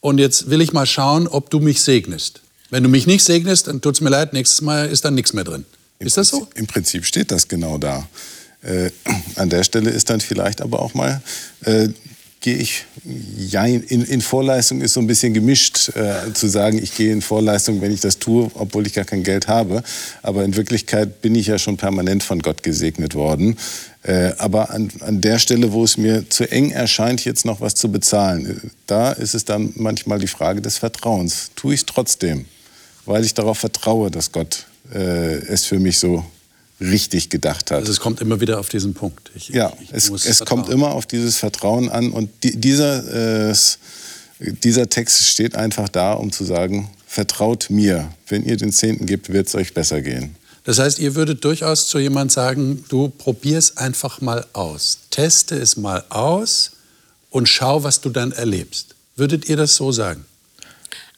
und 0.00 0.18
jetzt 0.18 0.50
will 0.50 0.60
ich 0.60 0.72
mal 0.72 0.86
schauen, 0.86 1.26
ob 1.26 1.50
du 1.50 1.60
mich 1.60 1.82
segnest. 1.82 2.42
Wenn 2.70 2.82
du 2.82 2.88
mich 2.88 3.06
nicht 3.06 3.24
segnest, 3.24 3.68
dann 3.68 3.80
tut 3.80 3.94
es 3.94 4.00
mir 4.00 4.10
leid, 4.10 4.32
nächstes 4.32 4.60
Mal 4.60 4.88
ist 4.88 5.04
dann 5.04 5.14
nichts 5.14 5.32
mehr 5.32 5.44
drin. 5.44 5.64
Im 5.98 6.06
ist 6.06 6.16
das 6.16 6.28
so? 6.28 6.48
Im 6.54 6.66
Prinzip 6.66 7.04
steht 7.04 7.30
das 7.30 7.48
genau 7.48 7.78
da. 7.78 8.08
Äh, 8.62 8.90
an 9.36 9.50
der 9.50 9.64
Stelle 9.64 9.90
ist 9.90 10.10
dann 10.10 10.20
vielleicht 10.20 10.60
aber 10.60 10.80
auch 10.80 10.94
mal, 10.94 11.22
äh, 11.64 11.88
gehe 12.44 12.56
ich, 12.56 12.84
ja, 13.38 13.64
in, 13.64 14.04
in, 14.04 14.20
Vorleistung 14.20 14.82
ist 14.82 14.92
so 14.92 15.00
ein 15.00 15.06
bisschen 15.06 15.32
gemischt, 15.32 15.90
äh, 15.96 16.30
zu 16.34 16.46
sagen, 16.46 16.76
ich 16.82 16.94
gehe 16.94 17.10
in 17.10 17.22
Vorleistung, 17.22 17.80
wenn 17.80 17.90
ich 17.90 18.00
das 18.00 18.18
tue, 18.18 18.50
obwohl 18.52 18.86
ich 18.86 18.92
gar 18.92 19.06
kein 19.06 19.22
Geld 19.22 19.48
habe. 19.48 19.82
Aber 20.20 20.44
in 20.44 20.54
Wirklichkeit 20.54 21.22
bin 21.22 21.34
ich 21.34 21.46
ja 21.46 21.58
schon 21.58 21.78
permanent 21.78 22.22
von 22.22 22.40
Gott 22.40 22.62
gesegnet 22.62 23.14
worden. 23.14 23.56
Äh, 24.02 24.32
aber 24.36 24.70
an, 24.70 24.90
an 25.00 25.22
der 25.22 25.38
Stelle, 25.38 25.72
wo 25.72 25.84
es 25.84 25.96
mir 25.96 26.28
zu 26.28 26.50
eng 26.50 26.70
erscheint, 26.70 27.24
jetzt 27.24 27.46
noch 27.46 27.62
was 27.62 27.74
zu 27.76 27.90
bezahlen, 27.90 28.70
da 28.86 29.12
ist 29.12 29.34
es 29.34 29.46
dann 29.46 29.72
manchmal 29.76 30.18
die 30.18 30.26
Frage 30.26 30.60
des 30.60 30.76
Vertrauens. 30.76 31.50
Tue 31.56 31.72
ich 31.72 31.80
es 31.80 31.86
trotzdem, 31.86 32.44
weil 33.06 33.24
ich 33.24 33.32
darauf 33.32 33.56
vertraue, 33.56 34.10
dass 34.10 34.32
Gott 34.32 34.66
äh, 34.92 35.36
es 35.46 35.64
für 35.64 35.78
mich 35.78 35.98
so 35.98 36.24
richtig 36.80 37.30
gedacht 37.30 37.70
hat. 37.70 37.78
Also 37.78 37.92
es 37.92 38.00
kommt 38.00 38.20
immer 38.20 38.40
wieder 38.40 38.58
auf 38.58 38.68
diesen 38.68 38.94
Punkt. 38.94 39.30
Ich, 39.34 39.48
ja, 39.48 39.72
ich, 39.80 39.90
ich 39.90 40.10
es, 40.10 40.26
es 40.26 40.44
kommt 40.44 40.68
immer 40.68 40.92
auf 40.92 41.06
dieses 41.06 41.36
Vertrauen 41.36 41.88
an 41.88 42.10
und 42.10 42.30
die, 42.42 42.56
dieser, 42.56 43.50
äh, 43.50 43.54
dieser 44.38 44.88
Text 44.88 45.24
steht 45.26 45.54
einfach 45.54 45.88
da, 45.88 46.12
um 46.14 46.32
zu 46.32 46.44
sagen, 46.44 46.90
vertraut 47.06 47.70
mir, 47.70 48.12
wenn 48.28 48.44
ihr 48.44 48.56
den 48.56 48.72
Zehnten 48.72 49.06
gibt, 49.06 49.32
wird 49.32 49.46
es 49.46 49.54
euch 49.54 49.72
besser 49.72 50.02
gehen. 50.02 50.36
Das 50.64 50.78
heißt, 50.78 50.98
ihr 50.98 51.14
würdet 51.14 51.44
durchaus 51.44 51.88
zu 51.88 51.98
jemandem 51.98 52.30
sagen, 52.30 52.84
du 52.88 53.08
probier 53.08 53.58
es 53.58 53.76
einfach 53.76 54.20
mal 54.20 54.46
aus, 54.54 54.98
teste 55.10 55.56
es 55.56 55.76
mal 55.76 56.04
aus 56.08 56.72
und 57.30 57.48
schau, 57.48 57.84
was 57.84 58.00
du 58.00 58.08
dann 58.08 58.32
erlebst. 58.32 58.94
Würdet 59.16 59.48
ihr 59.48 59.56
das 59.56 59.76
so 59.76 59.92
sagen? 59.92 60.24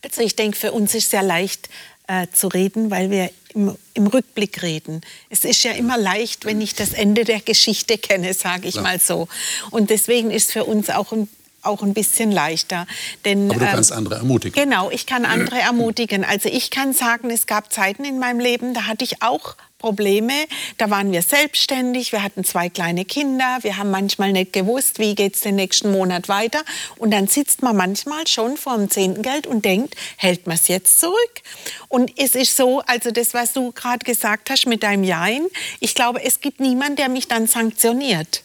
Also 0.02 0.20
ich 0.20 0.36
denke, 0.36 0.56
für 0.56 0.72
uns 0.72 0.94
ist 0.94 1.04
es 1.04 1.10
sehr 1.10 1.22
leicht 1.22 1.68
äh, 2.06 2.26
zu 2.32 2.48
reden, 2.48 2.90
weil 2.90 3.10
wir 3.10 3.30
im, 3.54 3.76
im, 3.94 4.06
Rückblick 4.06 4.62
reden. 4.62 5.00
Es 5.30 5.44
ist 5.44 5.64
ja 5.64 5.72
immer 5.72 5.96
leicht, 5.98 6.44
wenn 6.44 6.60
ich 6.60 6.74
das 6.74 6.92
Ende 6.92 7.24
der 7.24 7.40
Geschichte 7.40 7.98
kenne, 7.98 8.34
sage 8.34 8.68
ich 8.68 8.76
ja. 8.76 8.82
mal 8.82 9.00
so. 9.00 9.28
Und 9.70 9.90
deswegen 9.90 10.30
ist 10.30 10.52
für 10.52 10.64
uns 10.64 10.90
auch 10.90 11.12
ein 11.12 11.28
auch 11.62 11.82
ein 11.82 11.94
bisschen 11.94 12.30
leichter. 12.30 12.86
Denn, 13.24 13.50
Aber 13.50 13.58
du 13.58 13.66
kannst 13.66 13.90
ähm, 13.90 13.96
andere 13.98 14.14
ermutigen. 14.16 14.62
Genau, 14.62 14.88
ich 14.90 15.04
kann 15.04 15.24
andere 15.24 15.58
ermutigen. 15.58 16.24
Also 16.24 16.48
ich 16.48 16.70
kann 16.70 16.92
sagen, 16.92 17.28
es 17.30 17.46
gab 17.46 17.72
Zeiten 17.72 18.04
in 18.04 18.20
meinem 18.20 18.38
Leben, 18.38 18.72
da 18.72 18.86
hatte 18.86 19.04
ich 19.04 19.20
auch 19.22 19.56
Probleme. 19.78 20.32
Da 20.78 20.90
waren 20.90 21.12
wir 21.12 21.22
selbstständig, 21.22 22.12
wir 22.12 22.22
hatten 22.22 22.44
zwei 22.44 22.68
kleine 22.68 23.04
Kinder, 23.04 23.58
wir 23.62 23.76
haben 23.76 23.90
manchmal 23.90 24.32
nicht 24.32 24.52
gewusst, 24.52 24.98
wie 24.98 25.14
geht 25.14 25.34
es 25.34 25.42
den 25.42 25.56
nächsten 25.56 25.92
Monat 25.92 26.28
weiter. 26.28 26.62
Und 26.96 27.10
dann 27.10 27.26
sitzt 27.26 27.62
man 27.62 27.76
manchmal 27.76 28.26
schon 28.26 28.56
vor 28.56 28.76
dem 28.76 28.90
Zehntengeld 28.90 29.46
und 29.46 29.64
denkt, 29.64 29.94
hält 30.16 30.46
man 30.46 30.56
es 30.56 30.68
jetzt 30.68 30.98
zurück? 31.00 31.42
Und 31.88 32.12
es 32.16 32.34
ist 32.34 32.56
so, 32.56 32.80
also 32.80 33.10
das, 33.10 33.34
was 33.34 33.52
du 33.52 33.72
gerade 33.72 34.04
gesagt 34.04 34.50
hast 34.50 34.66
mit 34.66 34.82
deinem 34.82 35.04
Jein, 35.04 35.46
ich 35.80 35.94
glaube, 35.94 36.22
es 36.22 36.40
gibt 36.40 36.60
niemanden, 36.60 36.96
der 36.96 37.08
mich 37.08 37.28
dann 37.28 37.46
sanktioniert. 37.46 38.42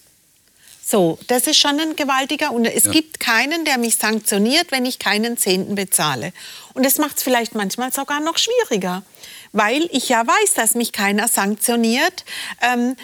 So, 0.91 1.17
das 1.28 1.48
ist 1.48 1.58
schon 1.58 1.80
ein 1.80 1.96
gewaltiger 1.96 2.52
und 2.52 2.65
es 2.65 2.84
ja. 2.84 2.91
gibt 2.91 3.22
keinen, 3.22 3.63
der 3.63 3.78
mich 3.78 3.96
sanktioniert, 3.96 4.72
wenn 4.74 4.86
ich 4.86 5.00
keinen 5.00 5.38
Zehnten 5.38 5.76
bezahle. 5.76 6.34
Und 6.74 6.86
das 6.86 6.98
macht 6.98 7.15
es 7.15 7.24
vielleicht 7.24 7.56
manchmal 7.56 7.94
sogar 7.94 8.20
noch 8.20 8.38
schwieriger, 8.38 9.02
weil 9.51 9.87
ich 9.91 10.09
ja 10.09 10.25
weiß, 10.25 10.53
dass 10.55 10.75
mich 10.75 10.91
keiner 10.91 11.27
sanktioniert. 11.27 12.25
Ähm, 12.61 12.95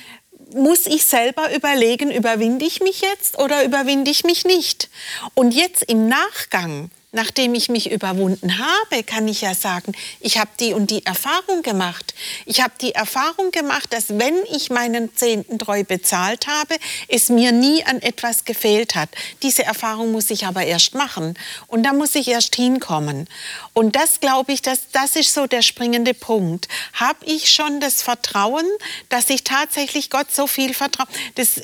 muss 0.53 0.85
ich 0.85 1.05
selber 1.05 1.53
überlegen, 1.53 2.09
überwinde 2.11 2.65
ich 2.65 2.79
mich 2.79 3.01
jetzt 3.01 3.37
oder 3.37 3.65
überwinde 3.65 4.09
ich 4.11 4.23
mich 4.23 4.45
nicht? 4.45 4.89
Und 5.33 5.53
jetzt 5.53 5.83
im 5.83 6.07
Nachgang 6.07 6.89
nachdem 7.17 7.55
ich 7.55 7.67
mich 7.67 7.89
überwunden 7.89 8.59
habe, 8.59 9.01
kann 9.03 9.27
ich 9.27 9.41
ja 9.41 9.55
sagen, 9.55 9.93
ich 10.19 10.37
habe 10.37 10.51
die 10.59 10.73
und 10.73 10.91
die 10.91 11.03
Erfahrung 11.03 11.63
gemacht. 11.63 12.13
Ich 12.45 12.61
habe 12.61 12.73
die 12.79 12.93
Erfahrung 12.93 13.49
gemacht, 13.49 13.91
dass 13.91 14.19
wenn 14.19 14.35
ich 14.51 14.69
meinen 14.69 15.15
Zehnten 15.15 15.57
treu 15.57 15.83
bezahlt 15.83 16.45
habe, 16.45 16.75
es 17.07 17.29
mir 17.29 17.51
nie 17.51 17.83
an 17.83 18.03
etwas 18.03 18.45
gefehlt 18.45 18.93
hat. 18.93 19.09
Diese 19.41 19.63
Erfahrung 19.63 20.11
muss 20.11 20.29
ich 20.29 20.45
aber 20.45 20.63
erst 20.63 20.93
machen 20.93 21.33
und 21.65 21.81
da 21.81 21.91
muss 21.91 22.13
ich 22.13 22.27
erst 22.27 22.55
hinkommen. 22.55 23.27
Und 23.73 23.95
das 23.95 24.19
glaube 24.19 24.53
ich, 24.53 24.61
dass 24.61 24.91
das 24.91 25.15
ist 25.15 25.33
so 25.33 25.47
der 25.47 25.63
springende 25.63 26.13
Punkt. 26.13 26.67
Habe 26.93 27.25
ich 27.25 27.49
schon 27.49 27.79
das 27.79 28.03
Vertrauen, 28.03 28.65
dass 29.09 29.31
ich 29.31 29.43
tatsächlich 29.43 30.11
Gott 30.11 30.31
so 30.31 30.45
viel 30.45 30.75
vertraue? 30.75 31.07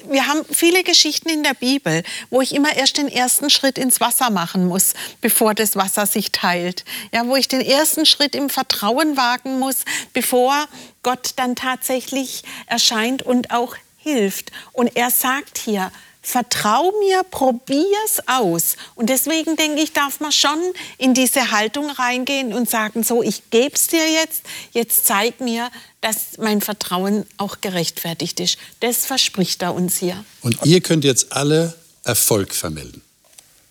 Wir 0.09 0.25
haben 0.25 0.41
viele 0.51 0.84
Geschichten 0.84 1.30
in 1.30 1.43
der 1.43 1.53
Bibel, 1.53 2.01
wo 2.32 2.41
ich 2.41 2.55
immer 2.55 2.75
erst 2.75 2.97
den 2.97 3.07
ersten 3.07 3.51
Schritt 3.51 3.78
ins 3.78 4.01
Wasser 4.01 4.32
machen 4.32 4.65
muss, 4.65 4.93
bevor 5.21 5.42
das 5.51 5.75
Wasser 5.75 6.05
sich 6.05 6.31
teilt. 6.31 6.85
Ja, 7.11 7.27
wo 7.27 7.35
ich 7.35 7.49
den 7.49 7.61
ersten 7.61 8.05
Schritt 8.05 8.35
im 8.35 8.49
Vertrauen 8.49 9.17
wagen 9.17 9.59
muss, 9.59 9.77
bevor 10.13 10.67
Gott 11.03 11.31
dann 11.35 11.55
tatsächlich 11.55 12.43
erscheint 12.67 13.21
und 13.21 13.51
auch 13.51 13.75
hilft. 13.97 14.51
Und 14.71 14.95
er 14.95 15.11
sagt 15.11 15.57
hier, 15.57 15.91
vertrau 16.23 16.91
mir, 16.99 17.23
probier's 17.29 18.21
aus. 18.25 18.77
Und 18.95 19.09
deswegen 19.09 19.55
denke 19.57 19.81
ich, 19.81 19.91
darf 19.93 20.19
man 20.21 20.31
schon 20.31 20.59
in 20.97 21.13
diese 21.13 21.51
Haltung 21.51 21.89
reingehen 21.89 22.53
und 22.53 22.69
sagen, 22.69 23.03
so, 23.03 23.21
ich 23.21 23.49
gebe 23.51 23.75
es 23.75 23.87
dir 23.87 24.09
jetzt, 24.09 24.43
jetzt 24.71 25.05
zeig 25.05 25.41
mir, 25.41 25.69
dass 26.01 26.37
mein 26.37 26.61
Vertrauen 26.61 27.25
auch 27.37 27.61
gerechtfertigt 27.61 28.39
ist. 28.39 28.57
Das 28.79 29.05
verspricht 29.05 29.61
er 29.61 29.75
uns 29.75 29.97
hier. 29.97 30.23
Und 30.41 30.65
ihr 30.65 30.81
könnt 30.81 31.03
jetzt 31.03 31.33
alle 31.33 31.75
Erfolg 32.03 32.55
vermelden. 32.55 33.01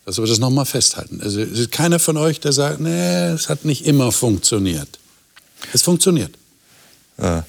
Dass 0.05 0.19
wir 0.19 0.27
das 0.27 0.39
nochmal 0.39 0.67
festhalten. 0.67 1.21
Also 1.23 1.41
es 1.41 1.59
ist 1.59 1.73
keiner 1.73 1.99
von 1.99 2.17
euch, 2.17 2.41
der 2.41 2.53
sagt, 2.53 2.81
nee, 2.81 3.27
es 3.29 3.49
hat 3.49 3.65
nicht 3.65 3.87
immer 3.87 4.11
funktioniert. 4.11 4.99
Es 5.73 5.83
funktioniert. 5.83 6.35
Äh, 7.19 7.43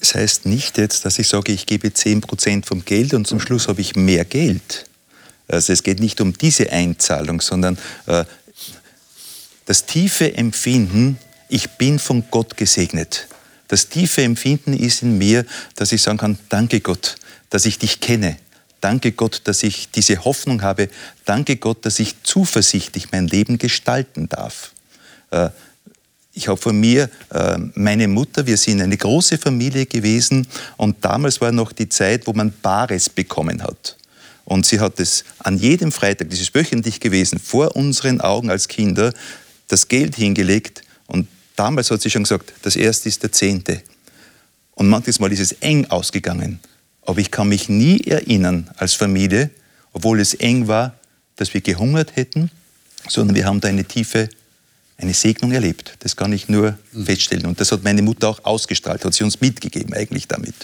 es 0.00 0.14
heißt 0.14 0.44
nicht 0.46 0.76
jetzt, 0.76 1.04
dass 1.04 1.18
ich 1.18 1.28
sage, 1.28 1.52
ich 1.52 1.64
gebe 1.64 1.88
10% 1.88 2.66
vom 2.66 2.84
Geld 2.84 3.14
und 3.14 3.26
zum 3.26 3.40
Schluss 3.40 3.68
habe 3.68 3.80
ich 3.80 3.96
mehr 3.96 4.24
Geld. 4.24 4.84
Also 5.48 5.72
es 5.72 5.82
geht 5.82 6.00
nicht 6.00 6.20
um 6.20 6.36
diese 6.36 6.70
Einzahlung, 6.70 7.40
sondern 7.40 7.78
äh, 8.06 8.24
das 9.64 9.86
tiefe 9.86 10.34
Empfinden, 10.34 11.18
ich 11.48 11.70
bin 11.70 11.98
von 11.98 12.24
Gott 12.30 12.56
gesegnet. 12.56 13.28
Das 13.68 13.88
tiefe 13.88 14.22
Empfinden 14.22 14.74
ist 14.74 15.02
in 15.02 15.18
mir, 15.18 15.44
dass 15.74 15.92
ich 15.92 16.02
sagen 16.02 16.18
kann, 16.18 16.38
danke 16.48 16.80
Gott, 16.80 17.16
dass 17.50 17.66
ich 17.66 17.78
dich 17.78 18.00
kenne. 18.00 18.36
Danke 18.80 19.12
Gott, 19.12 19.42
dass 19.44 19.62
ich 19.62 19.90
diese 19.90 20.24
Hoffnung 20.24 20.62
habe. 20.62 20.88
Danke 21.24 21.56
Gott, 21.56 21.84
dass 21.84 21.98
ich 21.98 22.22
zuversichtlich 22.22 23.10
mein 23.12 23.26
Leben 23.26 23.58
gestalten 23.58 24.28
darf. 24.28 24.72
Äh, 25.30 25.50
ich 26.32 26.48
habe 26.48 26.60
von 26.60 26.78
mir 26.78 27.08
äh, 27.30 27.56
meine 27.74 28.08
Mutter, 28.08 28.46
wir 28.46 28.58
sind 28.58 28.82
eine 28.82 28.96
große 28.96 29.38
Familie 29.38 29.86
gewesen 29.86 30.46
und 30.76 31.02
damals 31.02 31.40
war 31.40 31.50
noch 31.50 31.72
die 31.72 31.88
Zeit, 31.88 32.26
wo 32.26 32.34
man 32.34 32.52
Bares 32.60 33.08
bekommen 33.08 33.62
hat. 33.62 33.96
Und 34.44 34.66
sie 34.66 34.78
hat 34.78 35.00
es 35.00 35.24
an 35.38 35.58
jedem 35.58 35.90
Freitag, 35.90 36.28
das 36.30 36.40
ist 36.40 36.54
wöchentlich 36.54 37.00
gewesen, 37.00 37.38
vor 37.38 37.74
unseren 37.74 38.20
Augen 38.20 38.50
als 38.50 38.68
Kinder, 38.68 39.12
das 39.68 39.88
Geld 39.88 40.14
hingelegt. 40.14 40.82
Und 41.06 41.26
damals 41.56 41.90
hat 41.90 42.02
sie 42.02 42.10
schon 42.10 42.24
gesagt, 42.24 42.52
das 42.62 42.76
erste 42.76 43.08
ist 43.08 43.22
der 43.22 43.32
Zehnte. 43.32 43.82
Und 44.74 44.88
manches 44.88 45.18
Mal 45.18 45.32
ist 45.32 45.40
es 45.40 45.52
eng 45.52 45.86
ausgegangen. 45.86 46.60
Aber 47.06 47.18
ich 47.18 47.30
kann 47.30 47.48
mich 47.48 47.68
nie 47.68 48.00
erinnern 48.02 48.68
als 48.76 48.94
Familie, 48.94 49.50
obwohl 49.92 50.20
es 50.20 50.34
eng 50.34 50.68
war, 50.68 50.94
dass 51.36 51.54
wir 51.54 51.60
gehungert 51.60 52.16
hätten, 52.16 52.50
sondern 53.08 53.34
wir 53.34 53.46
haben 53.46 53.60
da 53.60 53.68
eine 53.68 53.84
tiefe 53.84 54.28
eine 54.98 55.14
Segnung 55.14 55.52
erlebt. 55.52 55.94
Das 56.00 56.16
kann 56.16 56.32
ich 56.32 56.48
nur 56.48 56.78
feststellen. 57.04 57.46
Und 57.46 57.60
das 57.60 57.72
hat 57.72 57.84
meine 57.84 58.02
Mutter 58.02 58.28
auch 58.28 58.44
ausgestrahlt, 58.44 59.04
hat 59.04 59.14
sie 59.14 59.24
uns 59.24 59.40
mitgegeben 59.40 59.94
eigentlich 59.94 60.26
damit. 60.26 60.54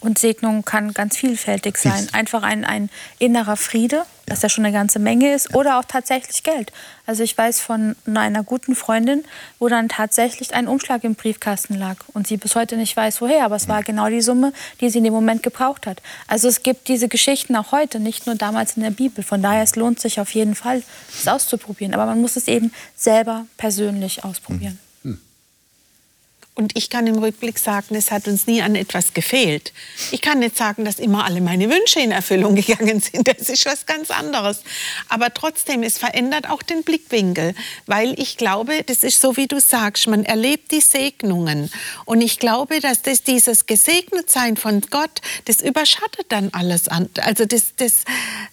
Und 0.00 0.18
Segnung 0.18 0.64
kann 0.64 0.94
ganz 0.94 1.16
vielfältig 1.16 1.76
sein. 1.78 2.08
Einfach 2.12 2.44
ein, 2.44 2.64
ein 2.64 2.90
innerer 3.18 3.56
Friede, 3.56 4.04
was 4.28 4.42
ja 4.42 4.48
schon 4.48 4.64
eine 4.64 4.72
ganze 4.72 5.00
Menge 5.00 5.34
ist, 5.34 5.54
oder 5.54 5.78
auch 5.78 5.84
tatsächlich 5.84 6.44
Geld. 6.44 6.72
Also 7.06 7.24
ich 7.24 7.36
weiß 7.36 7.60
von 7.60 7.96
einer 8.06 8.44
guten 8.44 8.76
Freundin, 8.76 9.24
wo 9.58 9.68
dann 9.68 9.88
tatsächlich 9.88 10.54
ein 10.54 10.68
Umschlag 10.68 11.02
im 11.02 11.16
Briefkasten 11.16 11.74
lag 11.74 11.96
und 12.14 12.28
sie 12.28 12.36
bis 12.36 12.54
heute 12.54 12.76
nicht 12.76 12.96
weiß, 12.96 13.20
woher, 13.20 13.44
aber 13.44 13.56
es 13.56 13.66
war 13.66 13.82
genau 13.82 14.08
die 14.08 14.20
Summe, 14.20 14.52
die 14.80 14.90
sie 14.90 14.98
in 14.98 15.04
dem 15.04 15.14
Moment 15.14 15.42
gebraucht 15.42 15.86
hat. 15.86 16.02
Also 16.28 16.46
es 16.46 16.62
gibt 16.62 16.86
diese 16.86 17.08
Geschichten 17.08 17.56
auch 17.56 17.72
heute, 17.72 17.98
nicht 17.98 18.26
nur 18.26 18.36
damals 18.36 18.76
in 18.76 18.84
der 18.84 18.90
Bibel. 18.90 19.24
Von 19.24 19.42
daher 19.42 19.62
es 19.64 19.74
lohnt 19.74 19.98
sich 19.98 20.20
auf 20.20 20.30
jeden 20.34 20.54
Fall, 20.54 20.84
es 21.12 21.26
auszuprobieren. 21.26 21.94
Aber 21.94 22.06
man 22.06 22.20
muss 22.20 22.36
es 22.36 22.46
eben 22.46 22.72
selber 22.94 23.46
persönlich 23.56 24.22
ausprobieren. 24.24 24.78
Und 26.58 26.76
ich 26.76 26.90
kann 26.90 27.06
im 27.06 27.18
Rückblick 27.18 27.56
sagen, 27.56 27.94
es 27.94 28.10
hat 28.10 28.26
uns 28.26 28.48
nie 28.48 28.62
an 28.62 28.74
etwas 28.74 29.14
gefehlt. 29.14 29.72
Ich 30.10 30.20
kann 30.20 30.40
nicht 30.40 30.56
sagen, 30.56 30.84
dass 30.84 30.98
immer 30.98 31.24
alle 31.24 31.40
meine 31.40 31.70
Wünsche 31.70 32.00
in 32.00 32.10
Erfüllung 32.10 32.54
gegangen 32.56 32.98
sind. 33.00 33.28
Das 33.28 33.48
ist 33.48 33.64
was 33.64 33.86
ganz 33.86 34.10
anderes. 34.10 34.62
Aber 35.08 35.32
trotzdem, 35.32 35.84
es 35.84 35.98
verändert 35.98 36.50
auch 36.50 36.64
den 36.64 36.82
Blickwinkel, 36.82 37.54
weil 37.86 38.18
ich 38.18 38.38
glaube, 38.38 38.82
das 38.84 39.04
ist 39.04 39.20
so, 39.20 39.36
wie 39.36 39.46
du 39.46 39.60
sagst, 39.60 40.08
man 40.08 40.24
erlebt 40.24 40.72
die 40.72 40.80
Segnungen. 40.80 41.70
Und 42.06 42.22
ich 42.22 42.40
glaube, 42.40 42.80
dass 42.80 43.02
das, 43.02 43.22
dieses 43.22 43.66
Gesegnetsein 43.66 44.56
von 44.56 44.80
Gott, 44.90 45.20
das 45.44 45.60
überschattet 45.60 46.26
dann 46.30 46.48
alles 46.50 46.88
andere. 46.88 47.24
Also 47.24 47.44
das, 47.44 47.76
das, 47.76 48.02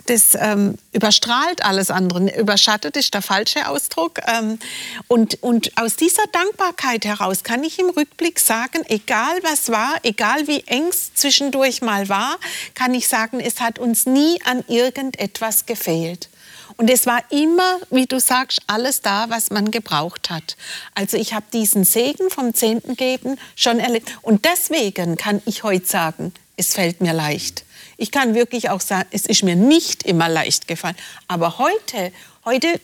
das 0.06 0.38
ähm, 0.40 0.76
überstrahlt 0.92 1.66
alles 1.66 1.90
andere. 1.90 2.40
Überschattet 2.40 2.98
ist 2.98 3.16
der 3.16 3.24
falsche 3.24 3.68
Ausdruck. 3.68 4.20
Ähm, 4.28 4.60
und, 5.08 5.42
und 5.42 5.76
aus 5.76 5.96
dieser 5.96 6.28
Dankbarkeit 6.32 7.04
heraus 7.04 7.44
kann 7.44 7.64
ich 7.64 7.80
im 7.80 7.95
Rückblick 7.96 8.40
sagen, 8.40 8.84
egal 8.88 9.40
was 9.44 9.70
war, 9.70 9.96
egal 10.04 10.48
wie 10.48 10.64
eng 10.68 10.88
es 10.90 11.14
zwischendurch 11.14 11.82
mal 11.82 12.10
war, 12.10 12.38
kann 12.74 12.94
ich 12.94 13.08
sagen, 13.08 13.40
es 13.40 13.60
hat 13.60 13.80
uns 13.80 14.06
nie 14.06 14.40
an 14.44 14.64
irgendetwas 14.68 15.66
gefehlt. 15.66 16.30
Und 16.78 16.90
es 16.90 17.06
war 17.06 17.24
immer, 17.32 17.80
wie 17.90 18.06
du 18.06 18.20
sagst, 18.20 18.62
alles 18.68 19.02
da, 19.02 19.30
was 19.30 19.50
man 19.50 19.72
gebraucht 19.72 20.30
hat. 20.30 20.58
Also 20.94 21.16
ich 21.18 21.34
habe 21.34 21.46
diesen 21.54 21.86
Segen 21.86 22.30
vom 22.30 22.54
Zehnten 22.54 22.96
geben 22.96 23.38
schon 23.56 23.80
erlebt. 23.80 24.12
Und 24.22 24.46
deswegen 24.46 25.16
kann 25.16 25.42
ich 25.46 25.64
heute 25.64 25.86
sagen, 25.86 26.34
es 26.58 26.74
fällt 26.74 27.02
mir 27.02 27.14
leicht. 27.14 27.64
Ich 27.98 28.12
kann 28.12 28.36
wirklich 28.36 28.70
auch 28.70 28.82
sagen, 28.82 29.08
es 29.12 29.26
ist 29.26 29.44
mir 29.44 29.56
nicht 29.56 30.04
immer 30.04 30.28
leicht 30.28 30.68
gefallen. 30.68 30.98
Aber 31.28 31.60
heute, 31.60 32.12
heute 32.44 32.80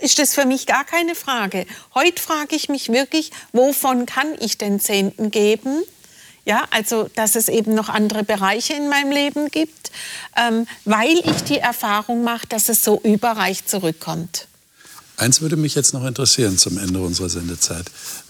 ist 0.00 0.18
das 0.18 0.34
für 0.34 0.44
mich 0.44 0.66
gar 0.66 0.84
keine 0.84 1.14
Frage. 1.14 1.66
Heute 1.94 2.22
frage 2.22 2.56
ich 2.56 2.68
mich 2.68 2.90
wirklich, 2.90 3.30
wovon 3.52 4.06
kann 4.06 4.34
ich 4.40 4.58
den 4.58 4.80
Zehnten 4.80 5.30
geben? 5.30 5.82
Ja, 6.44 6.64
also 6.70 7.10
dass 7.16 7.34
es 7.34 7.48
eben 7.48 7.74
noch 7.74 7.88
andere 7.88 8.22
Bereiche 8.22 8.74
in 8.74 8.88
meinem 8.88 9.10
Leben 9.10 9.50
gibt, 9.50 9.90
ähm, 10.36 10.66
weil 10.84 11.18
ich 11.24 11.42
die 11.42 11.58
Erfahrung 11.58 12.22
mache, 12.22 12.46
dass 12.46 12.68
es 12.68 12.84
so 12.84 13.00
überreich 13.02 13.66
zurückkommt. 13.66 14.46
Eins 15.16 15.40
würde 15.40 15.56
mich 15.56 15.74
jetzt 15.74 15.94
noch 15.94 16.04
interessieren 16.04 16.58
zum 16.58 16.78
Ende 16.78 17.00
unserer 17.00 17.30
Sendezeit. 17.30 17.86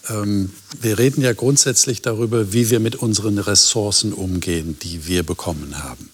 Ähm, 0.09 0.53
wir 0.81 0.99
reden 0.99 1.21
ja 1.21 1.33
grundsätzlich 1.33 2.01
darüber, 2.01 2.53
wie 2.53 2.71
wir 2.71 2.81
mit 2.81 2.97
unseren 2.97 3.39
Ressourcen 3.39 4.12
umgehen, 4.12 4.79
die 4.81 5.07
wir 5.07 5.25
bekommen 5.25 5.83
haben. 5.83 6.11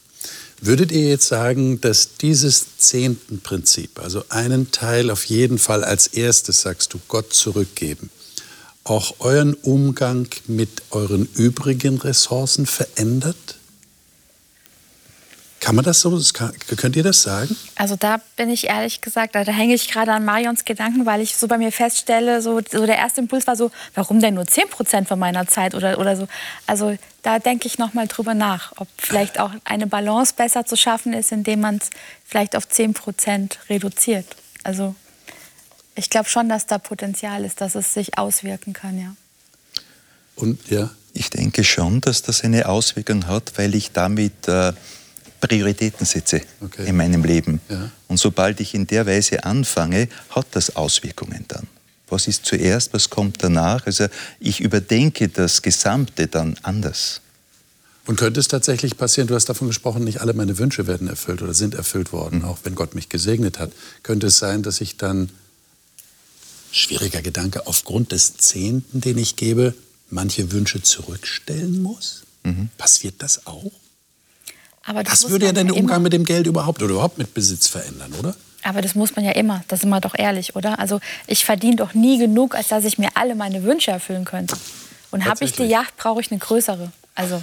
Würdet 0.65 0.93
ihr 0.93 1.09
jetzt 1.09 1.27
sagen, 1.27 1.81
dass 1.81 2.19
dieses 2.19 2.77
zehnten 2.79 3.41
Prinzip, 3.41 3.99
also 3.99 4.23
einen 4.29 4.71
Teil 4.71 5.11
auf 5.11 5.25
jeden 5.25 5.59
Fall 5.59 5.83
als 5.83 6.07
erstes, 6.07 6.63
sagst 6.63 6.95
du, 6.95 7.01
Gott 7.09 7.33
zurückgeben, 7.33 8.11
auch 8.85 9.17
euren 9.19 9.55
Umgang 9.55 10.29
mit 10.47 10.85
euren 10.91 11.29
übrigen 11.35 11.99
Ressourcen 11.99 12.67
verändert? 12.67 13.57
Kann 15.63 15.77
man 15.77 15.85
das 15.85 16.01
so, 16.01 16.21
könnt 16.77 16.97
ihr 16.97 17.05
das 17.05 17.23
sagen? 17.23 17.57
Also 17.77 17.95
da 17.95 18.21
bin 18.35 18.51
ich 18.51 18.67
ehrlich 18.67 19.01
gesagt, 19.01 19.37
da, 19.37 19.45
hänge 19.45 19.75
ich 19.75 19.89
gerade 19.89 20.11
an 20.13 20.25
Marions 20.25 20.65
Gedanken, 20.65 21.07
weil 21.07 21.21
ich 21.21 21.37
so 21.37 21.47
bei 21.47 21.57
mir 21.57 21.71
feststelle, 21.71 22.43
so, 22.43 22.61
so 22.69 22.85
der 22.85 22.99
erste 22.99 23.21
Impuls 23.21 23.47
war 23.47 23.55
so, 23.55 23.71
warum 23.95 24.19
denn 24.19 24.35
nur 24.35 24.45
10 24.45 24.71
Prozent 24.71 25.07
von 25.07 25.21
meiner 25.21 25.47
Zeit 25.47 25.77
oder, 25.77 26.01
oder 26.01 26.17
so. 26.17 26.27
Also 26.67 26.99
da 27.23 27.39
denke 27.39 27.69
ich 27.69 27.79
noch 27.79 27.95
mal 27.95 28.09
drüber 28.09 28.35
nach, 28.35 28.73
ob 28.79 28.89
vielleicht 28.99 29.39
auch 29.39 29.53
eine 29.63 29.87
Balance 29.87 30.35
besser 30.37 30.67
zu 30.67 30.77
schaffen 30.77 31.13
ist, 31.13 31.31
indem 31.31 31.61
man 31.61 31.77
es 31.77 31.91
vielleicht 32.27 32.57
auf 32.57 32.69
10 32.69 32.95
Prozent 32.95 33.61
reduziert. 33.69 34.27
Also 34.65 34.97
ich 35.95 36.11
glaube 36.11 36.29
schon, 36.29 36.49
dass 36.49 36.67
da 36.67 36.79
Potenzial 36.79 37.45
ist, 37.45 37.61
dass 37.61 37.77
es 37.77 37.95
sich 37.95 38.19
auswirken 38.19 38.73
kann, 38.73 38.99
ja. 38.99 39.15
Und 40.35 40.69
ja? 40.71 40.91
Ich 41.15 41.31
denke 41.31 41.63
schon, 41.63 42.01
dass 42.01 42.23
das 42.23 42.43
eine 42.43 42.67
Auswirkung 42.69 43.27
hat, 43.27 43.53
weil 43.59 43.75
ich 43.75 43.93
damit 43.93 44.49
äh, 44.49 44.73
Prioritäten 45.43 46.07
setze 46.07 46.41
okay. 46.61 46.87
in 46.89 46.97
meinem 46.97 47.25
Leben. 47.25 47.61
Ja. 47.69 47.91
Und 48.09 48.19
sobald 48.19 48.61
ich 48.61 48.75
in 48.75 48.87
der 48.87 49.07
Weise 49.07 49.45
anfange, 49.45 50.09
hat 50.31 50.47
das 50.53 50.77
Auswirkungen 50.77 51.45
dann. 51.49 51.67
Was 52.09 52.29
ist 52.29 52.47
zuerst, 52.47 52.95
was 52.95 53.11
kommt 53.11 53.43
danach? 53.43 53.87
Also 53.87 54.07
ich 54.39 54.61
überdenke 54.61 55.29
das 55.29 55.61
Gesamte 55.61 56.29
dann 56.29 56.57
anders. 56.63 57.21
Und 58.05 58.17
könnte 58.17 58.41
es 58.41 58.49
tatsächlich 58.49 58.97
passieren, 58.97 59.29
du 59.29 59.35
hast 59.35 59.49
davon 59.49 59.69
gesprochen, 59.69 60.05
nicht 60.05 60.21
alle 60.21 60.33
meine 60.33 60.59
Wünsche 60.59 60.87
werden 60.87 61.09
erfüllt 61.09 61.43
oder 61.43 61.55
sind 61.55 61.75
erfüllt 61.75 62.13
worden, 62.13 62.41
mhm. 62.41 62.45
auch 62.45 62.59
wenn 62.65 62.75
Gott 62.75 62.95
mich 62.95 63.09
gesegnet 63.09 63.59
hat. 63.59 63.73
Könnte 64.03 64.29
es 64.29 64.39
sein, 64.39 64.63
dass 64.63 64.81
ich 64.81 64.97
dann, 64.97 65.29
schwieriger 66.71 67.23
Gedanke, 67.23 67.67
aufgrund 67.67 68.13
des 68.13 68.37
Zehnten, 68.37 69.01
den 69.01 69.19
ich 69.19 69.37
gebe, 69.37 69.75
manche 70.11 70.53
Wünsche 70.53 70.83
zurückstellen 70.83 71.83
muss? 71.83 72.23
Mhm. 72.45 72.71
Passiert 72.77 73.17
das 73.19 73.47
auch? 73.47 73.73
Aber 74.85 75.03
das, 75.03 75.21
das 75.21 75.31
würde 75.31 75.47
ja 75.47 75.53
den 75.53 75.71
Umgang 75.71 75.97
immer. 75.97 76.05
mit 76.05 76.13
dem 76.13 76.25
Geld 76.25 76.47
überhaupt 76.47 76.83
oder 76.83 76.95
überhaupt 76.95 77.19
mit 77.19 77.35
Besitz 77.35 77.69
verändern, 77.69 78.13
oder? 78.19 78.35
Aber 78.63 78.81
das 78.81 78.95
muss 78.95 79.17
man 79.17 79.25
ja 79.25 79.33
immer, 79.33 79.65
das 79.69 79.81
sind 79.81 79.91
wir 79.91 80.01
doch 80.01 80.15
ehrlich, 80.17 80.55
oder? 80.55 80.79
Also 80.79 81.01
ich 81.27 81.45
verdiene 81.45 81.77
doch 81.77 81.95
nie 81.95 82.19
genug, 82.19 82.55
als 82.55 82.69
dass 82.69 82.85
ich 82.85 82.99
mir 82.99 83.11
alle 83.15 83.35
meine 83.35 83.65
Wünsche 83.65 83.91
erfüllen 83.91 84.25
könnte. 84.25 84.57
Und 85.11 85.25
habe 85.25 85.45
ich 85.45 85.53
die 85.53 85.65
Yacht, 85.65 85.97
brauche 85.97 86.21
ich 86.21 86.31
eine 86.31 86.39
größere. 86.39 86.91
Also 87.15 87.43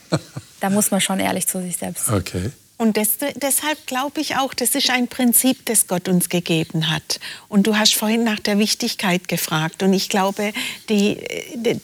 da 0.60 0.70
muss 0.70 0.90
man 0.90 1.00
schon 1.00 1.20
ehrlich 1.20 1.46
zu 1.46 1.60
sich 1.60 1.76
selbst 1.76 2.06
sein. 2.06 2.16
Okay. 2.16 2.50
Und 2.78 2.98
das, 2.98 3.16
deshalb 3.36 3.86
glaube 3.86 4.20
ich 4.20 4.36
auch, 4.36 4.52
das 4.52 4.74
ist 4.74 4.90
ein 4.90 5.08
Prinzip, 5.08 5.64
das 5.64 5.86
Gott 5.86 6.08
uns 6.08 6.28
gegeben 6.28 6.90
hat. 6.90 7.20
Und 7.48 7.66
du 7.66 7.78
hast 7.78 7.94
vorhin 7.94 8.22
nach 8.22 8.38
der 8.38 8.58
Wichtigkeit 8.58 9.28
gefragt. 9.28 9.82
Und 9.82 9.94
ich 9.94 10.10
glaube, 10.10 10.52
die, 10.90 11.18
die 11.54 11.80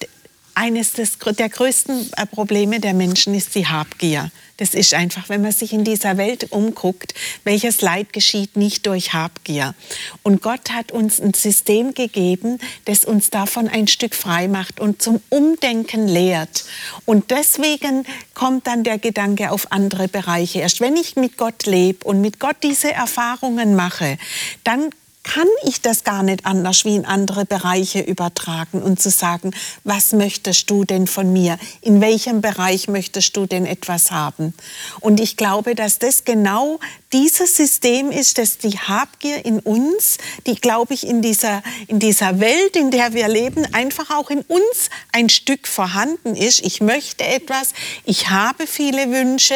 eines 0.55 0.93
des, 0.93 1.19
der 1.19 1.49
größten 1.49 2.11
äh, 2.17 2.27
Probleme 2.27 2.81
der 2.81 2.95
Menschen 2.95 3.35
ist 3.35 3.55
die 3.55 3.67
Habgier. 3.67 4.31
Das 4.59 4.75
ist 4.75 4.95
einfach, 4.95 5.29
wenn 5.29 5.43
man 5.43 5.51
sich 5.51 5.73
in 5.73 5.83
dieser 5.83 6.19
Welt 6.19 6.53
umguckt, 6.53 7.15
welches 7.43 7.81
Leid 7.81 8.13
geschieht 8.13 8.57
nicht 8.57 8.87
durch 8.87 9.13
Habgier. 9.13 9.75
Und 10.23 10.43
Gott 10.43 10.71
hat 10.71 10.93
uns 10.93 11.21
ein 11.21 11.35
System 11.35 11.95
gegeben, 11.95 12.59
das 12.85 13.05
uns 13.05 13.31
davon 13.31 13.67
ein 13.67 13.89
Stück 13.89 14.15
frei 14.15 14.47
macht 14.49 14.79
und 14.79 15.03
zum 15.03 15.21
Umdenken 15.31 16.07
lehrt. 16.07 16.65
Und 17.07 17.31
deswegen 17.31 18.05
kommt 18.35 18.67
dann 18.67 18.85
der 18.85 18.99
Gedanke 18.99 19.51
auf 19.51 19.73
andere 19.73 20.07
Bereiche. 20.07 20.61
Erst 20.61 20.81
wenn 20.81 20.97
ich 20.97 21.17
mit 21.17 21.37
Gott 21.39 21.67
lebe 21.67 22.07
und 22.07 22.21
mit 22.21 22.39
Gott 22.39 22.57
diese 22.63 22.93
Erfahrungen 22.93 23.75
mache, 23.75 24.19
dann 24.65 24.91
kann 25.25 25.49
ich 25.65 25.81
das 25.81 26.03
gar 26.03 26.23
nicht 26.23 26.47
anders 26.47 26.85
wie 26.85 26.97
in 26.97 27.05
andere 27.05 27.45
Bereiche 27.45 28.01
übertragen 28.01 28.83
und 28.83 29.01
zu 29.01 29.11
sagen, 29.11 29.53
was 29.85 30.13
möchtest 30.13 30.69
du 30.69 30.85
denn 30.85 31.07
von 31.07 31.33
mir? 31.33 31.59
In 31.81 32.01
welchem 32.01 32.41
Bereich 32.41 32.89
möchtest 32.89 33.37
du 33.37 33.47
denn 33.47 33.65
etwas 33.65 34.11
haben? 34.11 34.53
Und 35.01 35.21
ich 35.21 35.37
glaube, 35.37 35.75
dass 35.77 36.01
das 36.01 36.25
genau 36.25 36.81
dieses 37.13 37.57
System 37.57 38.11
ist, 38.11 38.39
dass 38.39 38.59
die 38.59 38.79
Habgier 38.79 39.45
in 39.45 39.61
uns, 39.61 40.19
die, 40.47 40.57
glaube 40.57 40.95
ich, 40.95 41.07
in 41.07 41.23
dieser, 41.23 41.63
in 41.87 41.99
dieser 41.99 42.41
Welt, 42.41 42.75
in 42.75 42.91
der 42.91 43.13
wir 43.13 43.29
leben, 43.29 43.67
einfach 43.75 44.11
auch 44.11 44.31
in 44.31 44.41
uns 44.41 44.91
ein 45.13 45.29
Stück 45.29 45.69
vorhanden 45.69 46.35
ist. 46.35 46.65
Ich 46.65 46.81
möchte 46.81 47.25
etwas, 47.25 47.75
ich 48.05 48.31
habe 48.31 48.67
viele 48.67 49.11
Wünsche 49.11 49.55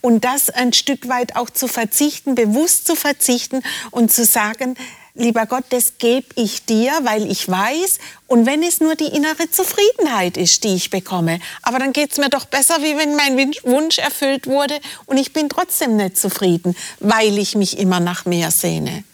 und 0.00 0.24
das 0.24 0.48
ein 0.48 0.72
Stück 0.72 1.08
weit 1.08 1.36
auch 1.36 1.50
zu 1.50 1.68
verzichten, 1.68 2.34
bewusst 2.34 2.86
zu 2.86 2.94
verzichten 2.94 3.62
und 3.90 4.12
zu 4.12 4.24
sagen, 4.24 4.76
lieber 5.14 5.46
Gott, 5.46 5.64
das 5.70 5.98
gebe 5.98 6.26
ich 6.36 6.64
dir, 6.64 6.92
weil 7.02 7.30
ich 7.30 7.48
weiß, 7.48 7.98
und 8.26 8.46
wenn 8.46 8.62
es 8.62 8.80
nur 8.80 8.94
die 8.94 9.06
innere 9.06 9.50
Zufriedenheit 9.50 10.36
ist, 10.36 10.64
die 10.64 10.74
ich 10.74 10.90
bekomme, 10.90 11.40
aber 11.62 11.78
dann 11.78 11.92
geht 11.92 12.12
es 12.12 12.18
mir 12.18 12.30
doch 12.30 12.46
besser, 12.46 12.76
wie 12.82 12.96
wenn 12.96 13.16
mein 13.16 13.36
Wunsch 13.62 13.98
erfüllt 13.98 14.46
wurde 14.46 14.78
und 15.06 15.18
ich 15.18 15.32
bin 15.32 15.48
trotzdem 15.48 15.96
nicht 15.96 16.16
zufrieden, 16.16 16.74
weil 17.00 17.38
ich 17.38 17.54
mich 17.54 17.78
immer 17.78 18.00
nach 18.00 18.24
mehr 18.24 18.50
sehne. 18.50 19.04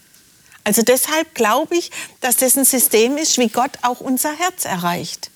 Also 0.65 0.83
deshalb 0.83 1.35
glaube 1.35 1.77
ich, 1.77 1.91
dass 2.21 2.37
das 2.37 2.57
ein 2.57 2.65
System 2.65 3.17
ist, 3.17 3.39
wie 3.39 3.49
Gott 3.49 3.73
auch 3.83 4.01
unser 4.01 4.37
Herz 4.37 4.67
erreicht. 4.67 5.31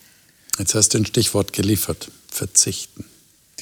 Jetzt 0.59 0.75
hast 0.75 0.91
du 0.91 0.99
ein 0.99 1.07
Stichwort 1.07 1.53
geliefert, 1.55 2.11
verzichten. 2.29 3.07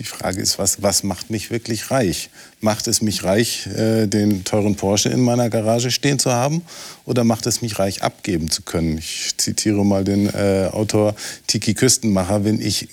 Die 0.00 0.06
Frage 0.06 0.40
ist, 0.40 0.58
was, 0.58 0.80
was 0.80 1.02
macht 1.02 1.28
mich 1.28 1.50
wirklich 1.50 1.90
reich? 1.90 2.30
Macht 2.60 2.88
es 2.88 3.02
mich 3.02 3.22
reich, 3.22 3.66
äh, 3.66 4.06
den 4.06 4.44
teuren 4.44 4.74
Porsche 4.74 5.10
in 5.10 5.20
meiner 5.20 5.50
Garage 5.50 5.90
stehen 5.90 6.18
zu 6.18 6.32
haben? 6.32 6.62
Oder 7.04 7.22
macht 7.22 7.46
es 7.46 7.60
mich 7.60 7.78
reich, 7.78 8.02
abgeben 8.02 8.50
zu 8.50 8.62
können? 8.62 8.96
Ich 8.96 9.34
zitiere 9.36 9.84
mal 9.84 10.02
den 10.02 10.30
äh, 10.30 10.70
Autor 10.72 11.14
Tiki 11.46 11.74
Küstenmacher. 11.74 12.44
Wenn 12.44 12.62
ich 12.62 12.88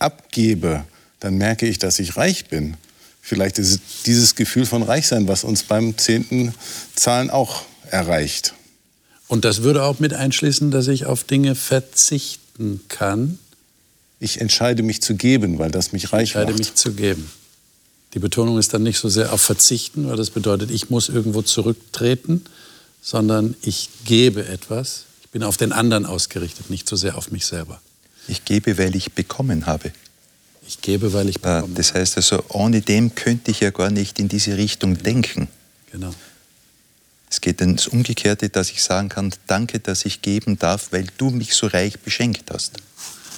abgebe, 0.00 0.82
dann 1.20 1.38
merke 1.38 1.64
ich, 1.64 1.78
dass 1.78 2.00
ich 2.00 2.16
reich 2.16 2.46
bin. 2.46 2.76
Vielleicht 3.22 3.60
ist 3.60 3.70
es 3.70 4.02
dieses 4.04 4.34
Gefühl 4.34 4.66
von 4.66 4.82
Reichsein, 4.82 5.28
was 5.28 5.44
uns 5.44 5.62
beim 5.62 5.96
zehnten 5.96 6.52
Zahlen 6.96 7.30
auch 7.30 7.62
erreicht. 7.88 8.54
Und 9.28 9.44
das 9.44 9.62
würde 9.62 9.84
auch 9.84 10.00
mit 10.00 10.12
einschließen, 10.12 10.72
dass 10.72 10.88
ich 10.88 11.06
auf 11.06 11.22
Dinge 11.22 11.54
verzichten 11.54 12.80
kann, 12.88 13.38
ich 14.20 14.40
entscheide 14.40 14.82
mich 14.82 15.00
zu 15.00 15.14
geben, 15.14 15.58
weil 15.58 15.70
das 15.70 15.92
mich 15.92 16.12
reich 16.12 16.34
macht. 16.34 16.44
Ich 16.44 16.50
entscheide 16.50 16.58
mich 16.58 16.74
zu 16.74 16.92
geben. 16.92 17.30
Die 18.14 18.18
Betonung 18.18 18.58
ist 18.58 18.72
dann 18.72 18.82
nicht 18.82 18.98
so 18.98 19.08
sehr 19.08 19.32
auf 19.32 19.40
Verzichten, 19.40 20.08
weil 20.08 20.16
das 20.16 20.30
bedeutet, 20.30 20.70
ich 20.70 20.90
muss 20.90 21.08
irgendwo 21.08 21.42
zurücktreten, 21.42 22.44
sondern 23.02 23.54
ich 23.62 23.90
gebe 24.04 24.46
etwas. 24.46 25.04
Ich 25.22 25.28
bin 25.28 25.42
auf 25.42 25.56
den 25.56 25.72
anderen 25.72 26.06
ausgerichtet, 26.06 26.70
nicht 26.70 26.88
so 26.88 26.96
sehr 26.96 27.16
auf 27.18 27.30
mich 27.30 27.44
selber. 27.44 27.80
Ich 28.26 28.44
gebe, 28.44 28.78
weil 28.78 28.96
ich 28.96 29.12
bekommen 29.12 29.66
habe. 29.66 29.92
Ich 30.66 30.80
gebe, 30.80 31.12
weil 31.12 31.28
ich 31.28 31.36
äh, 31.36 31.40
bekommen 31.40 31.74
Das 31.74 31.94
heißt 31.94 32.16
also, 32.16 32.42
ohne 32.48 32.80
dem 32.80 33.14
könnte 33.14 33.50
ich 33.50 33.60
ja 33.60 33.70
gar 33.70 33.90
nicht 33.90 34.18
in 34.18 34.28
diese 34.28 34.56
Richtung 34.56 34.94
genau. 34.94 35.04
denken. 35.04 35.48
Genau. 35.92 36.14
Es 37.30 37.42
geht 37.42 37.60
ins 37.60 37.86
Umgekehrte, 37.86 38.48
dass 38.48 38.70
ich 38.70 38.82
sagen 38.82 39.10
kann, 39.10 39.32
danke, 39.46 39.80
dass 39.80 40.06
ich 40.06 40.22
geben 40.22 40.58
darf, 40.58 40.92
weil 40.92 41.06
du 41.18 41.30
mich 41.30 41.54
so 41.54 41.66
reich 41.66 41.98
beschenkt 42.00 42.50
hast. 42.50 42.72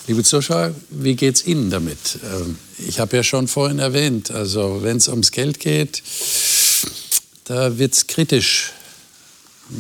Liebe 0.07 0.25
Zuschauer, 0.25 0.75
wie 0.89 1.15
geht 1.15 1.37
es 1.37 1.47
Ihnen 1.47 1.71
damit? 1.71 2.19
Ähm, 2.25 2.57
ich 2.79 3.01
habe 3.01 3.17
ja 3.17 3.23
schon 3.23 3.49
vorhin 3.49 3.79
erwähnt, 3.79 4.31
also 4.31 4.83
wenn 4.83 4.97
es 4.97 5.09
ums 5.09 5.31
Geld 5.31 5.61
geht, 5.61 6.03
da 7.45 7.77
wird 7.79 7.93
es 7.93 8.07
kritisch. 8.07 8.73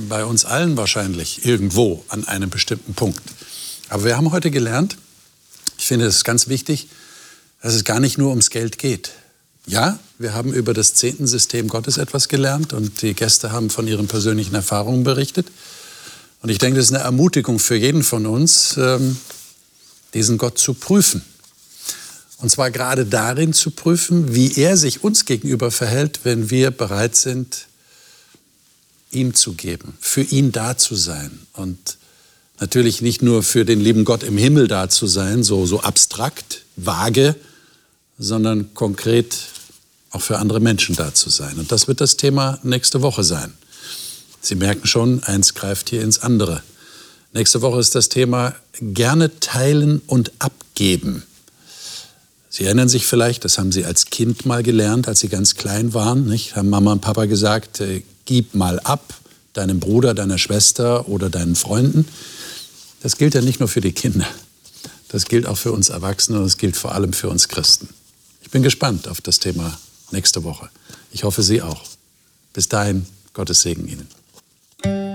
Bei 0.08 0.24
uns 0.24 0.44
allen 0.44 0.76
wahrscheinlich, 0.76 1.44
irgendwo 1.44 2.04
an 2.08 2.28
einem 2.28 2.50
bestimmten 2.50 2.94
Punkt. 2.94 3.22
Aber 3.88 4.04
wir 4.04 4.16
haben 4.16 4.30
heute 4.30 4.50
gelernt, 4.50 4.96
ich 5.78 5.86
finde 5.86 6.06
es 6.06 6.22
ganz 6.22 6.48
wichtig, 6.48 6.88
dass 7.62 7.74
es 7.74 7.84
gar 7.84 7.98
nicht 7.98 8.18
nur 8.18 8.30
ums 8.30 8.50
Geld 8.50 8.78
geht. 8.78 9.12
Ja, 9.66 9.98
wir 10.18 10.34
haben 10.34 10.52
über 10.52 10.74
das 10.74 10.94
Zehntensystem 10.94 11.68
Gottes 11.68 11.96
etwas 11.96 12.28
gelernt 12.28 12.72
und 12.72 13.02
die 13.02 13.14
Gäste 13.14 13.52
haben 13.52 13.70
von 13.70 13.88
ihren 13.88 14.06
persönlichen 14.06 14.54
Erfahrungen 14.54 15.02
berichtet. 15.02 15.48
Und 16.42 16.50
ich 16.50 16.58
denke, 16.58 16.78
das 16.78 16.86
ist 16.86 16.94
eine 16.94 17.04
Ermutigung 17.04 17.58
für 17.58 17.76
jeden 17.76 18.02
von 18.02 18.26
uns, 18.26 18.76
ähm, 18.76 19.16
diesen 20.14 20.38
Gott 20.38 20.58
zu 20.58 20.74
prüfen. 20.74 21.22
Und 22.38 22.50
zwar 22.50 22.70
gerade 22.70 23.04
darin 23.04 23.52
zu 23.52 23.70
prüfen, 23.70 24.34
wie 24.34 24.58
er 24.58 24.76
sich 24.76 25.04
uns 25.04 25.26
gegenüber 25.26 25.70
verhält, 25.70 26.20
wenn 26.24 26.50
wir 26.50 26.70
bereit 26.70 27.14
sind, 27.14 27.66
ihm 29.10 29.34
zu 29.34 29.52
geben, 29.52 29.96
für 30.00 30.22
ihn 30.22 30.52
da 30.52 30.76
zu 30.76 30.94
sein. 30.94 31.30
Und 31.52 31.98
natürlich 32.58 33.02
nicht 33.02 33.22
nur 33.22 33.42
für 33.42 33.64
den 33.64 33.80
lieben 33.80 34.04
Gott 34.04 34.22
im 34.22 34.38
Himmel 34.38 34.68
da 34.68 34.88
zu 34.88 35.06
sein, 35.06 35.42
so, 35.42 35.66
so 35.66 35.80
abstrakt, 35.80 36.62
vage, 36.76 37.34
sondern 38.18 38.72
konkret 38.74 39.36
auch 40.10 40.22
für 40.22 40.38
andere 40.38 40.60
Menschen 40.60 40.96
da 40.96 41.14
zu 41.14 41.30
sein. 41.30 41.58
Und 41.58 41.70
das 41.72 41.88
wird 41.88 42.00
das 42.00 42.16
Thema 42.16 42.58
nächste 42.62 43.02
Woche 43.02 43.24
sein. 43.24 43.52
Sie 44.40 44.54
merken 44.54 44.86
schon, 44.86 45.22
eins 45.24 45.54
greift 45.54 45.90
hier 45.90 46.02
ins 46.02 46.20
andere. 46.20 46.62
Nächste 47.32 47.62
Woche 47.62 47.78
ist 47.78 47.94
das 47.94 48.08
Thema 48.08 48.54
gerne 48.80 49.38
teilen 49.38 50.02
und 50.06 50.32
abgeben. 50.40 51.22
Sie 52.48 52.64
erinnern 52.64 52.88
sich 52.88 53.06
vielleicht, 53.06 53.44
das 53.44 53.58
haben 53.58 53.70
Sie 53.70 53.84
als 53.84 54.06
Kind 54.06 54.44
mal 54.46 54.64
gelernt, 54.64 55.06
als 55.06 55.20
Sie 55.20 55.28
ganz 55.28 55.54
klein 55.54 55.94
waren, 55.94 56.26
nicht? 56.26 56.56
Haben 56.56 56.70
Mama 56.70 56.90
und 56.92 57.00
Papa 57.00 57.26
gesagt, 57.26 57.80
äh, 57.80 58.02
gib 58.24 58.54
mal 58.54 58.80
ab, 58.80 59.14
deinem 59.52 59.78
Bruder, 59.78 60.14
deiner 60.14 60.38
Schwester 60.38 61.08
oder 61.08 61.30
deinen 61.30 61.54
Freunden. 61.54 62.06
Das 63.02 63.16
gilt 63.16 63.34
ja 63.34 63.40
nicht 63.40 63.60
nur 63.60 63.68
für 63.68 63.80
die 63.80 63.92
Kinder. 63.92 64.26
Das 65.08 65.26
gilt 65.26 65.46
auch 65.46 65.56
für 65.56 65.72
uns 65.72 65.88
Erwachsene 65.88 66.40
und 66.40 66.46
es 66.46 66.58
gilt 66.58 66.76
vor 66.76 66.94
allem 66.94 67.12
für 67.12 67.28
uns 67.28 67.48
Christen. 67.48 67.88
Ich 68.42 68.50
bin 68.50 68.62
gespannt 68.62 69.06
auf 69.06 69.20
das 69.20 69.38
Thema 69.38 69.78
nächste 70.10 70.42
Woche. 70.42 70.68
Ich 71.12 71.22
hoffe, 71.22 71.42
Sie 71.42 71.62
auch. 71.62 71.82
Bis 72.52 72.68
dahin, 72.68 73.06
Gottes 73.32 73.62
Segen 73.62 73.86
Ihnen. 73.86 75.09